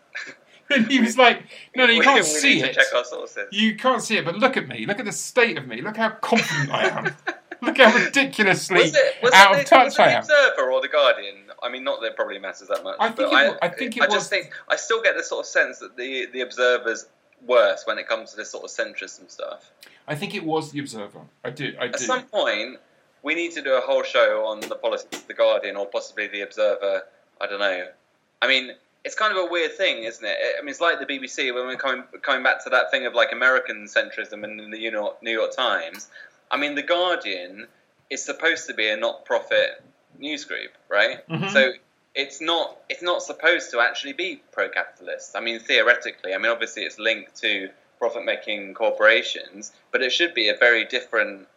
And 0.70 0.88
he 0.92 1.00
was 1.00 1.18
like, 1.18 1.44
"No, 1.76 1.86
no, 1.86 1.94
you 1.94 2.00
we, 2.00 2.04
can't 2.04 2.18
we 2.20 2.24
see 2.24 2.60
it. 2.62 2.68
to 2.68 2.74
check 2.74 2.88
our 2.96 3.06
sources. 3.06 3.48
You 3.52 3.78
can't 3.78 4.02
see 4.02 4.18
it, 4.18 4.26
but 4.26 4.36
look 4.36 4.58
at 4.58 4.68
me. 4.68 4.86
Look 4.86 5.00
at 5.00 5.06
the 5.06 5.14
state 5.14 5.58
of 5.58 5.66
me. 5.68 5.82
Look 5.82 5.96
how 5.96 6.10
confident 6.10 6.72
I 6.74 6.88
am. 6.90 7.16
Look 7.62 7.78
how 7.78 7.94
ridiculously 7.94 8.78
Was 8.84 8.96
it, 8.96 9.16
was 9.24 9.34
out 9.34 9.52
it 9.52 9.60
of 9.60 9.64
the, 9.66 9.70
touch 9.70 9.86
was 9.86 9.94
it 10.00 10.02
I 10.02 10.08
the 10.10 10.14
am." 10.18 10.22
Observer 10.24 10.72
or 10.72 10.82
the 10.82 10.88
Guardian? 10.88 11.36
I 11.64 11.70
mean, 11.70 11.84
not 11.84 12.02
that 12.02 12.08
it 12.08 12.16
probably 12.16 12.40
matters 12.40 12.68
that 12.68 12.84
much. 12.84 12.98
I 13.00 13.08
think 13.10 13.16
but 13.18 13.46
it 13.46 13.50
wa- 13.52 13.58
I 13.62 13.68
think 13.70 13.98
it 13.98 14.04
I 14.04 14.06
was- 14.08 14.14
just 14.16 14.30
think 14.30 14.52
I 14.70 14.76
still 14.76 15.02
get 15.02 15.16
this 15.16 15.30
sort 15.30 15.42
of 15.42 15.46
sense 15.48 15.80
that 15.80 15.98
the 15.98 16.28
the 16.28 16.42
Observer's 16.42 17.08
worse 17.46 17.84
when 17.86 17.98
it 17.98 18.08
comes 18.08 18.32
to 18.32 18.38
this 18.38 18.50
sort 18.52 18.64
of 18.64 18.70
centrism 18.70 19.30
stuff. 19.30 19.72
I 20.08 20.16
think 20.16 20.34
it 20.36 20.44
was 20.44 20.72
the 20.72 20.80
Observer. 20.80 21.20
I 21.44 21.50
do. 21.50 21.76
I 21.80 21.88
do. 21.88 21.94
At 21.94 22.00
some 22.00 22.24
point, 22.24 22.80
we 23.24 23.36
need 23.36 23.52
to 23.54 23.62
do 23.62 23.74
a 23.76 23.82
whole 23.82 24.04
show 24.04 24.46
on 24.46 24.60
the 24.62 24.76
politics 24.76 25.18
of 25.22 25.28
the 25.28 25.34
Guardian 25.34 25.76
or 25.76 25.86
possibly 25.86 26.28
the 26.28 26.42
Observer. 26.42 27.04
I 27.42 27.46
don't 27.48 27.60
know. 27.60 27.88
I 28.42 28.48
mean, 28.48 28.72
it's 29.04 29.16
kind 29.16 29.32
of 29.36 29.38
a 29.44 29.46
weird 29.50 29.74
thing, 29.76 30.04
isn't 30.04 30.24
it? 30.26 30.38
I 30.58 30.62
mean, 30.62 30.70
it's 30.70 30.82
like 30.82 31.00
the 31.00 31.06
BBC 31.06 31.54
when 31.54 31.66
we're 31.68 31.76
coming 31.76 32.04
coming 32.22 32.44
back 32.44 32.64
to 32.64 32.70
that 32.72 32.90
thing 32.92 33.06
of 33.06 33.14
like 33.14 33.32
American 33.32 33.86
centrism 33.86 34.44
and 34.44 34.60
the 34.60 34.64
New 34.68 34.78
York, 34.92 35.22
New 35.24 35.32
York 35.32 35.56
Times. 35.56 36.08
I 36.52 36.58
mean, 36.58 36.76
the 36.76 36.84
Guardian 36.84 37.68
is 38.10 38.24
supposed 38.24 38.68
to 38.68 38.74
be 38.74 38.88
a 38.88 38.96
not-profit 38.98 39.84
news 40.18 40.46
group, 40.46 40.72
right? 40.90 41.28
Mhm. 41.28 41.52
So 41.52 41.74
it's 42.16 42.42
not 42.42 42.78
it's 42.90 43.02
not 43.02 43.22
supposed 43.22 43.70
to 43.72 43.80
actually 43.80 44.14
be 44.14 44.42
pro-capitalist. 44.52 45.36
I 45.36 45.40
mean, 45.42 45.60
theoretically. 45.60 46.34
I 46.34 46.38
mean, 46.38 46.52
obviously, 46.52 46.84
it's 46.84 46.98
linked 46.98 47.36
to 47.42 47.70
profit-making 48.00 48.74
corporations, 48.76 49.72
but 49.92 50.02
it 50.02 50.12
should 50.12 50.34
be 50.34 50.50
a 50.50 50.56
very 50.56 50.86
different 50.86 51.48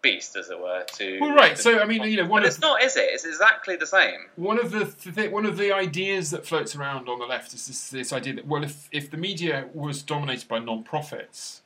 beast, 0.00 0.34
as 0.36 0.50
it 0.50 0.58
were. 0.58 0.84
To 0.96 1.18
Well, 1.20 1.32
right. 1.34 1.54
to- 1.54 1.62
So 1.62 1.78
I 1.78 1.84
mean, 1.84 2.02
you 2.04 2.16
know, 2.16 2.22
one 2.26 2.42
but 2.42 2.48
of 2.48 2.52
it's 2.54 2.60
not, 2.60 2.82
is 2.82 2.96
it? 2.96 3.08
It's 3.12 3.24
exactly 3.24 3.76
the 3.76 3.86
same. 3.86 4.28
one 4.36 4.58
of 4.58 4.70
the 4.72 4.84
th- 4.86 5.30
one 5.30 5.46
of 5.46 5.56
the 5.56 5.72
ideas 5.72 6.30
that 6.30 6.44
floats 6.46 6.74
around 6.74 7.08
on 7.08 7.18
the 7.20 7.26
left 7.26 7.52
is 7.54 7.66
this, 7.68 7.90
this 7.90 8.12
idea 8.12 8.34
that 8.34 8.46
well, 8.46 8.64
if 8.64 8.88
if 8.90 9.10
the 9.10 9.16
media 9.16 9.68
was 9.74 10.02
dominated 10.02 10.48
by 10.48 10.58
non-profits, 10.58 11.61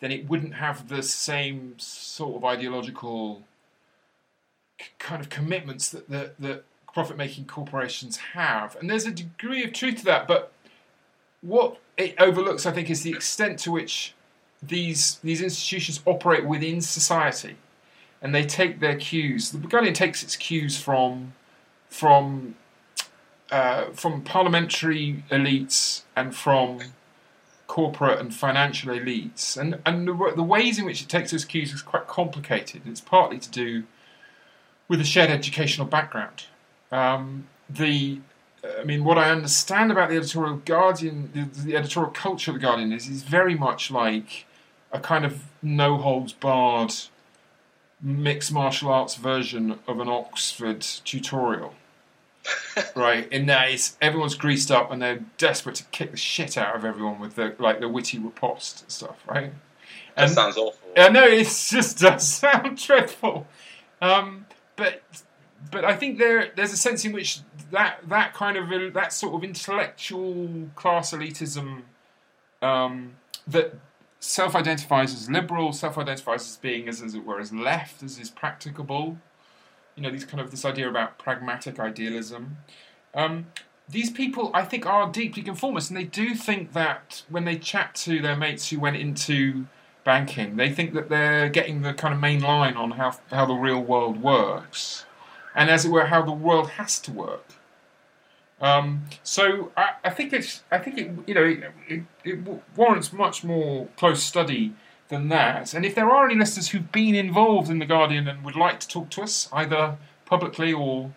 then 0.00 0.10
it 0.10 0.28
wouldn't 0.28 0.54
have 0.54 0.88
the 0.88 1.02
same 1.02 1.74
sort 1.78 2.36
of 2.36 2.44
ideological 2.44 3.42
k- 4.78 4.88
kind 4.98 5.20
of 5.20 5.28
commitments 5.28 5.90
that 5.90 6.08
that, 6.08 6.40
that 6.40 6.64
profit-making 6.92 7.44
corporations 7.44 8.16
have, 8.34 8.76
and 8.76 8.90
there's 8.90 9.06
a 9.06 9.12
degree 9.12 9.62
of 9.62 9.72
truth 9.72 9.98
to 9.98 10.04
that. 10.04 10.26
But 10.26 10.52
what 11.40 11.78
it 11.96 12.14
overlooks, 12.18 12.66
I 12.66 12.72
think, 12.72 12.90
is 12.90 13.02
the 13.02 13.10
extent 13.10 13.58
to 13.60 13.70
which 13.70 14.14
these 14.62 15.18
these 15.22 15.40
institutions 15.40 16.00
operate 16.04 16.44
within 16.44 16.80
society, 16.80 17.56
and 18.20 18.34
they 18.34 18.44
take 18.44 18.80
their 18.80 18.96
cues. 18.96 19.52
The 19.52 19.58
Guardian 19.58 19.94
takes 19.94 20.22
its 20.22 20.36
cues 20.36 20.80
from 20.80 21.34
from 21.88 22.56
uh, 23.50 23.86
from 23.92 24.22
parliamentary 24.22 25.24
elites 25.30 26.02
and 26.14 26.34
from 26.34 26.80
corporate 27.70 28.18
and 28.18 28.34
financial 28.34 28.92
elites, 28.92 29.56
and 29.56 29.80
and 29.86 30.08
the, 30.08 30.32
the 30.34 30.42
ways 30.42 30.76
in 30.76 30.84
which 30.84 31.02
it 31.02 31.08
takes 31.08 31.30
those 31.30 31.44
cues 31.44 31.72
is 31.72 31.82
quite 31.82 32.08
complicated. 32.08 32.82
It's 32.84 33.00
partly 33.00 33.38
to 33.38 33.48
do 33.48 33.84
with 34.88 35.00
a 35.00 35.04
shared 35.04 35.30
educational 35.30 35.86
background. 35.86 36.46
Um, 36.90 37.46
the 37.68 38.18
I 38.80 38.82
mean, 38.82 39.04
what 39.04 39.18
I 39.18 39.30
understand 39.30 39.92
about 39.92 40.10
the 40.10 40.16
editorial 40.16 40.56
Guardian, 40.56 41.30
the, 41.32 41.62
the, 41.62 41.76
editorial 41.76 42.10
culture 42.10 42.50
of 42.50 42.56
the 42.56 42.60
Guardian 42.60 42.92
is, 42.92 43.06
is 43.06 43.22
very 43.22 43.54
much 43.54 43.92
like 43.92 44.46
a 44.90 44.98
kind 44.98 45.24
of 45.24 45.44
no 45.62 45.96
holds 45.96 46.32
barred 46.32 46.92
mixed 48.02 48.52
martial 48.52 48.90
arts 48.90 49.14
version 49.14 49.78
of 49.86 50.00
an 50.00 50.08
Oxford 50.08 50.80
tutorial. 50.80 51.74
Right, 52.96 53.30
in 53.32 53.46
that 53.46 53.70
it's 53.70 53.96
everyone's 54.00 54.34
greased 54.34 54.70
up 54.70 54.90
and 54.90 55.00
they're 55.02 55.24
desperate 55.38 55.76
to 55.76 55.84
kick 55.84 56.10
the 56.10 56.16
shit 56.16 56.56
out 56.56 56.74
of 56.74 56.84
everyone 56.84 57.20
with 57.20 57.34
the 57.34 57.54
like 57.58 57.80
the 57.80 57.88
witty 57.88 58.18
riposte 58.18 58.82
and 58.82 58.90
stuff, 58.90 59.22
right? 59.26 59.52
That 60.16 60.24
and, 60.24 60.30
sounds 60.32 60.56
awful. 60.56 60.88
I 60.96 61.08
know 61.08 61.24
it 61.24 61.44
just 61.68 61.98
does 61.98 62.26
sound 62.26 62.78
dreadful, 62.78 63.46
um, 64.00 64.46
but 64.76 65.02
but 65.70 65.84
I 65.84 65.94
think 65.94 66.18
there 66.18 66.50
there's 66.56 66.72
a 66.72 66.76
sense 66.76 67.04
in 67.04 67.12
which 67.12 67.40
that 67.70 68.00
that 68.08 68.34
kind 68.34 68.56
of 68.56 68.94
that 68.94 69.12
sort 69.12 69.34
of 69.34 69.44
intellectual 69.44 70.68
class 70.74 71.12
elitism 71.12 71.82
um, 72.62 73.16
that 73.46 73.74
self-identifies 74.20 75.14
as 75.14 75.30
liberal, 75.30 75.72
self-identifies 75.72 76.42
as 76.42 76.56
being 76.58 76.88
as, 76.88 77.00
as 77.02 77.14
it 77.14 77.24
were 77.24 77.40
as 77.40 77.52
left, 77.52 78.02
as 78.02 78.18
is 78.18 78.30
practicable. 78.30 79.16
You 80.00 80.06
know, 80.06 80.12
these 80.12 80.24
kind 80.24 80.40
of 80.40 80.50
this 80.50 80.64
idea 80.64 80.88
about 80.88 81.18
pragmatic 81.18 81.78
idealism. 81.78 82.56
Um, 83.14 83.48
these 83.86 84.10
people, 84.10 84.50
I 84.54 84.64
think, 84.64 84.86
are 84.86 85.12
deeply 85.12 85.42
conformist, 85.42 85.90
and 85.90 85.98
they 85.98 86.04
do 86.04 86.34
think 86.34 86.72
that 86.72 87.22
when 87.28 87.44
they 87.44 87.56
chat 87.58 87.94
to 87.96 88.22
their 88.22 88.34
mates 88.34 88.70
who 88.70 88.80
went 88.80 88.96
into 88.96 89.66
banking, 90.02 90.56
they 90.56 90.72
think 90.72 90.94
that 90.94 91.10
they're 91.10 91.50
getting 91.50 91.82
the 91.82 91.92
kind 91.92 92.14
of 92.14 92.20
main 92.20 92.40
line 92.40 92.76
on 92.76 92.92
how 92.92 93.18
how 93.30 93.44
the 93.44 93.52
real 93.52 93.82
world 93.82 94.22
works, 94.22 95.04
and 95.54 95.68
as 95.68 95.84
it 95.84 95.90
were, 95.90 96.06
how 96.06 96.22
the 96.22 96.32
world 96.32 96.70
has 96.70 96.98
to 97.00 97.12
work. 97.12 97.44
Um, 98.58 99.04
so 99.22 99.70
I, 99.76 99.92
I, 100.02 100.10
think 100.10 100.32
it's 100.32 100.62
I 100.70 100.78
think 100.78 100.96
it 100.96 101.10
you 101.26 101.34
know 101.34 101.44
it, 101.44 101.60
it, 101.88 102.02
it, 102.24 102.38
warrants 102.74 103.12
much 103.12 103.44
more 103.44 103.86
close 103.98 104.22
study 104.22 104.74
than 105.10 105.28
that. 105.28 105.74
And 105.74 105.84
if 105.84 105.94
there 105.94 106.08
are 106.08 106.24
any 106.24 106.36
listeners 106.36 106.68
who've 106.68 106.90
been 106.90 107.14
involved 107.14 107.70
in 107.70 107.78
the 107.78 107.86
Guardian 107.86 108.26
and 108.26 108.42
would 108.44 108.56
like 108.56 108.80
to 108.80 108.88
talk 108.88 109.10
to 109.10 109.22
us 109.22 109.48
either 109.52 109.98
publicly 110.24 110.72
or 110.72 111.12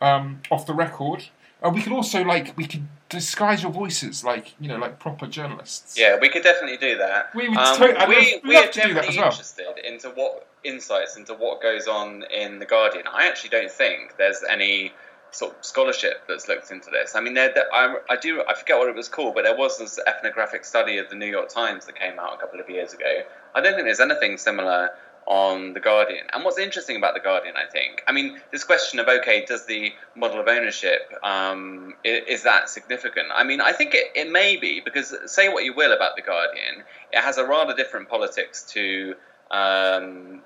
um, 0.00 0.42
off 0.50 0.66
the 0.66 0.74
record, 0.74 1.26
uh, 1.62 1.70
we 1.70 1.82
could 1.82 1.92
also 1.92 2.22
like 2.22 2.56
we 2.56 2.66
could 2.66 2.86
disguise 3.08 3.62
your 3.62 3.72
voices 3.72 4.22
like 4.24 4.54
you 4.60 4.68
know 4.68 4.78
like 4.78 4.98
proper 4.98 5.26
journalists. 5.26 5.98
Yeah, 5.98 6.18
we 6.20 6.28
could 6.28 6.42
definitely 6.42 6.78
do 6.78 6.96
that. 6.98 7.34
We 7.34 7.48
would 7.48 7.58
um, 7.58 7.76
to- 7.76 8.06
we, 8.08 8.40
we 8.44 8.56
are 8.56 8.66
definitely 8.66 9.16
well. 9.16 9.26
interested 9.26 9.66
into 9.84 10.08
what 10.10 10.46
insights 10.62 11.16
into 11.16 11.34
what 11.34 11.60
goes 11.60 11.86
on 11.88 12.24
in 12.30 12.58
the 12.58 12.66
Guardian. 12.66 13.06
I 13.12 13.26
actually 13.26 13.50
don't 13.50 13.70
think 13.70 14.16
there's 14.16 14.42
any 14.48 14.92
sort 15.32 15.56
of 15.56 15.64
scholarship 15.64 16.22
that's 16.28 16.48
looked 16.48 16.70
into 16.70 16.90
this. 16.90 17.14
I 17.14 17.20
mean, 17.20 17.34
there, 17.34 17.52
there, 17.54 17.72
I, 17.72 17.96
I, 18.08 18.16
do 18.16 18.42
I 18.48 18.54
forget 18.54 18.78
what 18.78 18.88
it 18.88 18.94
was 18.94 19.08
called, 19.08 19.34
but 19.34 19.44
there 19.44 19.56
was 19.56 19.78
this 19.78 19.98
ethnographic 20.06 20.64
study 20.64 20.98
of 20.98 21.08
the 21.08 21.16
New 21.16 21.26
York 21.26 21.48
Times 21.48 21.86
that 21.86 21.96
came 21.96 22.18
out 22.18 22.34
a 22.34 22.36
couple 22.38 22.60
of 22.60 22.68
years 22.68 22.92
ago. 22.92 23.22
I 23.54 23.60
don't 23.60 23.74
think 23.74 23.84
there's 23.84 24.00
anything 24.00 24.38
similar 24.38 24.90
on 25.26 25.74
the 25.74 25.80
Guardian. 25.80 26.26
And 26.32 26.44
what's 26.44 26.58
interesting 26.58 26.96
about 26.96 27.14
the 27.14 27.20
Guardian, 27.20 27.54
I 27.56 27.70
think, 27.70 28.02
I 28.08 28.12
mean, 28.12 28.40
this 28.50 28.64
question 28.64 28.98
of 28.98 29.08
okay, 29.08 29.44
does 29.44 29.66
the 29.66 29.92
model 30.16 30.40
of 30.40 30.48
ownership 30.48 31.12
um, 31.22 31.94
is, 32.02 32.22
is, 32.26 32.42
that 32.42 32.68
significant? 32.68 33.28
I 33.32 33.44
mean, 33.44 33.60
I 33.60 33.72
think 33.72 33.94
it, 33.94 34.06
it 34.16 34.30
may 34.30 34.56
be 34.56 34.80
because 34.80 35.14
say 35.26 35.48
what 35.48 35.64
you 35.64 35.72
will 35.72 35.92
about 35.92 36.16
the 36.16 36.22
Guardian, 36.22 36.82
it 37.12 37.20
has 37.20 37.38
a 37.38 37.46
rather 37.46 37.74
different 37.74 38.08
politics 38.08 38.64
to 38.72 39.14
um, 39.50 40.42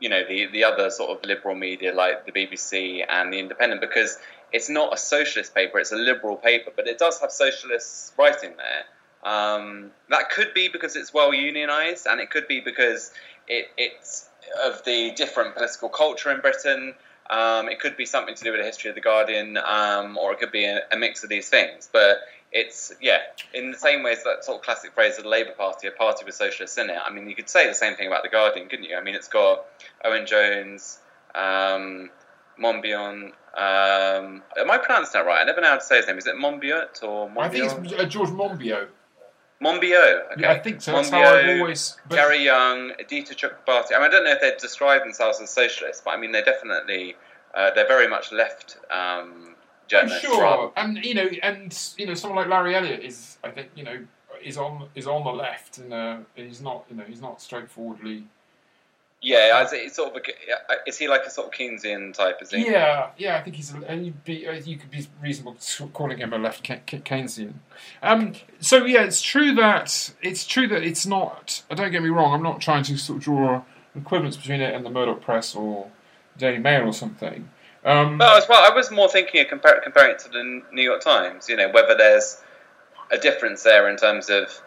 you 0.00 0.08
know 0.08 0.22
the 0.26 0.46
the 0.46 0.64
other 0.64 0.90
sort 0.90 1.10
of 1.10 1.24
liberal 1.24 1.54
media 1.54 1.94
like 1.94 2.26
the 2.26 2.32
BBC 2.32 3.04
and 3.08 3.32
the 3.32 3.38
Independent 3.38 3.80
because 3.80 4.18
it's 4.52 4.68
not 4.68 4.92
a 4.92 4.96
socialist 4.96 5.54
paper; 5.54 5.78
it's 5.78 5.92
a 5.92 5.96
liberal 5.96 6.36
paper, 6.36 6.72
but 6.74 6.88
it 6.88 6.98
does 6.98 7.20
have 7.20 7.30
socialists 7.30 8.12
writing 8.18 8.54
there. 8.56 8.84
Um, 9.22 9.90
that 10.08 10.30
could 10.30 10.54
be 10.54 10.68
because 10.68 10.96
it's 10.96 11.12
well 11.12 11.32
unionized, 11.32 12.06
and 12.06 12.20
it 12.20 12.30
could 12.30 12.48
be 12.48 12.60
because 12.60 13.12
it, 13.46 13.66
it's 13.76 14.28
of 14.64 14.82
the 14.84 15.12
different 15.12 15.54
political 15.54 15.88
culture 15.88 16.30
in 16.30 16.40
Britain. 16.40 16.94
Um, 17.28 17.68
it 17.68 17.78
could 17.78 17.96
be 17.96 18.06
something 18.06 18.34
to 18.34 18.42
do 18.42 18.50
with 18.50 18.60
the 18.60 18.66
history 18.66 18.88
of 18.88 18.96
the 18.96 19.00
Guardian, 19.00 19.56
um, 19.58 20.18
or 20.18 20.32
it 20.32 20.40
could 20.40 20.50
be 20.50 20.64
a, 20.64 20.80
a, 20.90 20.96
mix 20.96 21.22
of 21.22 21.30
these 21.30 21.48
things. 21.48 21.88
But 21.92 22.22
it's 22.52 22.92
yeah, 23.00 23.18
in 23.54 23.70
the 23.70 23.78
same 23.78 24.02
way 24.02 24.12
as 24.12 24.24
that 24.24 24.44
sort 24.44 24.58
of 24.58 24.64
classic 24.64 24.92
phrase 24.92 25.18
of 25.18 25.24
the 25.24 25.30
Labour 25.30 25.52
Party, 25.52 25.86
a 25.86 25.92
party 25.92 26.24
with 26.24 26.34
socialists 26.34 26.76
in 26.78 26.90
it. 26.90 26.96
I 27.04 27.10
mean, 27.10 27.28
you 27.28 27.36
could 27.36 27.48
say 27.48 27.66
the 27.66 27.74
same 27.74 27.94
thing 27.94 28.08
about 28.08 28.22
the 28.22 28.28
Guardian, 28.28 28.68
couldn't 28.68 28.86
you? 28.86 28.96
I 28.96 29.02
mean, 29.02 29.14
it's 29.14 29.28
got 29.28 29.66
Owen 30.04 30.26
Jones, 30.26 30.98
um, 31.34 32.10
Monbiot. 32.60 33.32
Um, 33.52 34.42
am 34.58 34.70
I 34.70 34.78
pronouncing 34.78 35.12
that 35.14 35.26
right? 35.26 35.40
I 35.40 35.44
never 35.44 35.60
know 35.60 35.68
how 35.68 35.76
to 35.76 35.84
say 35.84 35.98
his 35.98 36.06
name. 36.06 36.18
Is 36.18 36.26
it 36.26 36.36
Monbiot 36.36 37.02
or 37.02 37.28
Monbiot? 37.28 37.38
I 37.38 37.48
think 37.48 37.84
it's 37.84 37.92
uh, 37.92 38.04
George 38.06 38.30
Monbiot. 38.30 38.88
Monbiot. 39.62 40.32
Okay. 40.32 40.40
Yeah, 40.40 40.52
I 40.52 40.58
think 40.58 40.80
so. 40.80 40.92
That's 40.92 41.10
Monbiot, 41.10 41.24
how 41.24 41.34
I've 41.36 41.60
always. 41.60 41.96
But... 42.08 42.16
Gary 42.16 42.44
Younge, 42.44 42.94
Aditya 42.98 43.36
Chakrabortty. 43.36 43.92
I 43.94 43.98
mean, 43.98 44.02
I 44.02 44.08
don't 44.08 44.24
know 44.24 44.32
if 44.32 44.40
they 44.40 44.52
describe 44.58 45.02
themselves 45.02 45.40
as 45.40 45.50
socialists, 45.50 46.02
but 46.04 46.12
I 46.12 46.16
mean, 46.16 46.32
they're 46.32 46.44
definitely 46.44 47.14
uh, 47.54 47.70
they're 47.74 47.88
very 47.88 48.08
much 48.08 48.32
left 48.32 48.78
um, 48.90 49.49
journalists. 49.90 50.24
Sure, 50.24 50.72
and 50.76 51.04
you 51.04 51.14
know, 51.14 51.28
and 51.42 51.76
you 51.98 52.06
know, 52.06 52.14
someone 52.14 52.38
like 52.38 52.48
Larry 52.48 52.74
Elliott 52.74 53.02
is, 53.02 53.38
I 53.44 53.50
think, 53.50 53.70
you 53.74 53.84
know, 53.84 53.98
is 54.42 54.56
on 54.56 54.88
is 54.94 55.06
on 55.06 55.24
the 55.24 55.30
left, 55.30 55.78
and 55.78 55.92
uh, 55.92 56.18
he's 56.34 56.62
not, 56.62 56.84
you 56.88 56.96
know, 56.96 57.04
he's 57.04 57.20
not 57.20 57.42
straightforwardly. 57.42 58.24
Yeah, 59.22 59.62
is 59.62 59.72
it 59.74 59.94
sort 59.94 60.16
of 60.16 60.22
a, 60.22 60.88
is 60.88 60.96
he 60.96 61.06
like 61.06 61.24
a 61.26 61.30
sort 61.30 61.48
of 61.48 61.52
Keynesian 61.52 62.14
type? 62.14 62.38
Is 62.40 62.52
he? 62.52 62.64
Yeah, 62.64 63.10
yeah, 63.18 63.36
I 63.36 63.42
think 63.42 63.56
he's. 63.56 63.70
And 63.70 64.06
you'd 64.06 64.24
be, 64.24 64.48
uh, 64.48 64.52
you 64.52 64.78
could 64.78 64.90
be 64.90 65.06
reasonable 65.20 65.58
calling 65.92 66.16
him 66.18 66.32
a 66.32 66.38
left 66.38 66.62
Keynesian. 66.64 67.52
Um, 68.02 68.32
so 68.60 68.86
yeah, 68.86 69.02
it's 69.02 69.20
true 69.20 69.54
that 69.56 70.14
it's 70.22 70.46
true 70.46 70.68
that 70.68 70.82
it's 70.82 71.04
not. 71.04 71.62
Uh, 71.70 71.74
don't 71.74 71.92
get 71.92 72.02
me 72.02 72.08
wrong. 72.08 72.32
I'm 72.32 72.42
not 72.42 72.62
trying 72.62 72.82
to 72.84 72.96
sort 72.96 73.18
of 73.18 73.24
draw 73.24 73.62
equivalence 73.94 74.38
between 74.38 74.62
it 74.62 74.74
and 74.74 74.86
the 74.86 74.90
Murdoch 74.90 75.20
Press 75.20 75.54
or 75.54 75.90
Daily 76.38 76.58
Mail 76.58 76.86
or 76.88 76.94
something. 76.94 77.50
Um, 77.84 78.18
well, 78.18 78.36
as 78.36 78.46
well, 78.48 78.70
I 78.70 78.74
was 78.74 78.90
more 78.90 79.08
thinking 79.08 79.40
of 79.40 79.46
compar- 79.46 79.82
comparing 79.82 80.12
it 80.12 80.18
to 80.20 80.28
the 80.28 80.62
New 80.72 80.82
York 80.82 81.00
Times. 81.00 81.48
You 81.48 81.56
know, 81.56 81.70
whether 81.70 81.94
there's 81.94 82.40
a 83.10 83.18
difference 83.18 83.62
there 83.62 83.88
in 83.88 83.96
terms 83.96 84.28
of 84.28 84.60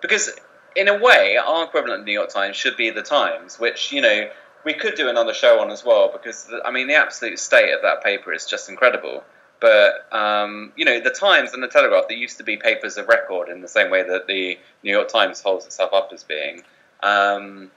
because 0.00 0.30
in 0.76 0.88
a 0.88 0.96
way, 0.96 1.36
our 1.36 1.64
equivalent 1.64 2.00
of 2.00 2.06
the 2.06 2.10
New 2.10 2.18
York 2.18 2.30
Times 2.30 2.56
should 2.56 2.76
be 2.76 2.90
the 2.90 3.02
Times, 3.02 3.58
which 3.58 3.92
you 3.92 4.00
know 4.00 4.30
we 4.64 4.74
could 4.74 4.94
do 4.94 5.08
another 5.08 5.32
show 5.32 5.60
on 5.60 5.70
as 5.70 5.84
well 5.84 6.10
because 6.12 6.44
the, 6.44 6.62
I 6.64 6.70
mean 6.70 6.88
the 6.88 6.94
absolute 6.94 7.38
state 7.38 7.72
of 7.72 7.82
that 7.82 8.04
paper 8.04 8.32
is 8.32 8.46
just 8.46 8.68
incredible. 8.68 9.24
But 9.60 10.12
um, 10.12 10.72
you 10.76 10.84
know, 10.84 11.00
the 11.00 11.10
Times 11.10 11.52
and 11.54 11.62
the 11.62 11.68
Telegraph 11.68 12.04
they 12.08 12.14
used 12.14 12.38
to 12.38 12.44
be 12.44 12.56
papers 12.56 12.96
of 12.96 13.08
record 13.08 13.48
in 13.48 13.60
the 13.60 13.68
same 13.68 13.90
way 13.90 14.02
that 14.02 14.26
the 14.26 14.58
New 14.82 14.90
York 14.90 15.08
Times 15.08 15.40
holds 15.40 15.66
itself 15.66 15.92
up 15.92 16.10
as 16.12 16.22
being. 16.22 16.62
Um, 17.02 17.70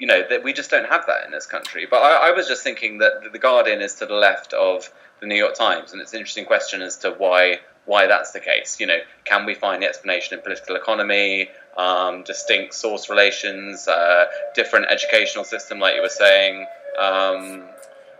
you 0.00 0.06
know 0.06 0.24
that 0.28 0.42
we 0.42 0.52
just 0.52 0.70
don't 0.70 0.88
have 0.88 1.06
that 1.06 1.26
in 1.26 1.30
this 1.30 1.46
country. 1.46 1.86
But 1.88 1.98
I, 1.98 2.30
I, 2.30 2.32
was 2.32 2.48
just 2.48 2.64
thinking 2.64 2.98
that 2.98 3.32
the 3.32 3.38
Guardian 3.38 3.80
is 3.82 3.94
to 3.96 4.06
the 4.06 4.14
left 4.14 4.54
of 4.54 4.90
the 5.20 5.26
New 5.26 5.36
York 5.36 5.54
Times, 5.54 5.92
and 5.92 6.00
it's 6.00 6.12
an 6.12 6.18
interesting 6.18 6.46
question 6.46 6.80
as 6.82 6.96
to 6.98 7.10
why 7.10 7.60
why 7.84 8.06
that's 8.06 8.32
the 8.32 8.40
case. 8.40 8.80
You 8.80 8.86
know, 8.86 8.98
can 9.24 9.44
we 9.44 9.54
find 9.54 9.82
the 9.82 9.86
explanation 9.86 10.38
in 10.38 10.42
political 10.42 10.74
economy, 10.74 11.50
um, 11.76 12.24
distinct 12.24 12.74
source 12.74 13.10
relations, 13.10 13.86
uh, 13.86 14.24
different 14.54 14.86
educational 14.90 15.44
system, 15.44 15.78
like 15.78 15.96
you 15.96 16.02
were 16.02 16.08
saying? 16.08 16.66
Um, 16.98 17.64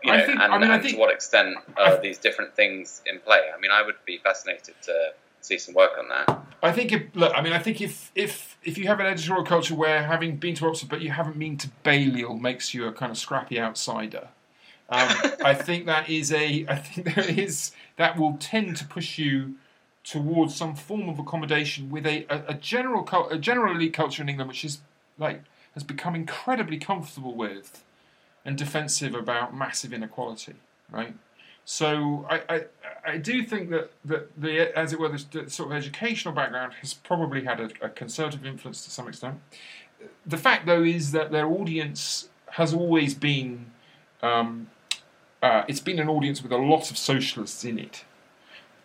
you 0.02 0.12
know, 0.12 0.26
think, 0.26 0.40
and, 0.40 0.52
I 0.52 0.58
mean, 0.58 0.70
and 0.70 0.82
to 0.82 0.96
what 0.96 1.12
extent 1.12 1.56
are 1.76 2.00
these 2.00 2.18
different 2.18 2.54
things 2.54 3.02
in 3.06 3.20
play? 3.20 3.40
I 3.54 3.58
mean, 3.58 3.70
I 3.70 3.82
would 3.82 3.96
be 4.06 4.18
fascinated 4.18 4.74
to 4.82 5.12
see 5.40 5.58
some 5.58 5.74
work 5.74 5.92
on 5.98 6.08
that. 6.08 6.40
I 6.62 6.72
think 6.72 6.92
if, 6.92 7.02
look, 7.14 7.32
I 7.34 7.40
mean, 7.40 7.52
I 7.52 7.58
think 7.58 7.80
if 7.80 8.10
if 8.14 8.58
if 8.62 8.76
you 8.76 8.86
have 8.88 9.00
an 9.00 9.06
editorial 9.06 9.44
culture 9.44 9.74
where 9.74 10.02
having 10.02 10.36
been 10.36 10.54
to 10.56 10.66
Oxford 10.66 10.88
but 10.88 11.00
you 11.00 11.10
haven't 11.10 11.38
been 11.38 11.56
to 11.58 11.68
Balliol 11.82 12.36
makes 12.36 12.74
you 12.74 12.86
a 12.86 12.92
kind 12.92 13.10
of 13.10 13.18
scrappy 13.18 13.58
outsider, 13.58 14.28
um, 14.90 15.08
I 15.44 15.54
think 15.54 15.86
that 15.86 16.08
is 16.10 16.32
a 16.32 16.66
I 16.68 16.76
think 16.76 17.14
there 17.14 17.28
is 17.28 17.72
that 17.96 18.18
will 18.18 18.36
tend 18.38 18.76
to 18.76 18.84
push 18.86 19.18
you 19.18 19.54
towards 20.04 20.54
some 20.54 20.74
form 20.74 21.08
of 21.08 21.18
accommodation 21.18 21.90
with 21.90 22.06
a, 22.06 22.26
a, 22.28 22.44
a 22.48 22.54
general 22.54 23.08
a 23.30 23.38
general 23.38 23.74
elite 23.74 23.94
culture 23.94 24.22
in 24.22 24.28
England, 24.28 24.48
which 24.48 24.64
is 24.64 24.78
like 25.18 25.42
has 25.74 25.82
become 25.82 26.14
incredibly 26.14 26.78
comfortable 26.78 27.34
with 27.34 27.84
and 28.44 28.56
defensive 28.56 29.14
about 29.14 29.54
massive 29.54 29.92
inequality, 29.92 30.54
right? 30.90 31.14
So 31.64 32.26
I, 32.28 32.42
I, 32.48 32.64
I 33.06 33.16
do 33.16 33.42
think 33.44 33.70
that, 33.70 33.92
that 34.04 34.40
the 34.40 34.76
as 34.76 34.92
it 34.92 34.98
were 34.98 35.08
the, 35.08 35.18
sort 35.48 35.70
of 35.70 35.72
educational 35.72 36.34
background 36.34 36.74
has 36.80 36.94
probably 36.94 37.44
had 37.44 37.60
a, 37.60 37.70
a, 37.82 37.88
conservative 37.88 38.44
influence 38.44 38.84
to 38.84 38.90
some 38.90 39.08
extent. 39.08 39.40
The 40.26 40.38
fact 40.38 40.66
though 40.66 40.82
is 40.82 41.12
that 41.12 41.30
their 41.30 41.46
audience 41.46 42.28
has 42.52 42.74
always 42.74 43.14
been 43.14 43.70
um, 44.22 44.68
uh, 45.42 45.64
it's 45.68 45.80
been 45.80 45.98
an 45.98 46.08
audience 46.08 46.42
with 46.42 46.52
a 46.52 46.58
lot 46.58 46.90
of 46.90 46.98
socialists 46.98 47.64
in 47.64 47.78
it, 47.78 48.04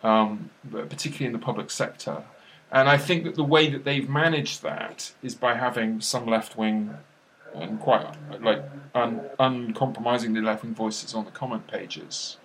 um, 0.02 0.50
particularly 0.70 1.26
in 1.26 1.32
the 1.32 1.38
public 1.38 1.70
sector. 1.70 2.24
And 2.70 2.88
I 2.88 2.98
think 2.98 3.24
that 3.24 3.34
the 3.34 3.44
way 3.44 3.70
that 3.70 3.84
they've 3.84 4.08
managed 4.08 4.62
that 4.62 5.12
is 5.22 5.34
by 5.34 5.54
having 5.54 6.00
some 6.00 6.26
left 6.26 6.56
wing 6.56 6.94
and 7.54 7.80
quite 7.80 8.06
like 8.40 8.62
un, 8.94 9.22
uncompromisingly 9.38 10.40
left 10.40 10.64
wing 10.64 10.74
voices 10.74 11.14
on 11.14 11.24
the 11.24 11.30
comment 11.30 11.66
pages. 11.66 12.38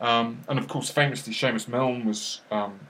Um, 0.00 0.40
and 0.48 0.58
of 0.58 0.68
course, 0.68 0.90
famously, 0.90 1.32
Seamus 1.32 1.68
Milne 1.68 2.04
was 2.04 2.40
um, 2.50 2.80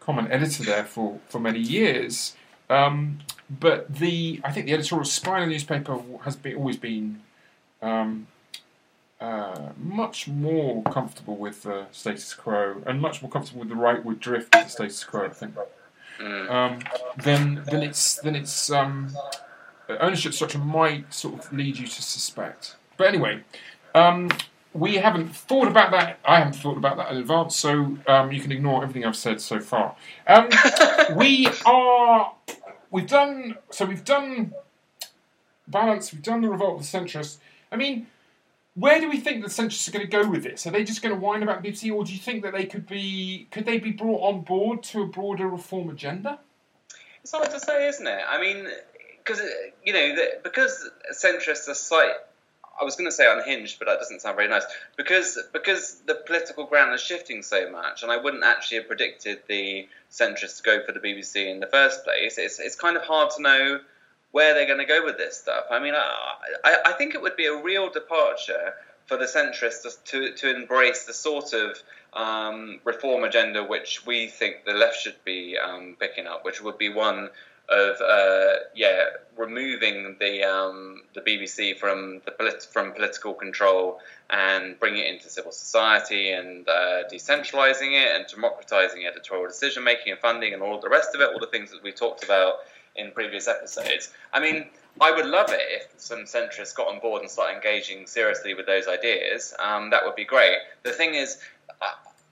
comment 0.00 0.28
editor 0.30 0.62
there 0.62 0.84
for, 0.84 1.18
for 1.28 1.38
many 1.38 1.58
years. 1.58 2.34
Um, 2.70 3.18
but 3.50 3.94
the 3.94 4.40
I 4.44 4.52
think 4.52 4.66
the 4.66 4.72
editorial 4.72 5.04
spine 5.04 5.42
of 5.42 5.48
the 5.48 5.54
newspaper 5.54 6.00
has 6.24 6.36
been, 6.36 6.56
always 6.56 6.76
been 6.76 7.20
um, 7.82 8.26
uh, 9.20 9.70
much 9.76 10.26
more 10.26 10.82
comfortable 10.84 11.36
with 11.36 11.64
the 11.64 11.86
status 11.92 12.32
quo 12.34 12.82
and 12.86 13.00
much 13.00 13.20
more 13.20 13.30
comfortable 13.30 13.60
with 13.60 13.68
the 13.68 13.74
rightward 13.74 14.20
drift 14.20 14.54
of 14.54 14.64
the 14.64 14.70
status 14.70 15.04
quo. 15.04 15.26
I 15.26 15.28
think. 15.28 15.54
Mm. 16.18 16.50
Um, 16.50 16.82
then, 17.22 17.62
then 17.66 17.82
it's 17.82 18.16
then 18.16 18.36
its 18.36 18.70
um, 18.70 19.14
ownership 19.88 20.32
structure 20.32 20.58
might 20.58 21.12
sort 21.12 21.34
of 21.34 21.52
lead 21.52 21.78
you 21.78 21.86
to 21.86 22.02
suspect. 22.02 22.76
But 22.96 23.08
anyway, 23.08 23.42
um, 23.94 24.30
we 24.74 24.96
haven't 24.96 25.28
thought 25.28 25.68
about 25.68 25.90
that. 25.92 26.18
I 26.24 26.38
haven't 26.38 26.54
thought 26.54 26.76
about 26.76 26.96
that 26.96 27.10
in 27.12 27.18
advance, 27.18 27.56
so 27.56 27.98
um, 28.06 28.32
you 28.32 28.40
can 28.40 28.52
ignore 28.52 28.82
everything 28.82 29.04
I've 29.04 29.16
said 29.16 29.40
so 29.40 29.60
far. 29.60 29.96
Um, 30.26 30.48
we 31.16 31.48
are. 31.66 32.32
We've 32.90 33.06
done. 33.06 33.56
So 33.70 33.84
we've 33.84 34.04
done 34.04 34.54
balance. 35.68 36.12
We've 36.12 36.22
done 36.22 36.40
the 36.40 36.48
revolt 36.48 36.80
of 36.80 36.90
the 36.90 36.98
centrists. 36.98 37.38
I 37.70 37.76
mean, 37.76 38.06
where 38.74 39.00
do 39.00 39.10
we 39.10 39.18
think 39.18 39.42
the 39.42 39.50
centrists 39.50 39.88
are 39.88 39.92
going 39.92 40.06
to 40.06 40.10
go 40.10 40.28
with 40.28 40.42
this? 40.42 40.66
Are 40.66 40.70
they 40.70 40.84
just 40.84 41.02
going 41.02 41.14
to 41.14 41.20
whine 41.20 41.42
about 41.42 41.62
BBC, 41.62 41.92
or 41.92 42.04
do 42.04 42.12
you 42.12 42.18
think 42.18 42.42
that 42.42 42.52
they 42.52 42.64
could 42.64 42.86
be 42.86 43.48
could 43.50 43.66
they 43.66 43.78
be 43.78 43.92
brought 43.92 44.20
on 44.22 44.40
board 44.40 44.82
to 44.84 45.02
a 45.02 45.06
broader 45.06 45.48
reform 45.48 45.90
agenda? 45.90 46.38
It's 47.22 47.32
hard 47.32 47.50
to 47.50 47.60
say, 47.60 47.88
isn't 47.88 48.06
it? 48.06 48.20
I 48.28 48.40
mean, 48.40 48.66
because 49.18 49.42
you 49.84 49.92
know, 49.92 50.16
the, 50.16 50.40
because 50.42 50.90
centrists 51.12 51.68
are 51.68 51.74
slight. 51.74 52.14
I 52.80 52.84
was 52.84 52.96
going 52.96 53.08
to 53.08 53.12
say 53.12 53.30
unhinged, 53.30 53.78
but 53.78 53.86
that 53.86 53.98
doesn't 53.98 54.20
sound 54.20 54.36
very 54.36 54.48
nice. 54.48 54.64
Because 54.96 55.38
because 55.52 56.00
the 56.06 56.14
political 56.14 56.64
ground 56.64 56.94
is 56.94 57.00
shifting 57.00 57.42
so 57.42 57.70
much, 57.70 58.02
and 58.02 58.10
I 58.10 58.16
wouldn't 58.16 58.44
actually 58.44 58.78
have 58.78 58.88
predicted 58.88 59.42
the 59.48 59.88
centrists 60.10 60.58
to 60.58 60.62
go 60.62 60.84
for 60.84 60.92
the 60.92 61.00
BBC 61.00 61.50
in 61.50 61.60
the 61.60 61.66
first 61.66 62.04
place. 62.04 62.38
It's 62.38 62.58
it's 62.58 62.76
kind 62.76 62.96
of 62.96 63.02
hard 63.02 63.30
to 63.36 63.42
know 63.42 63.80
where 64.32 64.54
they're 64.54 64.66
going 64.66 64.78
to 64.78 64.86
go 64.86 65.04
with 65.04 65.18
this 65.18 65.38
stuff. 65.38 65.64
I 65.70 65.78
mean, 65.78 65.94
I, 65.94 66.78
I 66.86 66.92
think 66.92 67.14
it 67.14 67.20
would 67.20 67.36
be 67.36 67.46
a 67.46 67.62
real 67.62 67.90
departure 67.90 68.74
for 69.06 69.16
the 69.16 69.26
centrists 69.26 70.02
to, 70.04 70.32
to 70.32 70.54
embrace 70.56 71.04
the 71.04 71.12
sort 71.12 71.52
of 71.52 71.78
um, 72.14 72.80
reform 72.84 73.24
agenda 73.24 73.62
which 73.64 74.06
we 74.06 74.26
think 74.26 74.64
the 74.64 74.72
left 74.72 75.00
should 75.00 75.22
be 75.24 75.56
um, 75.58 75.96
picking 76.00 76.26
up, 76.26 76.44
which 76.44 76.62
would 76.62 76.78
be 76.78 76.88
one 76.88 77.28
of 77.72 78.00
uh, 78.00 78.54
yeah 78.74 79.04
removing 79.36 80.16
the 80.20 80.44
um, 80.44 81.02
the 81.14 81.20
BBC 81.20 81.78
from 81.78 82.20
the 82.24 82.32
polit- 82.32 82.68
from 82.70 82.92
political 82.92 83.34
control 83.34 84.00
and 84.30 84.78
bringing 84.78 85.00
it 85.00 85.14
into 85.14 85.28
civil 85.28 85.52
society 85.52 86.32
and 86.32 86.68
uh, 86.68 87.02
decentralizing 87.10 87.92
it 87.92 88.14
and 88.14 88.26
democratizing 88.26 89.06
editorial 89.06 89.46
decision 89.46 89.82
making 89.84 90.12
and 90.12 90.20
funding 90.20 90.54
and 90.54 90.62
all 90.62 90.80
the 90.80 90.88
rest 90.88 91.14
of 91.14 91.20
it, 91.20 91.28
all 91.32 91.40
the 91.40 91.46
things 91.46 91.70
that 91.70 91.82
we 91.82 91.92
talked 91.92 92.24
about 92.24 92.54
in 92.96 93.10
previous 93.12 93.48
episodes. 93.48 94.12
I 94.32 94.40
mean, 94.40 94.66
I 95.00 95.10
would 95.10 95.26
love 95.26 95.50
it 95.50 95.60
if 95.70 95.88
some 95.96 96.24
centrists 96.24 96.74
got 96.74 96.88
on 96.88 97.00
board 97.00 97.22
and 97.22 97.30
started 97.30 97.56
engaging 97.56 98.06
seriously 98.06 98.54
with 98.54 98.66
those 98.66 98.86
ideas. 98.86 99.54
Um, 99.58 99.90
that 99.90 100.04
would 100.04 100.16
be 100.16 100.24
great. 100.24 100.58
The 100.82 100.92
thing 100.92 101.14
is, 101.14 101.38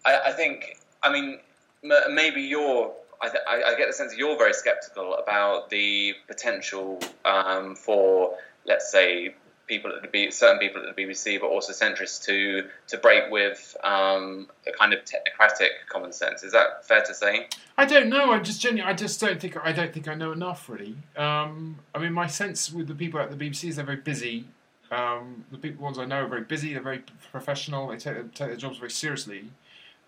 I, 0.04 0.20
I 0.26 0.32
think, 0.32 0.78
I 1.02 1.12
mean, 1.12 1.40
maybe 1.82 2.42
you're. 2.42 2.92
I, 3.22 3.28
th- 3.28 3.44
I, 3.46 3.74
get 3.76 3.86
the 3.86 3.92
sense 3.92 4.16
you're 4.16 4.38
very 4.38 4.54
sceptical 4.54 5.14
about 5.14 5.68
the 5.68 6.14
potential 6.26 6.98
um, 7.26 7.76
for, 7.76 8.36
let's 8.64 8.90
say, 8.90 9.34
people 9.70 9.92
at 9.94 10.02
the 10.02 10.30
certain 10.32 10.58
people 10.58 10.82
at 10.82 10.94
the 10.94 11.02
BBC, 11.02 11.40
but 11.40 11.46
also 11.46 11.72
centrists 11.72 12.22
to 12.24 12.68
to 12.88 12.98
break 12.98 13.30
with 13.30 13.76
um, 13.84 14.48
a 14.66 14.72
kind 14.72 14.92
of 14.92 15.00
technocratic 15.04 15.68
common 15.88 16.12
sense. 16.12 16.42
Is 16.42 16.52
that 16.52 16.86
fair 16.86 17.02
to 17.02 17.14
say? 17.14 17.48
I 17.78 17.86
don't 17.86 18.08
know. 18.08 18.32
I 18.32 18.40
just 18.40 18.60
genuinely, 18.60 18.92
I 18.92 18.94
just 18.94 19.20
don't 19.20 19.40
think 19.40 19.56
I 19.64 19.72
don't 19.72 19.92
think 19.94 20.08
I 20.08 20.14
know 20.14 20.32
enough 20.32 20.68
really. 20.68 20.96
Um, 21.16 21.78
I 21.94 21.98
mean, 21.98 22.12
my 22.12 22.26
sense 22.26 22.72
with 22.72 22.88
the 22.88 22.94
people 22.94 23.20
at 23.20 23.30
the 23.30 23.36
BBC 23.36 23.68
is 23.68 23.76
they're 23.76 23.84
very 23.84 23.98
busy. 23.98 24.44
Um, 24.90 25.44
the 25.52 25.58
people 25.58 25.84
ones 25.84 25.98
I 25.98 26.04
know 26.04 26.24
are 26.24 26.26
very 26.26 26.42
busy. 26.42 26.72
They're 26.72 26.82
very 26.82 27.04
professional. 27.30 27.88
They 27.88 27.96
take, 27.96 28.16
take 28.34 28.48
their 28.48 28.56
jobs 28.56 28.78
very 28.78 28.90
seriously. 28.90 29.50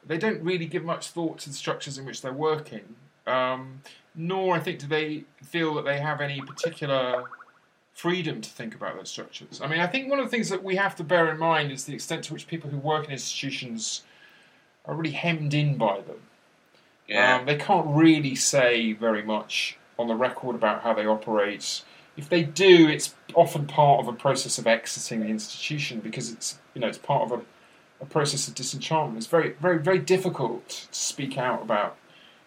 They 0.07 0.19
don't 0.19 0.43
really 0.43 0.67
give 0.67 0.85
much 0.85 1.09
thought 1.09 1.39
to 1.41 1.49
the 1.49 1.55
structures 1.55 1.99
in 1.99 2.05
which 2.05 2.23
they're 2.23 2.33
working. 2.33 2.97
Um, 3.27 3.83
nor 4.15 4.57
I 4.57 4.61
think 4.61 4.81
do 4.81 4.87
they 4.87 5.25
feel 5.43 5.75
that 5.75 5.85
they 5.85 6.01
have 6.01 6.21
any 6.21 6.41
particular 6.41 7.25
freedom 7.95 8.41
to 8.41 8.51
think 8.51 8.75
about 8.75 8.97
those 8.97 9.11
structures. 9.11 9.61
I 9.63 9.67
mean, 9.67 9.81
I 9.81 9.87
think 9.87 10.11
one 10.11 10.19
of 10.19 10.25
the 10.25 10.31
things 10.31 10.49
that 10.49 10.65
we 10.65 10.77
have 10.77 10.97
to 10.97 11.05
bear 11.05 11.31
in 11.31 11.39
mind 11.39 11.71
is 11.71 11.85
the 11.85 11.95
extent 11.95 12.25
to 12.25 12.33
which 12.33 12.47
people 12.47 12.71
who 12.71 12.79
work 12.79 13.05
in 13.05 13.13
institutions 13.13 14.03
are 14.85 14.95
really 14.95 15.13
hemmed 15.13 15.55
in 15.55 15.77
by 15.77 16.01
them. 16.01 16.21
Yeah. 17.07 17.37
Um, 17.37 17.47
they 17.47 17.57
can't 17.57 17.87
really 17.87 18.35
say 18.35 18.93
very 18.93 19.23
much 19.23 19.77
on 19.99 20.09
the 20.09 20.15
record 20.15 20.57
about 20.57 20.83
how 20.83 20.95
they 20.95 21.07
operate. 21.07 21.83
If 22.17 22.29
they 22.29 22.43
do, 22.43 22.89
it's 22.89 23.15
often 23.35 23.67
part 23.67 24.01
of 24.01 24.09
a 24.09 24.13
process 24.13 24.59
of 24.59 24.67
exiting 24.67 25.21
the 25.21 25.29
institution 25.29 26.01
because 26.01 26.31
it's 26.31 26.59
you 26.75 26.81
know 26.81 26.89
it's 26.89 26.99
part 26.99 27.31
of 27.31 27.41
a, 27.41 27.43
a 28.03 28.07
process 28.07 28.49
of 28.49 28.55
disenchantment. 28.55 29.17
It's 29.19 29.27
very 29.27 29.55
very 29.61 29.79
very 29.79 29.99
difficult 29.99 30.69
to 30.69 30.99
speak 30.99 31.39
out 31.39 31.63
about 31.63 31.97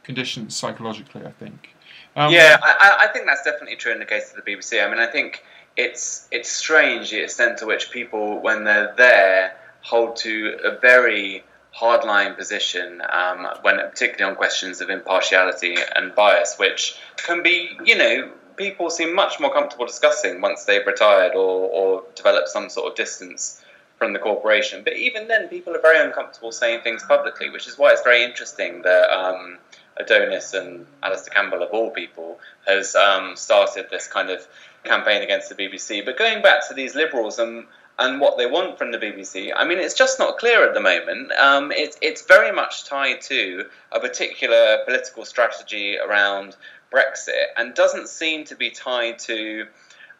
conditions 0.03 0.55
psychologically. 0.55 1.25
I 1.25 1.31
think. 1.31 1.69
Um, 2.17 2.31
yeah, 2.31 2.57
I, 2.61 2.97
I, 3.01 3.07
think 3.07 3.25
that's 3.25 3.43
definitely 3.43 3.75
true 3.75 3.91
in 3.91 3.99
the 3.99 4.05
case 4.05 4.31
of 4.31 4.41
the 4.43 4.49
BBC. 4.49 4.81
I 4.81 4.89
mean, 4.89 4.99
I 4.99 5.07
think 5.07 5.43
it's 5.75 6.29
it's 6.31 6.49
strange 6.49 7.11
the 7.11 7.23
extent 7.23 7.57
to 7.57 7.65
which 7.65 7.91
people, 7.91 8.39
when 8.41 8.63
they're 8.63 8.93
there, 8.95 9.57
hold 9.81 10.15
to 10.17 10.57
a 10.63 10.79
very 10.79 11.43
hardline 11.77 12.37
position, 12.37 13.01
um, 13.09 13.47
when 13.63 13.77
particularly 13.77 14.31
on 14.31 14.37
questions 14.37 14.79
of 14.79 14.89
impartiality 14.89 15.75
and 15.95 16.15
bias, 16.15 16.55
which 16.57 16.97
can 17.17 17.43
be, 17.43 17.77
you 17.83 17.97
know, 17.97 18.31
people 18.55 18.89
seem 18.89 19.13
much 19.13 19.41
more 19.41 19.51
comfortable 19.51 19.85
discussing 19.85 20.39
once 20.39 20.63
they've 20.63 20.87
retired 20.87 21.33
or, 21.33 21.69
or 21.69 22.03
developed 22.15 22.47
some 22.47 22.69
sort 22.69 22.89
of 22.89 22.95
distance 22.95 23.61
from 23.97 24.13
the 24.13 24.19
corporation. 24.19 24.83
But 24.83 24.93
even 24.93 25.27
then, 25.27 25.47
people 25.47 25.75
are 25.75 25.81
very 25.81 26.05
uncomfortable 26.05 26.51
saying 26.51 26.81
things 26.81 27.03
publicly, 27.03 27.49
which 27.49 27.67
is 27.67 27.77
why 27.77 27.91
it's 27.91 28.03
very 28.03 28.23
interesting 28.23 28.81
that. 28.83 29.09
Um, 29.09 29.57
Adonis 29.97 30.53
and 30.53 30.85
Alastair 31.03 31.33
Campbell, 31.33 31.63
of 31.63 31.69
all 31.71 31.89
people, 31.89 32.39
has 32.67 32.95
um, 32.95 33.35
started 33.35 33.87
this 33.89 34.07
kind 34.07 34.29
of 34.29 34.45
campaign 34.83 35.21
against 35.21 35.49
the 35.49 35.55
BBC. 35.55 36.03
But 36.03 36.17
going 36.17 36.41
back 36.41 36.67
to 36.67 36.73
these 36.73 36.95
liberals 36.95 37.39
and 37.39 37.65
and 37.97 38.19
what 38.19 38.37
they 38.37 38.45
want 38.45 38.77
from 38.77 38.91
the 38.91 38.97
BBC, 38.97 39.53
I 39.55 39.63
mean, 39.63 39.77
it's 39.77 39.93
just 39.93 40.19
not 40.19 40.37
clear 40.37 40.67
at 40.67 40.73
the 40.73 40.81
moment. 40.81 41.31
Um, 41.31 41.71
it, 41.71 41.95
it's 42.01 42.23
very 42.23 42.51
much 42.51 42.83
tied 42.83 43.21
to 43.21 43.69
a 43.93 44.01
particular 44.01 44.79
political 44.83 45.23
strategy 45.23 45.97
around 45.97 46.57
Brexit 46.91 47.45
and 47.55 47.73
doesn't 47.73 48.09
seem 48.09 48.43
to 48.45 48.55
be 48.55 48.69
tied 48.69 49.19
to 49.19 49.67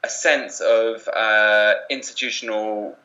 a 0.05 0.09
sense 0.09 0.61
of 0.61 1.05
uh, 1.09 1.73
institutional 1.89 2.97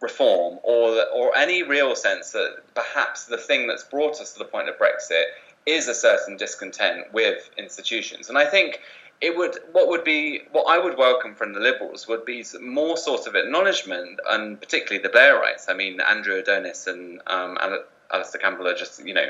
reform 0.00 0.58
or 0.62 1.04
or 1.12 1.36
any 1.36 1.62
real 1.62 1.96
sense 1.96 2.32
that 2.32 2.56
perhaps 2.74 3.26
the 3.26 3.36
thing 3.36 3.66
that's 3.66 3.84
brought 3.84 4.20
us 4.20 4.32
to 4.32 4.38
the 4.38 4.44
point 4.44 4.68
of 4.68 4.76
Brexit 4.78 5.24
is 5.66 5.88
a 5.88 5.94
certain 5.94 6.36
discontent 6.36 7.12
with 7.12 7.50
institutions. 7.58 8.28
And 8.28 8.38
I 8.38 8.46
think 8.46 8.80
it 9.20 9.36
would 9.36 9.58
what 9.72 9.88
would 9.88 10.04
be 10.04 10.42
what 10.52 10.64
I 10.64 10.78
would 10.78 10.96
welcome 10.96 11.34
from 11.34 11.52
the 11.52 11.60
Liberals 11.60 12.06
would 12.06 12.24
be 12.24 12.44
more 12.60 12.96
sort 12.96 13.26
of 13.26 13.34
acknowledgement, 13.34 14.20
and 14.28 14.60
particularly 14.60 15.02
the 15.02 15.08
Blairites. 15.08 15.68
I 15.68 15.74
mean, 15.74 16.00
Andrew 16.00 16.36
Adonis 16.36 16.86
and 16.86 17.20
um, 17.26 17.58
Alastair 18.12 18.40
Campbell 18.40 18.68
are 18.68 18.74
just 18.74 19.04
you 19.04 19.14
know 19.14 19.28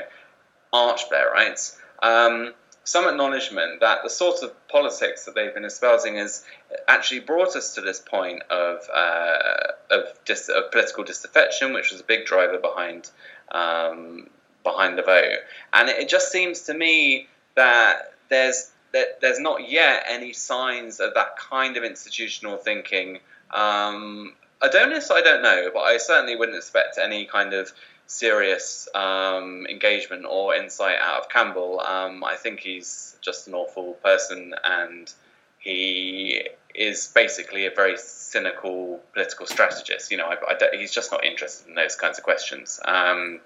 arch 0.71 1.09
Blairites. 1.09 1.77
Um, 2.03 2.53
some 2.83 3.07
acknowledgement 3.07 3.81
that 3.81 4.03
the 4.03 4.09
sort 4.09 4.41
of 4.41 4.67
politics 4.67 5.25
that 5.25 5.35
they've 5.35 5.53
been 5.53 5.65
espousing 5.65 6.15
has 6.15 6.43
actually 6.87 7.19
brought 7.19 7.55
us 7.55 7.75
to 7.75 7.81
this 7.81 7.99
point 7.99 8.41
of 8.49 8.79
uh, 8.93 9.71
of, 9.91 10.03
dis- 10.25 10.49
of 10.49 10.71
political 10.71 11.03
disaffection, 11.03 11.73
which 11.73 11.91
was 11.91 12.01
a 12.01 12.03
big 12.03 12.25
driver 12.25 12.57
behind 12.57 13.09
um, 13.51 14.29
behind 14.63 14.97
the 14.97 15.03
vote. 15.03 15.39
And 15.73 15.89
it 15.89 16.09
just 16.09 16.31
seems 16.31 16.61
to 16.63 16.73
me 16.73 17.27
that 17.55 18.13
there's 18.29 18.71
that 18.93 19.21
there's 19.21 19.39
not 19.39 19.69
yet 19.69 20.05
any 20.07 20.33
signs 20.33 20.99
of 20.99 21.13
that 21.13 21.37
kind 21.37 21.77
of 21.77 21.83
institutional 21.83 22.57
thinking 22.57 23.19
um, 23.51 24.33
Adonis, 24.61 25.09
I 25.09 25.21
don't 25.21 25.41
know, 25.41 25.69
but 25.73 25.81
I 25.81 25.97
certainly 25.97 26.35
wouldn't 26.35 26.57
expect 26.57 26.97
any 26.97 27.25
kind 27.25 27.53
of 27.53 27.71
serious 28.09 28.89
um, 28.95 29.67
engagement 29.67 30.25
or 30.27 30.55
insight 30.55 30.97
out 30.99 31.21
of 31.21 31.29
Campbell. 31.29 31.79
Um, 31.79 32.23
I 32.23 32.35
think 32.35 32.59
he's 32.59 33.15
just 33.21 33.47
an 33.47 33.53
awful 33.53 33.93
person, 34.03 34.53
and 34.63 35.13
he 35.59 36.41
is 36.73 37.11
basically 37.13 37.67
a 37.67 37.71
very 37.71 37.97
cynical 37.97 38.99
political 39.13 39.45
strategist. 39.45 40.09
You 40.11 40.17
know, 40.17 40.25
I, 40.25 40.37
I 40.47 40.77
he's 40.77 40.91
just 40.91 41.11
not 41.11 41.23
interested 41.23 41.69
in 41.69 41.75
those 41.75 41.95
kinds 41.95 42.17
of 42.17 42.23
questions. 42.23 42.79
Um, 42.83 43.41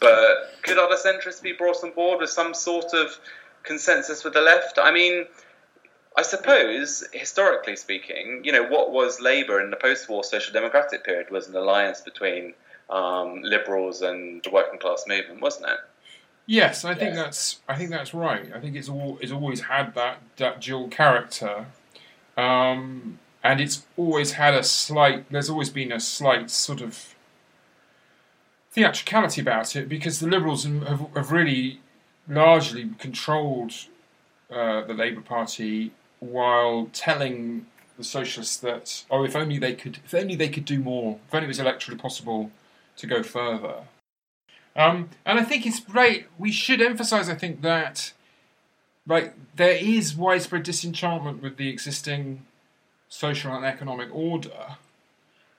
but 0.00 0.52
could 0.62 0.78
other 0.78 0.96
centrists 0.96 1.42
be 1.42 1.52
brought 1.52 1.82
on 1.82 1.90
board 1.90 2.20
with 2.20 2.30
some 2.30 2.54
sort 2.54 2.94
of 2.94 3.18
consensus 3.64 4.22
with 4.22 4.34
the 4.34 4.40
left? 4.40 4.78
I 4.78 4.92
mean, 4.92 5.26
I 6.16 6.22
suppose, 6.22 7.02
historically 7.12 7.74
speaking, 7.74 8.42
you 8.44 8.52
know, 8.52 8.68
what 8.68 8.92
was 8.92 9.20
Labour 9.20 9.60
in 9.60 9.70
the 9.70 9.76
post-war 9.76 10.22
social 10.22 10.52
democratic 10.52 11.02
period 11.02 11.30
was 11.30 11.48
an 11.48 11.56
alliance 11.56 12.00
between 12.00 12.54
um, 12.90 13.42
liberals 13.42 14.02
and 14.02 14.42
the 14.42 14.50
working 14.50 14.78
class 14.78 15.04
movement, 15.06 15.40
wasn't 15.40 15.70
it? 15.70 15.78
Yes, 16.46 16.84
I 16.84 16.94
think 16.94 17.14
that's 17.14 17.60
I 17.68 17.76
think 17.76 17.90
that's 17.90 18.12
right. 18.12 18.50
I 18.52 18.58
think 18.58 18.74
it's 18.74 18.88
all 18.88 19.18
it's 19.20 19.30
always 19.30 19.60
had 19.60 19.94
that 19.94 20.18
that 20.36 20.60
dual 20.60 20.88
character, 20.88 21.66
um, 22.36 23.20
and 23.44 23.60
it's 23.60 23.86
always 23.96 24.32
had 24.32 24.54
a 24.54 24.64
slight. 24.64 25.30
There's 25.30 25.48
always 25.48 25.70
been 25.70 25.92
a 25.92 26.00
slight 26.00 26.50
sort 26.50 26.80
of 26.80 27.14
theatricality 28.72 29.40
about 29.40 29.76
it 29.76 29.88
because 29.88 30.18
the 30.18 30.26
Liberals 30.26 30.64
have, 30.64 31.06
have 31.14 31.30
really 31.30 31.80
largely 32.28 32.90
controlled 32.98 33.72
uh, 34.50 34.82
the 34.82 34.94
Labour 34.94 35.20
Party 35.20 35.92
while 36.18 36.88
telling 36.92 37.66
the 37.96 38.04
socialists 38.04 38.56
that 38.56 39.04
oh, 39.08 39.24
if 39.24 39.36
only 39.36 39.58
they 39.58 39.74
could, 39.74 39.98
if 40.04 40.14
only 40.14 40.34
they 40.34 40.48
could 40.48 40.64
do 40.64 40.80
more, 40.80 41.20
if 41.28 41.34
only 41.34 41.44
it 41.44 41.48
was 41.48 41.60
electorally 41.60 41.98
possible 41.98 42.50
to 43.00 43.06
go 43.06 43.22
further. 43.22 43.82
Um, 44.76 45.10
and 45.26 45.38
I 45.38 45.44
think 45.44 45.66
it's 45.66 45.82
right. 45.88 46.26
We 46.38 46.52
should 46.52 46.80
emphasise, 46.80 47.28
I 47.28 47.34
think, 47.34 47.62
that 47.62 48.12
like 49.06 49.34
there 49.56 49.76
is 49.76 50.16
widespread 50.16 50.62
disenchantment 50.62 51.42
with 51.42 51.56
the 51.56 51.68
existing 51.68 52.46
social 53.08 53.52
and 53.52 53.64
economic 53.64 54.08
order, 54.14 54.76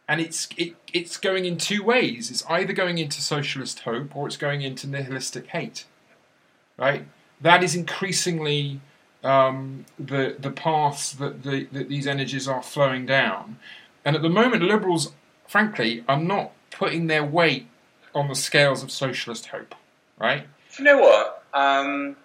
and 0.07 0.21
it's 0.21 0.47
it, 0.57 0.75
it's 0.93 1.17
going 1.17 1.45
in 1.45 1.57
two 1.57 1.83
ways. 1.83 2.31
It's 2.31 2.45
either 2.47 2.73
going 2.73 2.97
into 2.97 3.21
socialist 3.21 3.79
hope 3.79 4.15
or 4.15 4.27
it's 4.27 4.37
going 4.37 4.61
into 4.61 4.87
nihilistic 4.87 5.47
hate. 5.47 5.85
Right. 6.77 7.05
That 7.41 7.63
is 7.63 7.75
increasingly 7.75 8.79
um, 9.23 9.85
the 9.99 10.35
the 10.39 10.51
paths 10.51 11.11
that, 11.13 11.43
the, 11.43 11.67
that 11.73 11.89
these 11.89 12.07
energies 12.07 12.47
are 12.47 12.63
flowing 12.63 13.05
down, 13.05 13.57
and 14.05 14.15
at 14.15 14.21
the 14.21 14.29
moment, 14.29 14.63
liberals, 14.63 15.11
frankly, 15.47 16.03
are 16.07 16.19
not 16.19 16.53
putting 16.72 17.07
their 17.07 17.24
weight 17.24 17.67
on 18.13 18.28
the 18.28 18.36
scales 18.36 18.84
of 18.84 18.91
socialist 18.91 19.47
hope, 19.47 19.76
right? 20.19 20.47
You 20.78 20.86
know 20.86 20.97
what? 20.99 21.43
Um, 21.53 22.15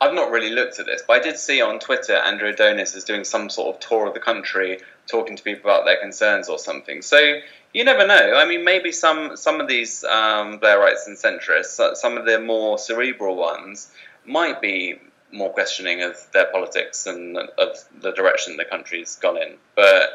I've 0.00 0.14
not 0.14 0.30
really 0.30 0.50
looked 0.50 0.78
at 0.78 0.86
this, 0.86 1.02
but 1.06 1.20
I 1.20 1.22
did 1.22 1.38
see 1.38 1.60
on 1.60 1.78
Twitter 1.78 2.14
Andrew 2.14 2.48
Adonis 2.48 2.94
is 2.94 3.04
doing 3.04 3.24
some 3.24 3.50
sort 3.50 3.74
of 3.74 3.80
tour 3.80 4.06
of 4.06 4.14
the 4.14 4.20
country, 4.20 4.80
talking 5.06 5.36
to 5.36 5.42
people 5.42 5.70
about 5.70 5.84
their 5.84 6.00
concerns 6.00 6.48
or 6.48 6.58
something. 6.58 7.02
So 7.02 7.40
you 7.74 7.84
never 7.84 8.06
know. 8.06 8.34
I 8.36 8.46
mean, 8.46 8.64
maybe 8.64 8.92
some 8.92 9.36
some 9.36 9.60
of 9.60 9.68
these 9.68 10.02
um, 10.04 10.58
Blairites 10.58 11.06
and 11.06 11.16
centrists, 11.16 11.96
some 11.96 12.16
of 12.16 12.24
the 12.24 12.40
more 12.40 12.78
cerebral 12.78 13.36
ones, 13.36 13.92
might 14.24 14.62
be 14.62 14.98
more 15.32 15.50
questioning 15.50 16.02
of 16.02 16.16
their 16.32 16.46
politics 16.46 17.06
and 17.06 17.36
of 17.36 17.76
the 18.00 18.12
direction 18.12 18.56
the 18.56 18.64
country's 18.64 19.16
gone 19.16 19.36
in. 19.36 19.56
But 19.76 20.08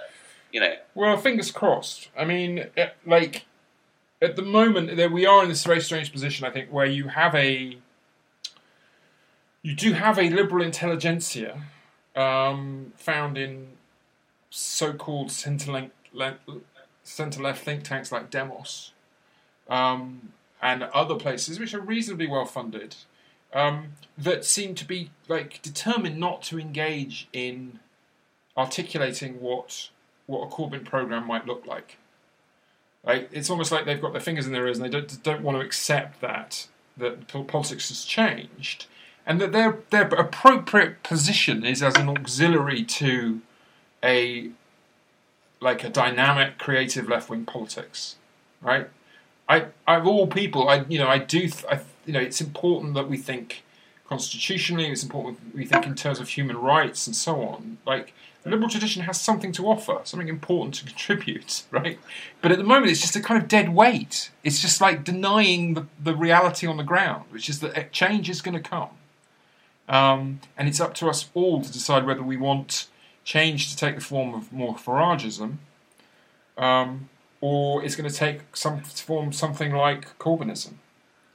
you 0.52 0.62
know, 0.62 0.74
well, 0.96 1.18
fingers 1.18 1.52
crossed. 1.52 2.10
I 2.18 2.26
mean, 2.26 2.66
like 3.06 3.46
at 4.22 4.36
the 4.36 4.42
moment 4.42 4.96
that 4.98 5.12
we 5.12 5.26
are 5.26 5.44
in 5.44 5.50
this 5.50 5.64
very 5.64 5.82
strange 5.82 6.12
position, 6.12 6.46
I 6.46 6.50
think, 6.52 6.70
where 6.70 6.86
you 6.86 7.08
have 7.10 7.36
a 7.36 7.78
you 9.62 9.76
do 9.76 9.94
have 9.94 10.20
a 10.20 10.30
liberal 10.30 10.64
intelligentsia 10.64 11.60
um, 12.16 12.94
found 12.98 13.38
in 13.38 13.70
so-called 14.52 15.32
centre 15.32 15.90
left 16.14 17.64
think 17.64 17.84
tanks 17.84 18.12
like 18.12 18.30
Demos 18.30 18.92
um, 19.68 20.34
and 20.62 20.84
other 20.84 21.16
places, 21.16 21.60
which 21.60 21.74
are 21.74 21.82
reasonably 21.82 22.28
well 22.28 22.46
funded, 22.46 22.96
um, 23.54 23.94
that 24.18 24.46
seem 24.46 24.76
to 24.76 24.86
be 24.86 25.10
like 25.28 25.62
determined 25.62 26.18
not 26.18 26.42
to 26.44 26.60
engage 26.60 27.28
in 27.34 27.80
articulating 28.56 29.42
what 29.42 29.90
what 30.28 30.44
a 30.44 30.50
Corbyn 30.50 30.86
program 30.86 31.28
might 31.28 31.46
look 31.46 31.66
like. 31.66 31.98
Right? 33.06 33.30
It's 33.32 33.50
almost 33.50 33.72
like 33.72 33.86
they've 33.86 34.02
got 34.02 34.14
their 34.14 34.22
fingers 34.22 34.48
in 34.48 34.54
their 34.54 34.66
ears 34.66 34.80
and 34.80 34.86
they 34.86 34.90
don't, 34.90 35.24
don't 35.24 35.42
want 35.42 35.58
to 35.58 35.66
accept 35.66 36.22
that 36.22 36.68
that 36.98 37.28
politics 37.48 37.90
has 37.90 38.06
changed, 38.06 38.86
and 39.26 39.42
that 39.42 39.52
their 39.52 39.80
their 39.90 40.08
appropriate 40.08 41.04
position 41.04 41.66
is 41.66 41.84
as 41.84 41.96
an 41.96 42.10
auxiliary 42.10 42.84
to 42.84 43.42
a 44.04 44.50
like 45.62 45.84
a 45.84 45.90
dynamic, 45.90 46.58
creative 46.58 47.10
left 47.10 47.30
wing 47.30 47.46
politics, 47.46 48.16
right? 48.62 48.88
I, 49.48 49.66
I, 49.88 49.96
of 49.98 50.08
all 50.08 50.28
people, 50.28 50.70
I, 50.70 50.86
you 50.88 50.98
know, 51.00 51.08
I 51.08 51.18
do, 51.18 51.42
th- 51.42 51.66
I, 51.70 51.80
you 52.06 52.14
know, 52.14 52.20
it's 52.20 52.42
important 52.42 52.94
that 52.96 53.10
we 53.10 53.18
think 53.18 53.64
constitutionally. 54.08 54.88
It's 54.88 55.04
important 55.04 55.56
we 55.56 55.66
think 55.66 55.86
in 55.86 55.96
terms 55.96 56.20
of 56.20 56.30
human 56.30 56.58
rights 56.58 57.08
and 57.08 57.16
so 57.16 57.42
on. 57.42 57.78
Like 57.86 58.14
the 58.46 58.52
liberal 58.52 58.70
tradition 58.70 59.02
has 59.04 59.20
something 59.20 59.52
to 59.54 59.66
offer, 59.66 60.00
something 60.04 60.28
important 60.30 60.76
to 60.76 60.86
contribute, 60.86 61.64
right? 61.72 62.00
But 62.42 62.52
at 62.52 62.60
the 62.60 62.64
moment, 62.64 62.92
it's 62.92 63.02
just 63.02 63.16
a 63.16 63.20
kind 63.20 63.42
of 63.42 63.50
dead 63.50 63.74
weight. 63.74 64.30
It's 64.44 64.62
just 64.62 64.80
like 64.80 65.04
denying 65.04 65.74
the, 65.74 65.88
the 66.02 66.16
reality 66.16 66.68
on 66.68 66.78
the 66.78 66.84
ground, 66.84 67.26
which 67.32 67.50
is 67.50 67.60
that 67.62 67.92
change 67.92 68.30
is 68.30 68.42
going 68.42 68.54
to 68.54 68.62
come. 68.62 68.90
Um, 69.90 70.42
and 70.58 70.68
it's 70.68 70.80
up 70.80 70.94
to 70.96 71.10
us 71.10 71.30
all 71.34 71.62
to 71.62 71.72
decide 71.72 72.06
whether 72.06 72.22
we 72.22 72.38
want 72.38 72.88
change 73.24 73.72
to 73.72 73.78
take 73.78 73.96
the 73.96 74.02
form 74.02 74.36
of 74.36 74.54
more 74.54 74.76
Farageism, 74.76 75.58
um, 76.58 77.10
or 77.42 77.84
it's 77.84 77.96
going 77.96 78.10
to 78.10 78.16
take 78.16 78.56
some 78.56 78.82
form 78.82 79.34
something 79.34 79.74
like 79.74 80.18
Corbynism. 80.20 80.74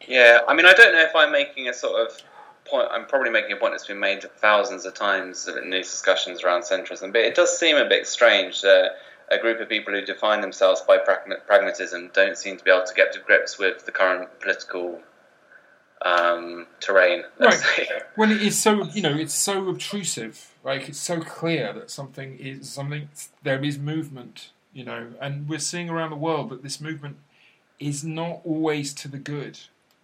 Yeah, 0.06 0.40
I 0.48 0.54
mean, 0.54 0.66
I 0.66 0.72
don't 0.72 0.92
know 0.92 1.02
if 1.02 1.14
I'm 1.14 1.32
making 1.32 1.68
a 1.68 1.74
sort 1.74 2.06
of 2.06 2.22
point, 2.70 2.88
I'm 2.90 3.06
probably 3.06 3.30
making 3.30 3.52
a 3.52 3.56
point 3.56 3.72
that's 3.72 3.86
been 3.86 3.98
made 4.00 4.22
thousands 4.38 4.84
of 4.86 4.94
times 4.94 5.48
in 5.48 5.70
these 5.70 5.90
discussions 5.90 6.42
around 6.42 6.62
centrism, 6.62 7.12
but 7.12 7.22
it 7.22 7.34
does 7.34 7.58
seem 7.58 7.76
a 7.76 7.88
bit 7.88 8.06
strange 8.06 8.62
that 8.62 8.92
a 9.30 9.38
group 9.38 9.60
of 9.60 9.68
people 9.68 9.92
who 9.92 10.02
define 10.02 10.40
themselves 10.40 10.80
by 10.82 10.98
pragmatism 10.98 12.10
don't 12.12 12.36
seem 12.36 12.56
to 12.56 12.64
be 12.64 12.70
able 12.70 12.86
to 12.86 12.94
get 12.94 13.12
to 13.12 13.20
grips 13.20 13.58
with 13.58 13.86
the 13.86 13.92
current 13.92 14.28
political 14.40 15.00
um, 16.02 16.66
terrain. 16.80 17.24
right. 17.38 17.60
When 18.16 18.30
it 18.30 18.42
is 18.42 18.60
so, 18.60 18.84
you 18.86 19.02
know, 19.02 19.14
it's 19.14 19.34
so 19.34 19.68
obtrusive. 19.68 20.54
Like 20.64 20.88
it's 20.88 20.98
so 20.98 21.20
clear 21.20 21.72
that 21.72 21.90
something 21.90 22.38
is 22.38 22.70
something. 22.70 23.08
There 23.42 23.62
is 23.62 23.78
movement, 23.78 24.50
you 24.72 24.84
know, 24.84 25.08
and 25.20 25.48
we're 25.48 25.58
seeing 25.58 25.88
around 25.88 26.10
the 26.10 26.16
world 26.16 26.50
that 26.50 26.62
this 26.62 26.80
movement 26.80 27.16
is 27.78 28.04
not 28.04 28.40
always 28.44 28.92
to 28.94 29.08
the 29.08 29.18
good, 29.18 29.58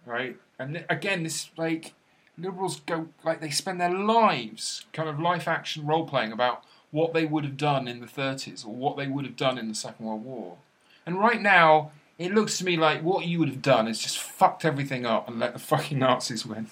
right? 0.05 0.37
And 0.57 0.83
again, 0.89 1.23
this 1.23 1.49
like 1.57 1.93
liberals 2.37 2.81
go 2.81 3.07
like 3.23 3.41
they 3.41 3.49
spend 3.49 3.81
their 3.81 3.93
lives 3.93 4.85
kind 4.93 5.09
of 5.09 5.19
life 5.19 5.47
action 5.47 5.85
role 5.85 6.05
playing 6.05 6.31
about 6.31 6.63
what 6.91 7.13
they 7.13 7.25
would 7.25 7.43
have 7.43 7.57
done 7.57 7.87
in 7.87 7.99
the 7.99 8.07
30s 8.07 8.65
or 8.65 8.73
what 8.73 8.97
they 8.97 9.07
would 9.07 9.25
have 9.25 9.35
done 9.35 9.57
in 9.57 9.67
the 9.67 9.75
Second 9.75 10.05
World 10.05 10.23
War. 10.23 10.57
And 11.05 11.19
right 11.19 11.41
now, 11.41 11.91
it 12.17 12.33
looks 12.33 12.57
to 12.59 12.65
me 12.65 12.77
like 12.77 13.03
what 13.03 13.25
you 13.25 13.39
would 13.39 13.49
have 13.49 13.61
done 13.61 13.87
is 13.87 13.99
just 13.99 14.17
fucked 14.17 14.65
everything 14.65 15.05
up 15.05 15.27
and 15.27 15.39
let 15.39 15.53
the 15.53 15.59
fucking 15.59 15.99
Nazis 15.99 16.45
win. 16.45 16.67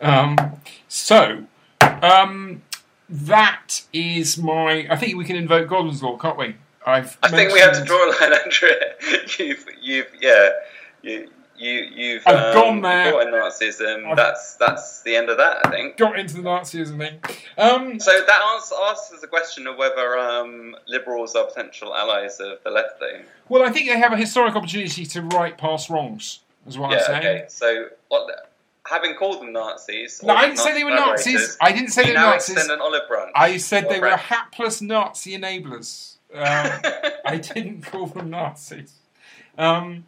Um, 0.00 0.36
so, 0.88 1.46
um, 1.80 2.62
that 3.08 3.82
is 3.92 4.38
my. 4.38 4.86
I 4.90 4.96
think 4.96 5.16
we 5.16 5.24
can 5.24 5.36
invoke 5.36 5.68
Godwin's 5.68 6.02
law, 6.02 6.16
can't 6.16 6.38
we? 6.38 6.56
I've 6.86 7.18
I 7.22 7.28
think 7.28 7.52
we 7.52 7.58
have 7.58 7.76
to 7.78 7.84
draw 7.84 7.96
a 7.96 8.10
line 8.10 8.32
under 8.32 8.48
it. 8.62 9.38
you've, 9.38 9.66
you've, 9.82 10.06
yeah, 10.20 10.50
you, 11.02 11.28
you 11.58 11.72
you've 11.94 12.22
I've 12.26 12.36
um, 12.36 12.54
gone 12.54 12.80
there. 12.82 13.12
Got 13.12 13.26
Nazism. 13.26 14.06
I've 14.06 14.16
that's 14.16 14.56
that's 14.56 15.02
the 15.02 15.16
end 15.16 15.28
of 15.28 15.36
that. 15.38 15.66
I 15.66 15.70
think. 15.70 15.96
Got 15.96 16.18
into 16.18 16.36
the 16.36 16.42
Nazism 16.42 16.98
thing. 16.98 17.20
Um, 17.58 17.98
so 18.00 18.12
that 18.26 18.40
answers 18.88 19.20
the 19.20 19.26
question 19.26 19.66
of 19.66 19.76
whether 19.76 20.18
um, 20.18 20.76
liberals 20.86 21.34
are 21.34 21.46
potential 21.46 21.94
allies 21.94 22.40
of 22.40 22.58
the 22.64 22.70
left. 22.70 22.98
Thing. 22.98 23.22
Well, 23.48 23.62
I 23.62 23.70
think 23.70 23.88
they 23.88 23.98
have 23.98 24.12
a 24.12 24.16
historic 24.16 24.56
opportunity 24.56 25.04
to 25.06 25.22
right 25.22 25.56
past 25.56 25.90
wrongs. 25.90 26.40
Is 26.66 26.78
what 26.78 26.90
yeah, 26.90 26.98
I'm 26.98 27.04
saying. 27.04 27.18
Okay. 27.18 27.44
So 27.48 27.86
what? 28.08 28.52
Having 28.86 29.16
called 29.16 29.40
them 29.40 29.52
Nazis. 29.52 30.22
No, 30.22 30.34
I 30.34 30.46
didn't 30.46 30.58
say 30.58 30.72
they 30.72 30.84
were 30.84 30.90
Nazis. 30.90 31.56
I 31.60 31.72
didn't 31.72 31.90
say 31.90 32.04
they 32.04 32.10
were 32.10 32.14
Nazis. 32.14 32.56
extend 32.56 32.72
an 32.72 32.80
olive 32.80 33.08
branch. 33.08 33.32
I 33.34 33.56
said 33.56 33.88
they 33.88 34.00
were 34.00 34.16
hapless 34.16 34.80
Nazi 34.80 35.36
enablers. 35.36 36.16
Um, 36.32 36.42
I 37.24 37.38
didn't 37.38 37.82
call 37.82 38.06
them 38.06 38.30
Nazis. 38.30 38.94
Um, 39.58 40.04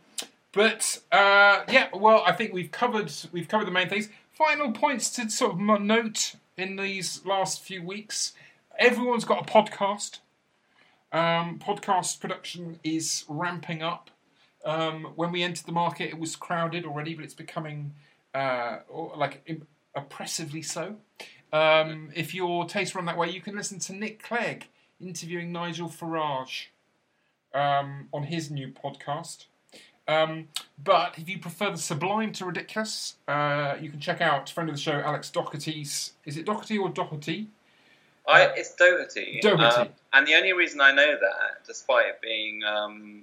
but 0.53 1.01
uh, 1.13 1.63
yeah, 1.71 1.89
well, 1.95 2.23
I 2.27 2.33
think 2.33 2.53
we've 2.53 2.71
covered 2.71 3.13
we've 3.33 3.49
covered 3.49 3.67
the 3.67 3.73
main 3.73 3.89
things. 3.89 4.09
Final 4.33 4.73
points 4.73 5.11
to 5.11 5.29
sort 5.31 5.53
of 5.53 5.81
note 5.81 6.35
in 6.57 6.77
these 6.77 7.25
last 7.25 7.61
few 7.61 7.83
weeks. 7.83 8.33
Everyone's 8.79 9.25
got 9.25 9.49
a 9.49 9.53
podcast. 9.53 10.19
Um, 11.11 11.59
podcast 11.59 12.21
production 12.21 12.79
is 12.85 13.25
ramping 13.29 13.83
up. 13.83 14.11
Um, 14.65 15.13
when 15.17 15.33
we 15.33 15.43
entered 15.43 15.67
the 15.67 15.73
market, 15.73 16.09
it 16.09 16.19
was 16.19 16.37
crowded 16.37 16.85
already, 16.85 17.15
but 17.15 17.25
it's 17.25 17.35
becoming 17.35 17.95
uh, 18.35 18.79
like 19.17 19.49
oppressively 19.95 20.63
so. 20.63 20.97
Um, 21.53 22.11
if 22.15 22.35
your 22.35 22.67
tastes 22.67 22.95
run 22.95 23.07
that 23.07 23.17
way, 23.17 23.31
you 23.31 23.41
can 23.41 23.57
listen 23.57 23.79
to 23.81 23.95
Nick 23.95 24.23
Clegg 24.23 24.69
interviewing 25.01 25.53
Nigel 25.53 25.89
Farage 25.89 26.67
um, 27.55 28.09
on 28.13 28.25
his 28.25 28.51
new 28.51 28.69
podcast. 28.69 29.47
Um, 30.09 30.49
but 30.83 31.19
if 31.19 31.29
you 31.29 31.39
prefer 31.39 31.71
the 31.71 31.77
sublime 31.77 32.33
to 32.33 32.47
ridiculous, 32.47 33.17
uh, 33.29 33.77
you 33.81 33.91
can 33.91 34.01
check 34.01 34.21
out 34.21 34.49
friend 34.49 34.69
of 34.71 34.75
the 34.75 34.81
show 34.81 34.93
Alex 34.93 35.31
Doherty's. 35.31 36.13
Is 36.25 36.39
it 36.39 36.47
Doherty 36.47 36.79
or 36.79 36.89
Doherty? 36.89 37.49
I, 38.27 38.45
it's 38.57 38.75
Doherty. 38.75 39.41
Doherty. 39.43 39.83
Um, 39.83 39.89
and 40.15 40.27
the 40.27 40.35
only 40.35 40.55
reason 40.55 40.81
I 40.81 40.93
know 40.93 41.13
that, 41.13 41.67
despite 41.67 42.21
being 42.23 42.63
um, 42.65 43.23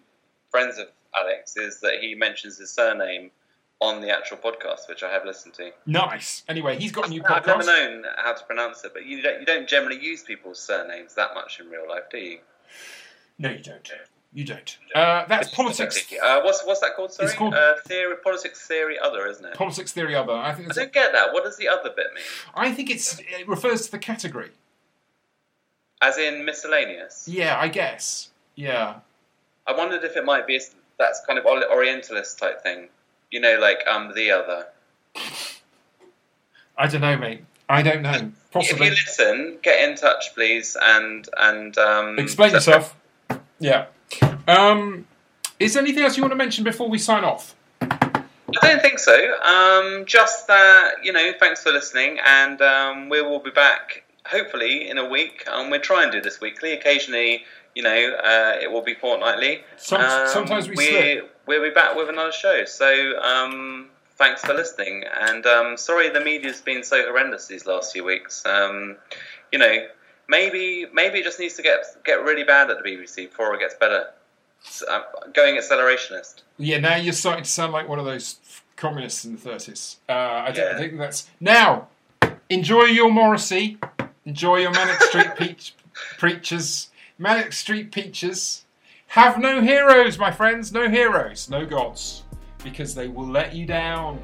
friends 0.51 0.77
of 0.77 0.87
Alex, 1.15 1.57
is 1.57 1.79
that 1.81 1.99
he 2.01 2.13
mentions 2.13 2.59
his 2.59 2.69
surname 2.69 3.31
on 3.81 4.01
the 4.01 4.15
actual 4.15 4.37
podcast, 4.37 4.87
which 4.87 5.03
I 5.03 5.11
have 5.11 5.25
listened 5.25 5.55
to. 5.55 5.71
Nice. 5.85 6.43
Anyway, 6.47 6.77
he's 6.77 6.91
got 6.91 7.07
a 7.07 7.09
new 7.09 7.21
podcast. 7.21 7.47
I've 7.47 7.47
never 7.47 7.65
known 7.65 8.05
how 8.17 8.33
to 8.33 8.43
pronounce 8.45 8.83
it, 8.83 8.93
but 8.93 9.05
you 9.05 9.21
don't, 9.21 9.39
you 9.39 9.45
don't 9.45 9.67
generally 9.67 9.99
use 9.99 10.23
people's 10.23 10.59
surnames 10.59 11.15
that 11.15 11.33
much 11.33 11.59
in 11.59 11.69
real 11.69 11.87
life, 11.89 12.03
do 12.11 12.17
you? 12.17 12.39
No, 13.37 13.49
you 13.49 13.59
don't. 13.59 13.91
You 14.35 14.43
don't. 14.43 14.77
Uh, 14.93 15.23
that's 15.27 15.49
politics. 15.49 16.11
Uh, 16.21 16.41
what's 16.41 16.61
what's 16.65 16.81
that 16.81 16.97
called? 16.97 17.13
Sorry, 17.13 17.29
It's 17.29 17.37
called- 17.37 17.53
uh, 17.53 17.75
theory, 17.87 18.17
politics 18.21 18.67
theory, 18.67 18.99
other, 18.99 19.25
isn't 19.27 19.45
it? 19.45 19.53
Politics 19.53 19.93
theory 19.93 20.13
other. 20.13 20.33
I 20.33 20.51
think 20.53 20.67
I 20.67 20.69
it's, 20.71 20.77
don't 20.77 20.91
get 20.91 21.13
that. 21.13 21.31
What 21.31 21.45
does 21.45 21.55
the 21.55 21.69
other 21.69 21.89
bit 21.95 22.07
mean? 22.13 22.23
I 22.53 22.73
think 22.73 22.89
it's 22.89 23.17
it 23.19 23.47
refers 23.47 23.85
to 23.85 23.91
the 23.91 23.97
category. 23.97 24.51
As 26.01 26.17
in 26.17 26.43
miscellaneous. 26.43 27.29
Yeah, 27.29 27.57
I 27.57 27.69
guess. 27.69 28.29
Yeah. 28.55 28.95
I 29.65 29.71
wondered 29.71 30.03
if 30.03 30.17
it 30.17 30.25
might 30.25 30.45
be 30.45 30.59
that's 30.99 31.21
kind 31.25 31.39
of 31.39 31.45
Orientalist 31.45 32.37
type 32.37 32.61
thing. 32.61 32.89
You 33.31 33.39
know, 33.39 33.57
like 33.57 33.87
um 33.87 34.11
the 34.13 34.31
other. 34.31 34.67
I 36.77 36.87
don't 36.87 36.99
know, 37.01 37.15
mate. 37.15 37.45
I 37.69 37.81
don't 37.81 38.01
know. 38.01 38.33
Possibly. 38.51 38.87
If 38.87 38.93
you 38.99 39.03
listen, 39.07 39.57
get 39.63 39.87
in 39.89 39.95
touch, 39.95 40.33
please, 40.35 40.75
and 40.81 41.27
and 41.37 41.77
um, 41.77 42.19
Explain 42.19 42.49
so- 42.49 42.55
yourself. 42.57 42.97
Yeah. 43.59 43.85
Um, 44.47 45.07
is 45.59 45.73
there 45.73 45.83
anything 45.83 46.03
else 46.03 46.17
you 46.17 46.23
want 46.23 46.31
to 46.31 46.37
mention 46.37 46.63
before 46.63 46.89
we 46.89 46.97
sign 46.97 47.23
off? 47.23 47.55
I 47.81 48.67
don't 48.69 48.81
think 48.81 48.99
so. 48.99 49.13
Um, 49.41 50.05
just 50.05 50.47
that 50.47 51.03
you 51.03 51.11
know, 51.11 51.31
thanks 51.39 51.63
for 51.63 51.71
listening, 51.71 52.19
and 52.25 52.61
um, 52.61 53.09
we 53.09 53.21
will 53.21 53.39
be 53.39 53.51
back 53.51 54.03
hopefully 54.25 54.89
in 54.89 54.97
a 54.97 55.07
week. 55.07 55.43
Um, 55.47 55.69
we'll 55.69 55.81
try 55.81 56.03
and 56.03 56.11
do 56.11 56.21
this 56.21 56.41
weekly. 56.41 56.73
Occasionally, 56.73 57.43
you 57.73 57.83
know, 57.83 58.17
uh, 58.23 58.57
it 58.61 58.71
will 58.71 58.81
be 58.81 58.93
fortnightly. 58.93 59.63
Some, 59.77 60.01
Um, 60.01 60.27
sometimes 60.27 60.69
we 60.69 60.75
we 60.75 61.21
we'll 61.47 61.63
be 61.63 61.73
back 61.73 61.95
with 61.95 62.09
another 62.09 62.31
show. 62.31 62.65
So 62.65 63.19
um, 63.21 63.89
thanks 64.17 64.41
for 64.41 64.53
listening, 64.53 65.03
and 65.19 65.45
um, 65.45 65.77
sorry 65.77 66.09
the 66.09 66.21
media's 66.21 66.61
been 66.61 66.83
so 66.83 67.03
horrendous 67.03 67.47
these 67.47 67.65
last 67.65 67.93
few 67.93 68.03
weeks. 68.03 68.45
Um, 68.45 68.97
you 69.51 69.59
know, 69.59 69.87
maybe 70.27 70.85
maybe 70.93 71.19
it 71.19 71.23
just 71.23 71.39
needs 71.39 71.55
to 71.55 71.61
get 71.61 71.83
get 72.03 72.23
really 72.23 72.43
bad 72.43 72.69
at 72.69 72.77
the 72.81 72.89
BBC 72.89 73.29
before 73.29 73.53
it 73.55 73.59
gets 73.59 73.75
better. 73.75 74.07
S- 74.65 74.83
uh, 74.89 75.01
going 75.33 75.55
accelerationist. 75.55 76.41
Yeah, 76.57 76.79
now 76.79 76.95
you're 76.95 77.13
starting 77.13 77.43
to 77.43 77.49
sound 77.49 77.73
like 77.73 77.87
one 77.87 77.99
of 77.99 78.05
those 78.05 78.39
communists 78.75 79.25
in 79.25 79.35
the 79.35 79.49
30s. 79.49 79.97
Uh, 80.09 80.13
I, 80.13 80.51
don't, 80.51 80.75
I 80.75 80.77
think 80.77 80.97
that's. 80.97 81.29
Now, 81.39 81.87
enjoy 82.49 82.85
your 82.85 83.11
Morrissey. 83.11 83.77
Enjoy 84.25 84.57
your 84.57 84.71
Manic 84.71 84.99
Street 85.03 85.29
Peach 85.37 85.75
preachers. 86.17 86.89
Manic 87.17 87.53
Street 87.53 87.91
Peaches. 87.91 88.65
Have 89.07 89.37
no 89.37 89.61
heroes, 89.61 90.17
my 90.17 90.31
friends. 90.31 90.71
No 90.73 90.89
heroes. 90.89 91.49
No 91.49 91.65
gods. 91.65 92.23
Because 92.63 92.95
they 92.95 93.07
will 93.07 93.27
let 93.27 93.53
you 93.55 93.65
down. 93.65 94.19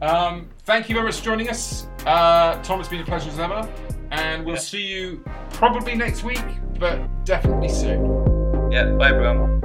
Um, 0.00 0.48
thank 0.64 0.88
you 0.88 0.94
very 0.94 1.06
much 1.06 1.18
for 1.18 1.24
joining 1.24 1.50
us. 1.50 1.86
Uh, 2.06 2.60
Tom, 2.62 2.80
it's 2.80 2.88
been 2.88 3.00
a 3.00 3.04
pleasure 3.04 3.28
as 3.30 3.38
ever. 3.38 3.68
And 4.10 4.44
we'll 4.44 4.54
Yeah. 4.56 4.60
see 4.60 4.82
you 4.86 5.22
probably 5.52 5.94
next 5.94 6.24
week, 6.24 6.42
but 6.78 6.98
definitely 7.24 7.68
soon. 7.68 8.70
Yeah. 8.70 8.86
Bye 8.92 9.10
everyone. 9.10 9.60